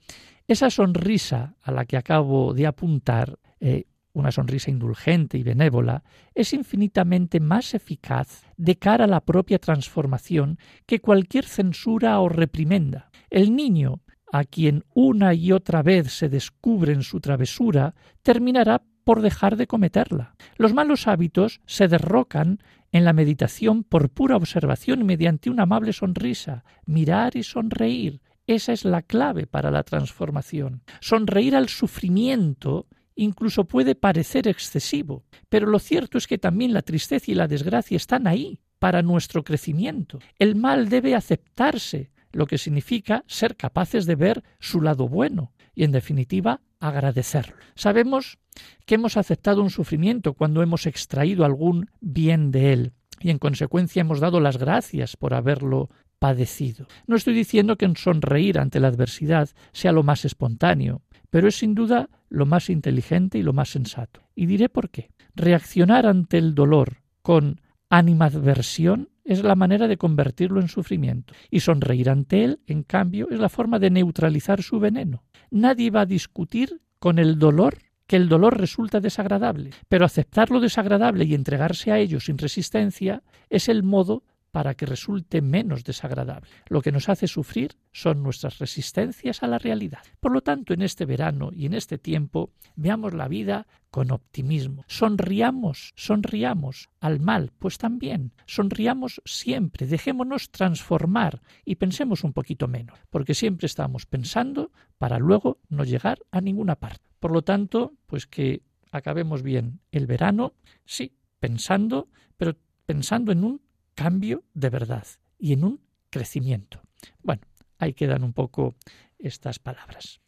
esa 0.48 0.70
sonrisa 0.70 1.56
a 1.62 1.72
la 1.72 1.86
que 1.86 1.98
acabo 1.98 2.54
de 2.54 2.68
apuntar 2.68 3.40
eh, 3.60 3.86
una 4.14 4.32
sonrisa 4.32 4.72
indulgente 4.72 5.38
y 5.38 5.44
benévola, 5.44 6.04
es 6.34 6.54
infinitamente 6.54 7.40
más 7.40 7.74
eficaz 7.74 8.44
de 8.58 8.78
cara 8.78 9.06
a 9.06 9.08
la 9.08 9.22
propia 9.22 9.60
transformación 9.60 10.58
que 10.86 11.00
cualquier 11.00 11.46
censura 11.46 12.20
o 12.20 12.30
reprimenda. 12.30 13.10
El 13.30 13.56
niño, 13.56 14.02
a 14.32 14.44
quien 14.44 14.84
una 14.94 15.34
y 15.34 15.52
otra 15.52 15.84
vez 15.84 16.14
se 16.14 16.30
descubre 16.30 16.94
en 16.94 17.04
su 17.04 17.20
travesura, 17.20 17.96
terminará 18.22 18.84
por 19.04 19.22
dejar 19.22 19.58
de 19.58 19.68
cometerla. 19.68 20.36
Los 20.58 20.74
malos 20.74 21.08
hábitos 21.08 21.62
se 21.66 21.88
derrocan 21.88 22.60
en 22.92 23.06
la 23.06 23.14
meditación 23.14 23.84
por 23.84 24.10
pura 24.10 24.38
observación 24.38 25.02
y 25.02 25.04
mediante 25.04 25.50
una 25.50 25.64
amable 25.64 25.94
sonrisa, 25.94 26.64
mirar 26.86 27.36
y 27.36 27.44
sonreír. 27.44 28.22
Esa 28.46 28.74
es 28.74 28.86
la 28.86 29.02
clave 29.02 29.48
para 29.48 29.72
la 29.72 29.84
transformación. 29.84 30.84
Sonreír 31.00 31.56
al 31.56 31.70
sufrimiento 31.70 32.88
incluso 33.16 33.66
puede 33.66 33.96
parecer 33.96 34.48
excesivo, 34.48 35.24
pero 35.50 35.68
lo 35.68 35.80
cierto 35.80 36.18
es 36.18 36.28
que 36.28 36.38
también 36.38 36.74
la 36.74 36.82
tristeza 36.82 37.32
y 37.32 37.36
la 37.36 37.48
desgracia 37.48 37.98
están 37.98 38.28
ahí 38.28 38.60
para 38.80 39.02
nuestro 39.02 39.44
crecimiento. 39.44 40.20
El 40.40 40.56
mal 40.56 40.90
debe 40.90 41.16
aceptarse, 41.16 42.12
lo 42.32 42.48
que 42.48 42.58
significa 42.58 43.24
ser 43.28 43.56
capaces 43.56 44.06
de 44.06 44.16
ver 44.16 44.44
su 44.60 44.82
lado 44.82 45.08
bueno 45.08 45.54
y, 45.76 45.84
en 45.84 45.92
definitiva, 45.92 46.62
agradecerlo. 46.80 47.56
Sabemos 47.76 48.40
que 48.86 48.96
hemos 48.96 49.18
aceptado 49.18 49.62
un 49.62 49.70
sufrimiento 49.70 50.34
cuando 50.34 50.62
hemos 50.62 50.86
extraído 50.86 51.46
algún 51.46 51.90
bien 52.02 52.52
de 52.52 52.74
él 52.74 52.92
y, 53.22 53.30
en 53.30 53.40
consecuencia, 53.40 54.02
hemos 54.02 54.20
dado 54.20 54.40
las 54.40 54.58
gracias 54.58 55.16
por 55.16 55.34
haberlo 55.34 55.90
padecido. 56.20 56.88
No 57.08 57.16
estoy 57.16 57.34
diciendo 57.34 57.78
que 57.78 57.92
sonreír 57.96 58.60
ante 58.60 58.80
la 58.80 58.88
adversidad 58.88 59.50
sea 59.72 59.92
lo 59.92 60.04
más 60.04 60.26
espontáneo, 60.26 61.02
pero 61.34 61.48
es 61.48 61.56
sin 61.56 61.74
duda 61.74 62.12
lo 62.30 62.46
más 62.46 62.70
inteligente 62.70 63.40
y 63.40 63.42
lo 63.42 63.54
más 63.54 63.70
sensato. 63.70 64.22
Y 64.36 64.46
diré 64.46 64.70
por 64.70 64.92
qué. 64.92 65.10
Reaccionar 65.34 66.06
ante 66.06 66.38
el 66.38 66.54
dolor 66.54 66.98
con 67.24 67.60
animadversión 67.90 69.10
es 69.26 69.44
la 69.44 69.56
manera 69.56 69.88
de 69.88 69.98
convertirlo 69.98 70.62
en 70.62 70.68
sufrimiento. 70.68 71.34
Y 71.50 71.62
sonreír 71.62 72.12
ante 72.12 72.44
él, 72.44 72.60
en 72.68 72.84
cambio, 72.84 73.30
es 73.32 73.40
la 73.40 73.50
forma 73.50 73.80
de 73.80 73.90
neutralizar 73.90 74.62
su 74.62 74.80
veneno. 74.80 75.24
Nadie 75.50 75.90
va 75.90 76.02
a 76.02 76.06
discutir 76.06 76.82
con 77.00 77.18
el 77.18 77.40
dolor 77.40 77.80
que 78.06 78.16
el 78.16 78.30
dolor 78.30 78.60
resulta 78.60 79.00
desagradable, 79.00 79.72
pero 79.90 80.06
aceptar 80.06 80.52
lo 80.52 80.60
desagradable 80.60 81.26
y 81.26 81.34
entregarse 81.34 81.92
a 81.92 81.98
ello 81.98 82.20
sin 82.20 82.38
resistencia 82.38 83.24
es 83.50 83.70
el 83.70 83.82
modo 83.82 84.22
para 84.54 84.76
que 84.76 84.86
resulte 84.86 85.42
menos 85.42 85.84
desagradable. 85.84 86.48
Lo 86.68 86.84
que 86.84 86.92
nos 86.92 87.10
hace 87.10 87.28
sufrir 87.28 87.76
son 87.92 88.22
nuestras 88.22 88.60
resistencias 88.60 89.42
a 89.42 89.48
la 89.48 89.58
realidad. 89.58 90.04
Por 90.20 90.32
lo 90.32 90.42
tanto, 90.42 90.76
en 90.76 90.84
este 90.84 91.08
verano 91.08 91.50
y 91.52 91.66
en 91.66 91.74
este 91.74 91.98
tiempo, 91.98 92.52
veamos 92.76 93.16
la 93.16 93.28
vida 93.28 93.66
con 93.90 94.12
optimismo. 94.12 94.86
Sonriamos, 94.88 95.94
sonriamos 95.96 96.92
al 97.00 97.20
mal, 97.20 97.52
pues 97.58 97.80
también, 97.80 98.34
sonriamos 98.46 99.24
siempre, 99.26 99.88
dejémonos 99.88 100.52
transformar 100.52 101.42
y 101.66 101.76
pensemos 101.76 102.24
un 102.24 102.34
poquito 102.34 102.68
menos, 102.68 103.00
porque 103.10 103.34
siempre 103.34 103.66
estamos 103.66 104.06
pensando 104.06 104.72
para 105.00 105.18
luego 105.18 105.62
no 105.68 105.84
llegar 105.84 106.20
a 106.30 106.42
ninguna 106.42 106.76
parte. 106.76 107.02
Por 107.20 107.32
lo 107.32 107.42
tanto, 107.42 107.96
pues 108.06 108.28
que 108.28 108.62
acabemos 108.92 109.42
bien 109.42 109.80
el 109.92 110.06
verano, 110.06 110.54
sí, 110.86 111.18
pensando, 111.40 112.08
pero 112.38 112.56
pensando 112.86 113.32
en 113.32 113.44
un 113.44 113.62
cambio 113.96 114.44
de 114.54 114.70
verdad 114.70 115.06
y 115.38 115.54
en 115.54 115.64
un 115.64 115.82
crecimiento. 116.10 116.82
Bueno, 117.22 117.42
ahí 117.78 117.94
quedan 117.94 118.24
un 118.24 118.34
poco 118.34 118.76
estas 119.20 119.60
palabras. 119.60 120.22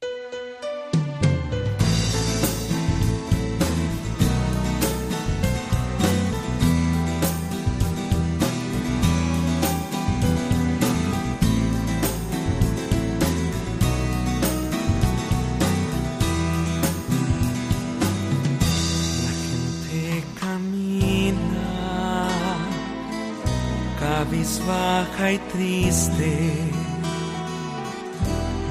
Baja 24.68 25.32
y 25.32 25.38
triste, 25.38 26.54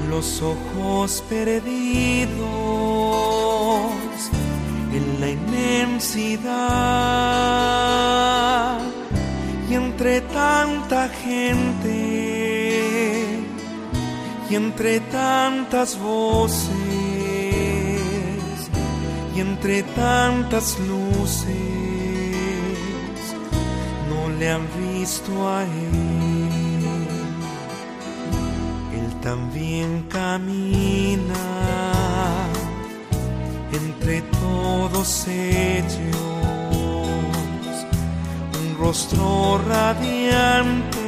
los 0.09 0.41
ojos 0.41 1.23
perdidos 1.29 2.35
en 4.93 5.19
la 5.19 5.29
inmensidad. 5.29 6.39
Y 9.69 9.73
entre 9.73 10.21
tanta 10.21 11.09
gente 11.09 11.95
y 14.49 14.55
entre 14.55 14.99
tantas 14.99 15.99
voces 15.99 16.69
y 19.35 19.39
entre 19.39 19.83
tantas 19.83 20.79
luces 20.79 21.45
no 24.09 24.29
le 24.37 24.49
han 24.51 24.61
visto 24.61 24.84
a 25.05 25.61
Él. 25.61 26.89
Él 28.91 29.07
también 29.21 30.03
camina 30.09 31.45
entre 33.71 34.23
todos 34.41 35.27
ellos, 35.27 36.15
un 38.59 38.77
rostro 38.79 39.59
radiante 39.67 41.03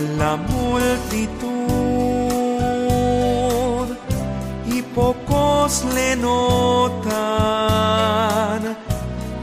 en 0.00 0.18
la 0.18 0.36
multitud 0.36 1.52
y 4.66 4.82
pocos 4.82 5.84
le 5.94 6.16
notan, 6.16 7.02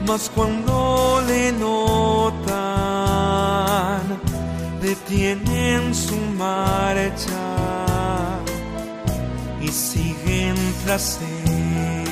mas 0.10 0.30
cuando 0.34 1.22
le 1.28 1.52
notan, 1.52 2.42
detienen 4.82 5.94
su 5.94 6.18
marcha 6.36 7.46
y 9.62 9.68
siguen 9.68 10.56
tras 10.84 11.20
él. 11.22 12.08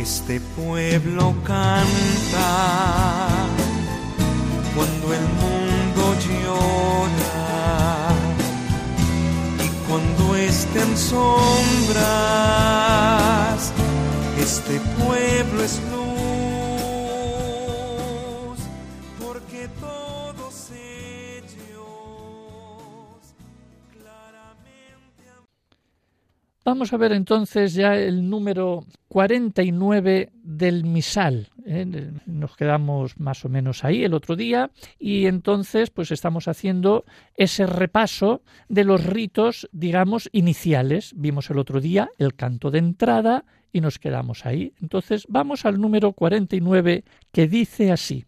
Este 0.00 0.40
pueblo 0.40 1.32
canta 1.44 2.50
cuando 4.74 5.14
el 5.14 5.26
mundo 5.42 6.02
llora 6.26 7.46
y 9.64 9.68
cuando 9.86 10.24
estén 10.34 10.98
sombras. 10.98 12.02
Este 14.42 14.80
pueblo 14.98 15.62
es 15.62 15.80
Vamos 26.64 26.92
a 26.92 26.96
ver 26.96 27.12
entonces 27.12 27.74
ya 27.74 27.96
el 27.96 28.28
número 28.28 28.84
49 29.08 30.30
del 30.32 30.84
misal. 30.84 31.48
¿eh? 31.64 32.12
Nos 32.26 32.56
quedamos 32.56 33.18
más 33.20 33.44
o 33.44 33.48
menos 33.48 33.84
ahí 33.84 34.04
el 34.04 34.14
otro 34.14 34.36
día 34.36 34.70
y 34.98 35.26
entonces 35.26 35.90
pues 35.90 36.10
estamos 36.10 36.48
haciendo 36.48 37.04
ese 37.36 37.66
repaso 37.66 38.42
de 38.68 38.84
los 38.84 39.04
ritos, 39.04 39.68
digamos, 39.72 40.28
iniciales. 40.32 41.12
Vimos 41.16 41.50
el 41.50 41.58
otro 41.58 41.80
día 41.80 42.10
el 42.18 42.34
canto 42.34 42.70
de 42.70 42.78
entrada 42.78 43.44
y 43.72 43.80
nos 43.80 43.98
quedamos 43.98 44.46
ahí. 44.46 44.74
Entonces 44.80 45.24
vamos 45.28 45.64
al 45.64 45.80
número 45.80 46.12
49 46.12 47.04
que 47.32 47.48
dice 47.48 47.92
así. 47.92 48.24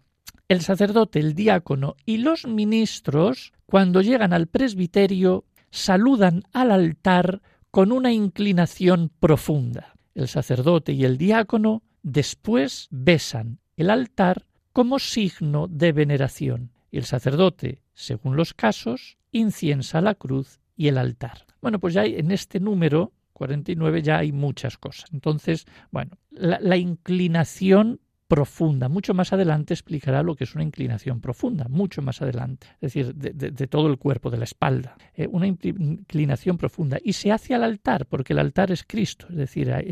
El 0.48 0.60
sacerdote, 0.60 1.20
el 1.20 1.34
diácono 1.34 1.96
y 2.04 2.18
los 2.18 2.46
ministros, 2.46 3.52
cuando 3.66 4.02
llegan 4.02 4.32
al 4.32 4.46
presbiterio, 4.46 5.44
saludan 5.70 6.42
al 6.52 6.70
altar 6.70 7.40
con 7.70 7.92
una 7.92 8.12
inclinación 8.12 9.10
profunda. 9.20 9.94
El 10.14 10.28
sacerdote 10.28 10.92
y 10.92 11.04
el 11.04 11.18
diácono 11.18 11.82
después 12.02 12.88
besan 12.90 13.58
el 13.76 13.90
altar 13.90 14.46
como 14.72 14.98
signo 14.98 15.66
de 15.66 15.92
veneración 15.92 16.74
el 16.98 17.04
sacerdote, 17.04 17.80
según 17.94 18.36
los 18.36 18.54
casos, 18.54 19.18
inciensa 19.32 20.00
la 20.00 20.14
cruz 20.14 20.60
y 20.76 20.88
el 20.88 20.98
altar. 20.98 21.46
Bueno, 21.60 21.78
pues 21.80 21.94
ya 21.94 22.04
en 22.04 22.30
este 22.30 22.60
número 22.60 23.12
49 23.34 24.02
ya 24.02 24.18
hay 24.18 24.32
muchas 24.32 24.78
cosas. 24.78 25.10
Entonces, 25.12 25.66
bueno, 25.90 26.12
la, 26.30 26.76
inclinación 26.76 28.00
profunda. 28.26 28.88
Mucho 28.88 29.12
más 29.12 29.32
adelante 29.32 29.74
explicará 29.74 30.22
lo 30.22 30.34
que 30.34 30.44
es 30.44 30.54
una 30.54 30.64
inclinación 30.64 31.20
profunda, 31.20 31.66
mucho 31.68 32.00
más 32.00 32.22
adelante, 32.22 32.66
es 32.80 32.94
decir, 32.94 33.14
de, 33.14 33.66
todo 33.66 33.86
el 33.88 33.98
cuerpo, 33.98 34.30
de 34.30 34.38
la 34.38 34.44
espalda. 34.44 34.96
Eh, 35.14 35.28
una 35.30 35.46
inclinación 35.46 36.56
profunda. 36.56 36.98
Y 37.04 37.12
se 37.12 37.32
hace 37.32 37.54
al 37.54 37.64
altar, 37.64 38.06
porque 38.06 38.32
el 38.32 38.38
altar 38.38 38.72
es 38.72 38.82
Cristo, 38.84 39.26
es 39.28 39.36
decir, 39.36 39.70
a, 39.70 39.82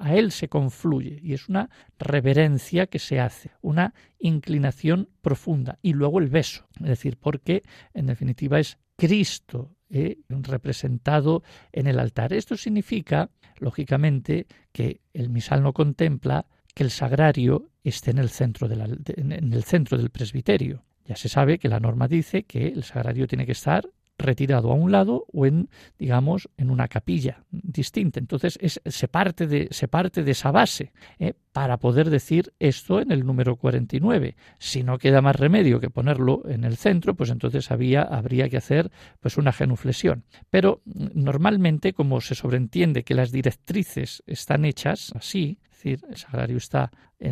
a 0.00 0.14
Él 0.14 0.30
se 0.30 0.48
confluye 0.48 1.18
y 1.22 1.32
es 1.32 1.48
una 1.48 1.68
reverencia 1.98 2.86
que 2.86 2.98
se 2.98 3.18
hace, 3.18 3.50
una 3.62 3.94
inclinación 4.18 5.08
profunda. 5.20 5.78
Y 5.82 5.94
luego 5.94 6.20
el 6.20 6.28
beso, 6.28 6.68
es 6.80 6.88
decir, 6.88 7.18
porque 7.18 7.62
en 7.94 8.06
definitiva 8.06 8.60
es 8.60 8.78
Cristo 8.96 9.76
eh, 9.92 10.18
representado 10.28 11.42
en 11.72 11.86
el 11.86 11.98
altar. 11.98 12.32
Esto 12.32 12.56
significa, 12.56 13.30
lógicamente, 13.58 14.46
que 14.72 15.00
el 15.12 15.28
misal 15.28 15.62
no 15.62 15.72
contempla 15.72 16.46
que 16.74 16.82
el 16.82 16.90
sagrario 16.90 17.70
esté 17.84 18.10
en 18.10 18.18
el 18.18 18.30
centro, 18.30 18.68
en 18.70 19.52
el 19.52 19.64
centro 19.64 19.98
del 19.98 20.10
presbiterio. 20.10 20.82
Ya 21.04 21.16
se 21.16 21.28
sabe 21.28 21.58
que 21.58 21.68
la 21.68 21.80
norma 21.80 22.08
dice 22.08 22.44
que 22.44 22.68
el 22.68 22.84
sagrario 22.84 23.26
tiene 23.26 23.46
que 23.46 23.52
estar 23.52 23.88
retirado 24.22 24.70
a 24.70 24.74
un 24.74 24.92
lado 24.92 25.26
o 25.32 25.46
en, 25.46 25.68
digamos, 25.98 26.48
en 26.56 26.70
una 26.70 26.88
capilla 26.88 27.44
distinta. 27.50 28.20
Entonces 28.20 28.58
se, 28.60 29.08
parte 29.08 29.46
de, 29.46 29.68
se 29.70 29.88
parte 29.88 30.22
de 30.22 30.30
esa 30.30 30.50
base 30.50 30.92
¿eh? 31.18 31.34
para 31.52 31.78
poder 31.78 32.10
decir 32.10 32.52
esto 32.58 33.00
en 33.00 33.12
el 33.12 33.26
número 33.26 33.56
49. 33.56 34.36
Si 34.58 34.82
no 34.82 34.98
queda 34.98 35.20
más 35.20 35.36
remedio 35.36 35.80
que 35.80 35.90
ponerlo 35.90 36.42
en 36.48 36.64
el 36.64 36.76
centro, 36.76 37.14
pues 37.14 37.30
entonces 37.30 37.70
había, 37.70 38.02
habría 38.02 38.48
que 38.48 38.56
hacer 38.56 38.90
pues 39.20 39.36
una 39.36 39.52
genuflexión. 39.52 40.24
Pero 40.50 40.80
mm, 40.84 41.08
normalmente, 41.14 41.92
como 41.92 42.20
se 42.20 42.34
sobreentiende 42.34 43.04
que 43.04 43.14
las 43.14 43.32
directrices 43.32 44.22
están 44.26 44.64
hechas 44.64 45.12
así, 45.14 45.58
decir, 45.82 46.04
el 46.08 46.16
sagrario 46.16 46.56
está 46.56 46.90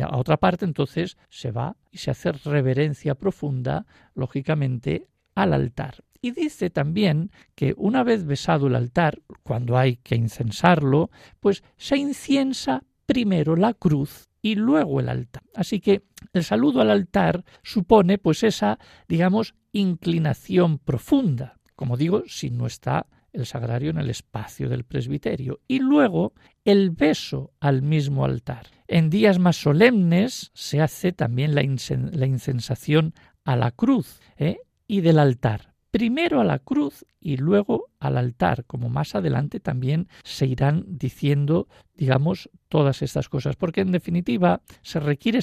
a 0.09 0.17
otra 0.17 0.37
parte, 0.37 0.65
entonces 0.65 1.17
se 1.29 1.51
va 1.51 1.75
y 1.91 1.97
se 1.97 2.11
hace 2.11 2.31
reverencia 2.31 3.15
profunda, 3.15 3.85
lógicamente, 4.13 5.07
al 5.35 5.53
altar. 5.53 6.03
Y 6.21 6.31
dice 6.31 6.69
también 6.69 7.31
que 7.55 7.73
una 7.77 8.03
vez 8.03 8.25
besado 8.25 8.67
el 8.67 8.75
altar, 8.75 9.21
cuando 9.41 9.77
hay 9.77 9.97
que 9.97 10.15
incensarlo, 10.15 11.09
pues 11.39 11.63
se 11.77 11.97
inciensa 11.97 12.83
primero 13.07 13.55
la 13.55 13.73
cruz 13.73 14.29
y 14.41 14.55
luego 14.55 14.99
el 14.99 15.09
altar. 15.09 15.43
Así 15.55 15.79
que 15.79 16.03
el 16.33 16.43
saludo 16.43 16.81
al 16.81 16.91
altar 16.91 17.43
supone 17.63 18.19
pues 18.19 18.43
esa, 18.43 18.77
digamos, 19.07 19.55
inclinación 19.71 20.77
profunda, 20.77 21.59
como 21.75 21.97
digo, 21.97 22.23
si 22.27 22.51
no 22.51 22.67
está 22.67 23.07
el 23.33 23.45
sagrario 23.45 23.89
en 23.89 23.97
el 23.97 24.09
espacio 24.09 24.69
del 24.69 24.83
presbiterio, 24.83 25.61
y 25.67 25.79
luego 25.79 26.33
el 26.65 26.91
beso 26.91 27.53
al 27.59 27.81
mismo 27.81 28.25
altar. 28.25 28.67
En 28.87 29.09
días 29.09 29.39
más 29.39 29.55
solemnes 29.55 30.51
se 30.53 30.81
hace 30.81 31.13
también 31.13 31.55
la, 31.55 31.63
incensación 31.63 33.13
a 33.45 33.55
la 33.55 33.71
cruz 33.71 34.19
¿eh? 34.37 34.59
y 34.85 35.01
del 35.01 35.17
altar 35.17 35.70
primero 35.91 36.39
a 36.39 36.45
la 36.45 36.59
cruz 36.59 37.05
y 37.19 37.37
luego 37.37 37.89
al 37.99 38.17
altar, 38.17 38.65
como 38.65 38.89
más 38.89 39.13
adelante 39.13 39.59
también 39.59 40.07
se 40.23 40.47
irán 40.47 40.85
diciendo, 40.87 41.67
digamos, 41.95 42.49
todas 42.69 43.01
estas 43.01 43.29
cosas, 43.29 43.55
porque 43.57 43.81
en 43.81 43.91
definitiva 43.91 44.61
se 44.81 44.99
requiere 44.99 45.39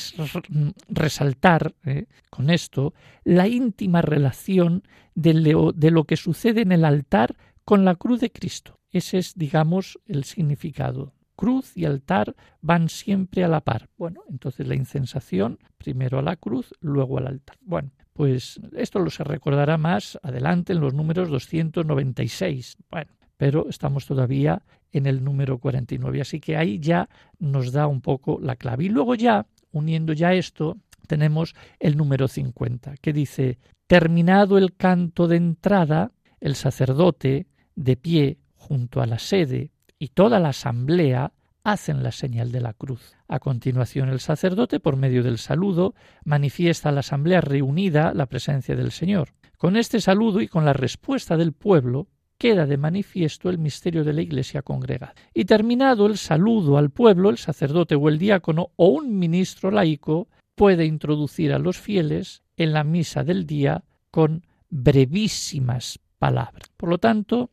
resaltar 0.88 1.74
eh, 1.84 2.07
con 2.30 2.51
esto 2.51 2.94
la 3.24 3.46
íntima 3.46 4.03
relación 4.03 4.82
de 5.14 5.90
lo 5.90 6.05
que 6.05 6.16
sucede 6.16 6.62
en 6.62 6.72
el 6.72 6.84
altar 6.84 7.36
con 7.64 7.84
la 7.84 7.94
cruz 7.94 8.20
de 8.20 8.30
Cristo. 8.30 8.78
Ese 8.90 9.18
es, 9.18 9.34
digamos, 9.34 9.99
el 10.07 10.24
significado 10.24 11.12
cruz 11.38 11.76
y 11.76 11.84
altar 11.84 12.34
van 12.61 12.88
siempre 12.88 13.44
a 13.44 13.49
la 13.49 13.61
par. 13.61 13.88
Bueno, 13.96 14.22
entonces 14.28 14.66
la 14.66 14.74
incensación, 14.74 15.61
primero 15.78 16.18
a 16.18 16.22
la 16.22 16.34
cruz, 16.34 16.74
luego 16.80 17.18
al 17.18 17.28
altar. 17.28 17.57
Bueno, 17.61 17.92
pues 18.18 18.58
esto 18.76 18.98
lo 18.98 19.10
se 19.10 19.22
recordará 19.22 19.78
más 19.78 20.18
adelante 20.24 20.72
en 20.72 20.80
los 20.80 20.92
números 20.92 21.28
296. 21.28 22.76
Bueno, 22.90 23.12
pero 23.36 23.68
estamos 23.68 24.06
todavía 24.06 24.60
en 24.90 25.06
el 25.06 25.22
número 25.22 25.58
49, 25.58 26.20
así 26.22 26.40
que 26.40 26.56
ahí 26.56 26.80
ya 26.80 27.08
nos 27.38 27.70
da 27.70 27.86
un 27.86 28.00
poco 28.00 28.40
la 28.42 28.56
clave. 28.56 28.86
Y 28.86 28.88
luego 28.88 29.14
ya, 29.14 29.46
uniendo 29.70 30.14
ya 30.14 30.32
esto, 30.32 30.78
tenemos 31.06 31.54
el 31.78 31.96
número 31.96 32.26
50, 32.26 32.96
que 33.00 33.12
dice, 33.12 33.60
terminado 33.86 34.58
el 34.58 34.74
canto 34.74 35.28
de 35.28 35.36
entrada, 35.36 36.10
el 36.40 36.56
sacerdote, 36.56 37.46
de 37.76 37.96
pie 37.96 38.38
junto 38.56 39.00
a 39.00 39.06
la 39.06 39.20
sede, 39.20 39.70
y 39.96 40.08
toda 40.08 40.40
la 40.40 40.48
asamblea 40.48 41.30
hacen 41.72 42.02
la 42.02 42.12
señal 42.12 42.52
de 42.52 42.60
la 42.60 42.72
cruz. 42.72 43.16
A 43.28 43.38
continuación, 43.38 44.08
el 44.08 44.20
sacerdote, 44.20 44.80
por 44.80 44.96
medio 44.96 45.22
del 45.22 45.38
saludo, 45.38 45.94
manifiesta 46.24 46.88
a 46.88 46.92
la 46.92 47.00
asamblea 47.00 47.40
reunida 47.40 48.12
la 48.14 48.26
presencia 48.26 48.74
del 48.74 48.90
Señor. 48.90 49.34
Con 49.56 49.76
este 49.76 50.00
saludo 50.00 50.40
y 50.40 50.48
con 50.48 50.64
la 50.64 50.72
respuesta 50.72 51.36
del 51.36 51.52
pueblo, 51.52 52.08
queda 52.38 52.66
de 52.66 52.76
manifiesto 52.76 53.50
el 53.50 53.58
misterio 53.58 54.04
de 54.04 54.12
la 54.12 54.22
Iglesia 54.22 54.62
congregada. 54.62 55.14
Y 55.34 55.44
terminado 55.44 56.06
el 56.06 56.16
saludo 56.16 56.78
al 56.78 56.90
pueblo, 56.90 57.30
el 57.30 57.38
sacerdote 57.38 57.96
o 57.96 58.08
el 58.08 58.18
diácono 58.18 58.70
o 58.76 58.88
un 58.88 59.18
ministro 59.18 59.70
laico 59.70 60.28
puede 60.54 60.86
introducir 60.86 61.52
a 61.52 61.58
los 61.58 61.78
fieles 61.78 62.42
en 62.56 62.72
la 62.72 62.84
misa 62.84 63.24
del 63.24 63.46
día 63.46 63.84
con 64.10 64.46
brevísimas 64.70 65.98
palabras. 66.18 66.70
Por 66.76 66.88
lo 66.88 66.98
tanto, 66.98 67.50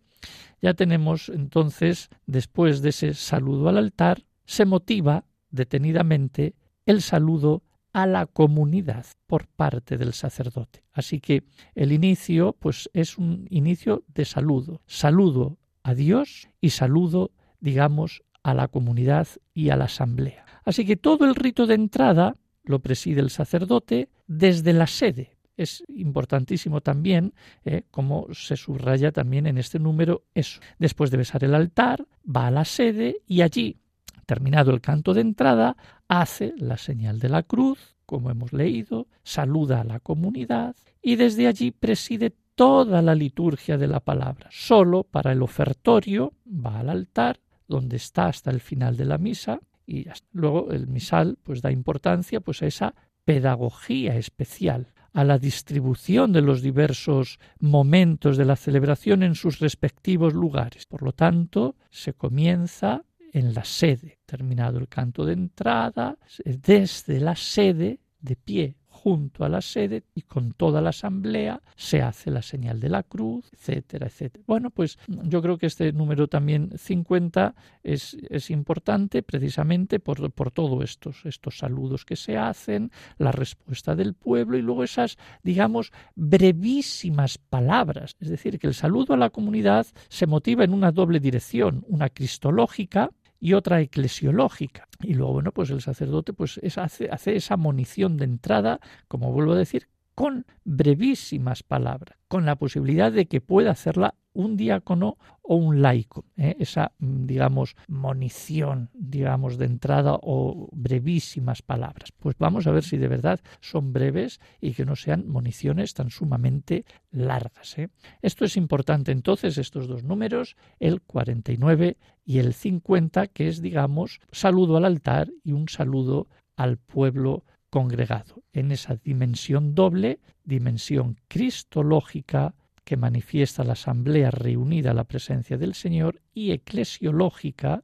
ya 0.66 0.74
tenemos 0.74 1.30
entonces, 1.30 2.10
después 2.26 2.82
de 2.82 2.90
ese 2.90 3.14
saludo 3.14 3.70
al 3.70 3.78
altar, 3.78 4.24
se 4.46 4.66
motiva 4.66 5.26
detenidamente 5.52 6.56
el 6.88 7.04
saludo 7.04 7.62
a 7.94 8.08
la 8.08 8.26
comunidad 8.26 9.06
por 9.28 9.46
parte 9.46 9.96
del 9.96 10.14
sacerdote. 10.14 10.84
Así 10.92 11.20
que 11.20 11.44
el 11.76 11.92
inicio 11.92 12.56
pues 12.58 12.90
es 12.94 13.20
un 13.20 13.46
inicio 13.52 14.06
de 14.08 14.26
saludo, 14.26 14.82
saludo 14.88 15.60
a 15.84 15.94
Dios 15.94 16.50
y 16.60 16.72
saludo, 16.72 17.30
digamos, 17.60 18.24
a 18.42 18.56
la 18.56 18.68
comunidad 18.68 19.28
y 19.54 19.70
a 19.70 19.76
la 19.76 19.86
asamblea. 19.86 20.48
Así 20.64 20.84
que 20.84 20.96
todo 20.96 21.26
el 21.26 21.36
rito 21.36 21.68
de 21.68 21.76
entrada 21.76 22.38
lo 22.64 22.80
preside 22.80 23.22
el 23.22 23.30
sacerdote 23.30 24.10
desde 24.26 24.74
la 24.74 24.88
sede, 24.88 25.35
es 25.58 25.84
importantísimo 25.88 26.82
también, 26.82 27.34
eh, 27.64 27.84
como 27.92 28.28
se 28.34 28.58
subraya 28.58 29.12
también 29.12 29.48
en 29.48 29.58
este 29.58 29.80
número, 29.80 30.24
eso. 30.34 30.60
Después 30.80 31.12
de 31.12 31.18
besar 31.18 31.44
el 31.44 31.56
altar, 31.56 32.06
va 32.26 32.48
a 32.48 32.52
la 32.52 32.66
sede 32.66 33.18
y 33.28 33.42
allí, 33.42 33.78
terminado 34.26 34.72
el 34.72 34.82
canto 34.82 35.14
de 35.14 35.22
entrada, 35.22 35.78
hace 36.08 36.54
la 36.58 36.78
señal 36.78 37.20
de 37.20 37.30
la 37.30 37.44
cruz, 37.44 37.96
como 38.06 38.30
hemos 38.30 38.54
leído, 38.54 39.08
saluda 39.24 39.82
a 39.82 39.86
la 39.86 40.00
comunidad 40.00 40.76
y 41.02 41.16
desde 41.16 41.48
allí 41.48 41.72
preside 41.72 42.34
toda 42.56 43.02
la 43.02 43.16
liturgia 43.16 43.78
de 43.78 43.88
la 43.88 44.00
palabra. 44.00 44.48
Solo 44.52 45.04
para 45.04 45.32
el 45.32 45.42
ofertorio 45.42 46.34
va 46.46 46.80
al 46.80 46.90
altar, 46.90 47.40
donde 47.68 47.98
está 47.98 48.28
hasta 48.28 48.52
el 48.52 48.60
final 48.60 48.96
de 48.96 49.06
la 49.06 49.18
misa, 49.18 49.60
y 49.88 50.08
luego 50.32 50.72
el 50.72 50.88
misal 50.88 51.38
pues 51.44 51.62
da 51.62 51.72
importancia 51.72 52.40
pues 52.42 52.62
a 52.62 52.68
esa 52.68 52.96
pedagogía 53.24 54.16
especial 54.16 54.94
a 55.16 55.24
la 55.24 55.40
distribución 55.40 56.34
de 56.34 56.42
los 56.42 56.62
diversos 56.62 57.40
momentos 57.60 58.36
de 58.36 58.44
la 58.44 58.58
celebración 58.58 59.24
en 59.24 59.34
sus 59.34 59.60
respectivos 59.60 60.34
lugares. 60.34 60.86
Por 60.86 61.04
lo 61.04 61.14
tanto, 61.14 61.78
se 61.90 62.14
comienza 62.14 63.02
en 63.32 63.54
la 63.54 63.64
sede. 63.64 64.20
Terminado 64.26 64.78
el 64.78 64.90
canto 64.90 65.24
de 65.26 65.32
entrada, 65.32 66.18
desde 66.44 67.22
la 67.22 67.38
sede, 67.38 68.02
de 68.20 68.36
pie, 68.36 68.76
junto 69.06 69.46
a 69.46 69.50
la 69.50 69.62
sede 69.62 70.04
y 70.16 70.24
con 70.24 70.54
toda 70.54 70.82
la 70.82 70.90
asamblea 70.90 71.62
se 71.76 72.02
hace 72.02 72.32
la 72.32 72.42
señal 72.42 72.80
de 72.80 72.90
la 72.90 73.04
cruz, 73.04 73.48
etcétera, 73.54 74.08
etcétera. 74.08 74.44
Bueno, 74.48 74.72
pues 74.72 74.98
yo 75.08 75.44
creo 75.44 75.60
que 75.60 75.68
este 75.68 75.94
número 75.94 76.28
también 76.28 76.72
50 76.76 77.54
es, 77.84 78.18
es 78.32 78.50
importante 78.50 79.22
precisamente 79.22 80.00
por, 80.00 80.32
por 80.32 80.50
todos 80.50 80.84
estos, 80.84 81.24
estos 81.24 81.60
saludos 81.60 82.04
que 82.04 82.16
se 82.16 82.36
hacen, 82.36 82.90
la 83.20 83.32
respuesta 83.32 83.96
del 83.96 84.16
pueblo 84.16 84.58
y 84.58 84.64
luego 84.64 84.84
esas, 84.84 85.20
digamos, 85.44 85.92
brevísimas 86.16 87.38
palabras. 87.38 88.16
Es 88.20 88.30
decir, 88.30 88.58
que 88.58 88.66
el 88.66 88.74
saludo 88.74 89.14
a 89.14 89.18
la 89.18 89.30
comunidad 89.30 89.86
se 90.10 90.26
motiva 90.26 90.64
en 90.64 90.74
una 90.74 90.92
doble 90.92 91.20
dirección, 91.20 91.86
una 91.88 92.10
cristológica, 92.10 93.12
y 93.46 93.54
otra 93.54 93.80
eclesiológica. 93.80 94.88
Y 95.04 95.14
luego, 95.14 95.34
bueno, 95.34 95.52
pues 95.52 95.70
el 95.70 95.80
sacerdote 95.80 96.34
pues 96.34 96.60
hace, 96.78 97.10
hace 97.12 97.36
esa 97.36 97.58
monición 97.58 98.18
de 98.18 98.26
entrada, 98.26 98.80
como 99.08 99.32
vuelvo 99.32 99.52
a 99.52 99.58
decir, 99.58 99.88
con 100.16 100.46
brevísimas 100.64 101.62
palabras, 101.62 102.18
con 102.28 102.46
la 102.46 102.56
posibilidad 102.56 103.12
de 103.12 103.28
que 103.28 103.42
pueda 103.42 103.72
hacerla 103.72 104.16
un 104.36 104.58
diácono 104.58 105.18
o 105.42 105.56
un 105.56 105.82
laico. 105.82 106.26
¿eh? 106.38 106.56
Esa, 106.60 106.92
mm, 107.00 107.26
digamos, 107.26 107.76
monición, 107.88 108.90
digamos, 108.94 109.58
de 109.58 109.66
entrada 109.66 110.18
o 110.22 110.70
brevísimas 110.72 111.62
palabras. 111.62 112.12
Pues 112.18 112.36
vamos 112.38 112.68
a 112.68 112.72
ver 112.72 112.84
si 112.84 112.98
de 112.98 113.08
verdad 113.08 113.40
son 113.62 113.94
breves 113.94 114.40
y 114.62 114.74
que 114.74 114.86
no 114.86 114.96
sean 114.96 115.28
moniciones 115.28 115.94
tan 115.94 116.10
sumamente 116.10 116.86
largas. 117.12 117.78
¿eh? 117.78 117.90
Esto 118.22 118.46
es 118.46 118.58
importante 118.58 119.12
entonces, 119.12 119.58
estos 119.58 119.88
dos 119.88 120.04
números, 120.04 120.56
el 120.80 121.02
49 121.02 121.98
y 122.26 122.40
el 122.40 122.54
50, 122.54 123.28
que 123.28 123.48
es, 123.48 123.62
digamos, 123.62 124.20
saludo 124.32 124.78
al 124.78 124.86
altar 124.86 125.30
y 125.44 125.54
un 125.54 125.70
saludo 125.70 126.28
al 126.58 126.78
pueblo 126.78 127.44
congregado, 127.76 128.42
en 128.54 128.72
esa 128.72 128.96
dimensión 128.96 129.76
doble, 129.76 130.22
dimensión 130.46 131.18
cristológica, 131.28 132.56
que 132.86 132.96
manifiesta 132.96 133.66
la 133.66 133.74
asamblea 133.74 134.32
reunida 134.32 134.92
a 134.92 134.94
la 134.94 135.04
presencia 135.04 135.58
del 135.58 135.74
Señor 135.74 136.22
y 136.34 136.52
eclesiológica 136.52 137.84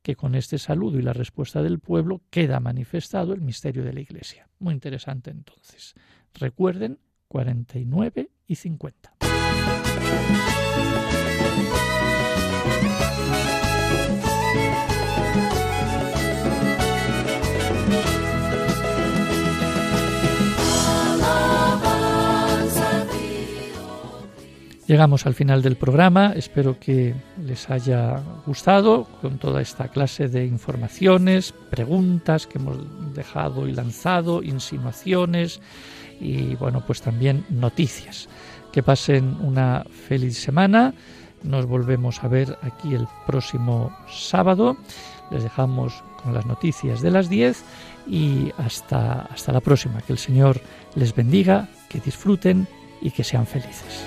que 0.00 0.16
con 0.16 0.34
este 0.34 0.56
saludo 0.56 0.98
y 0.98 1.02
la 1.02 1.12
respuesta 1.12 1.62
del 1.62 1.78
pueblo 1.78 2.22
queda 2.30 2.58
manifestado 2.58 3.34
el 3.34 3.42
misterio 3.42 3.84
de 3.84 3.92
la 3.92 4.00
Iglesia. 4.00 4.48
Muy 4.60 4.72
interesante 4.72 5.30
entonces. 5.30 5.92
Recuerden 6.32 6.98
49 7.28 8.30
y 8.46 8.54
50. 8.54 9.12
Llegamos 24.88 25.26
al 25.26 25.34
final 25.34 25.60
del 25.60 25.76
programa, 25.76 26.32
espero 26.34 26.80
que 26.80 27.14
les 27.44 27.68
haya 27.68 28.22
gustado 28.46 29.04
con 29.20 29.36
toda 29.36 29.60
esta 29.60 29.88
clase 29.88 30.28
de 30.28 30.46
informaciones, 30.46 31.52
preguntas 31.68 32.46
que 32.46 32.56
hemos 32.56 32.78
dejado 33.14 33.68
y 33.68 33.72
lanzado, 33.72 34.42
insinuaciones 34.42 35.60
y 36.18 36.54
bueno, 36.54 36.82
pues 36.86 37.02
también 37.02 37.44
noticias. 37.50 38.30
Que 38.72 38.82
pasen 38.82 39.36
una 39.42 39.84
feliz 40.08 40.38
semana, 40.38 40.94
nos 41.42 41.66
volvemos 41.66 42.24
a 42.24 42.28
ver 42.28 42.56
aquí 42.62 42.94
el 42.94 43.06
próximo 43.26 43.94
sábado, 44.10 44.78
les 45.30 45.42
dejamos 45.42 46.02
con 46.22 46.32
las 46.32 46.46
noticias 46.46 47.02
de 47.02 47.10
las 47.10 47.28
10 47.28 47.62
y 48.06 48.52
hasta, 48.56 49.28
hasta 49.30 49.52
la 49.52 49.60
próxima, 49.60 50.00
que 50.00 50.14
el 50.14 50.18
Señor 50.18 50.62
les 50.94 51.14
bendiga, 51.14 51.68
que 51.90 52.00
disfruten 52.00 52.66
y 53.02 53.10
que 53.10 53.22
sean 53.22 53.46
felices. 53.46 54.06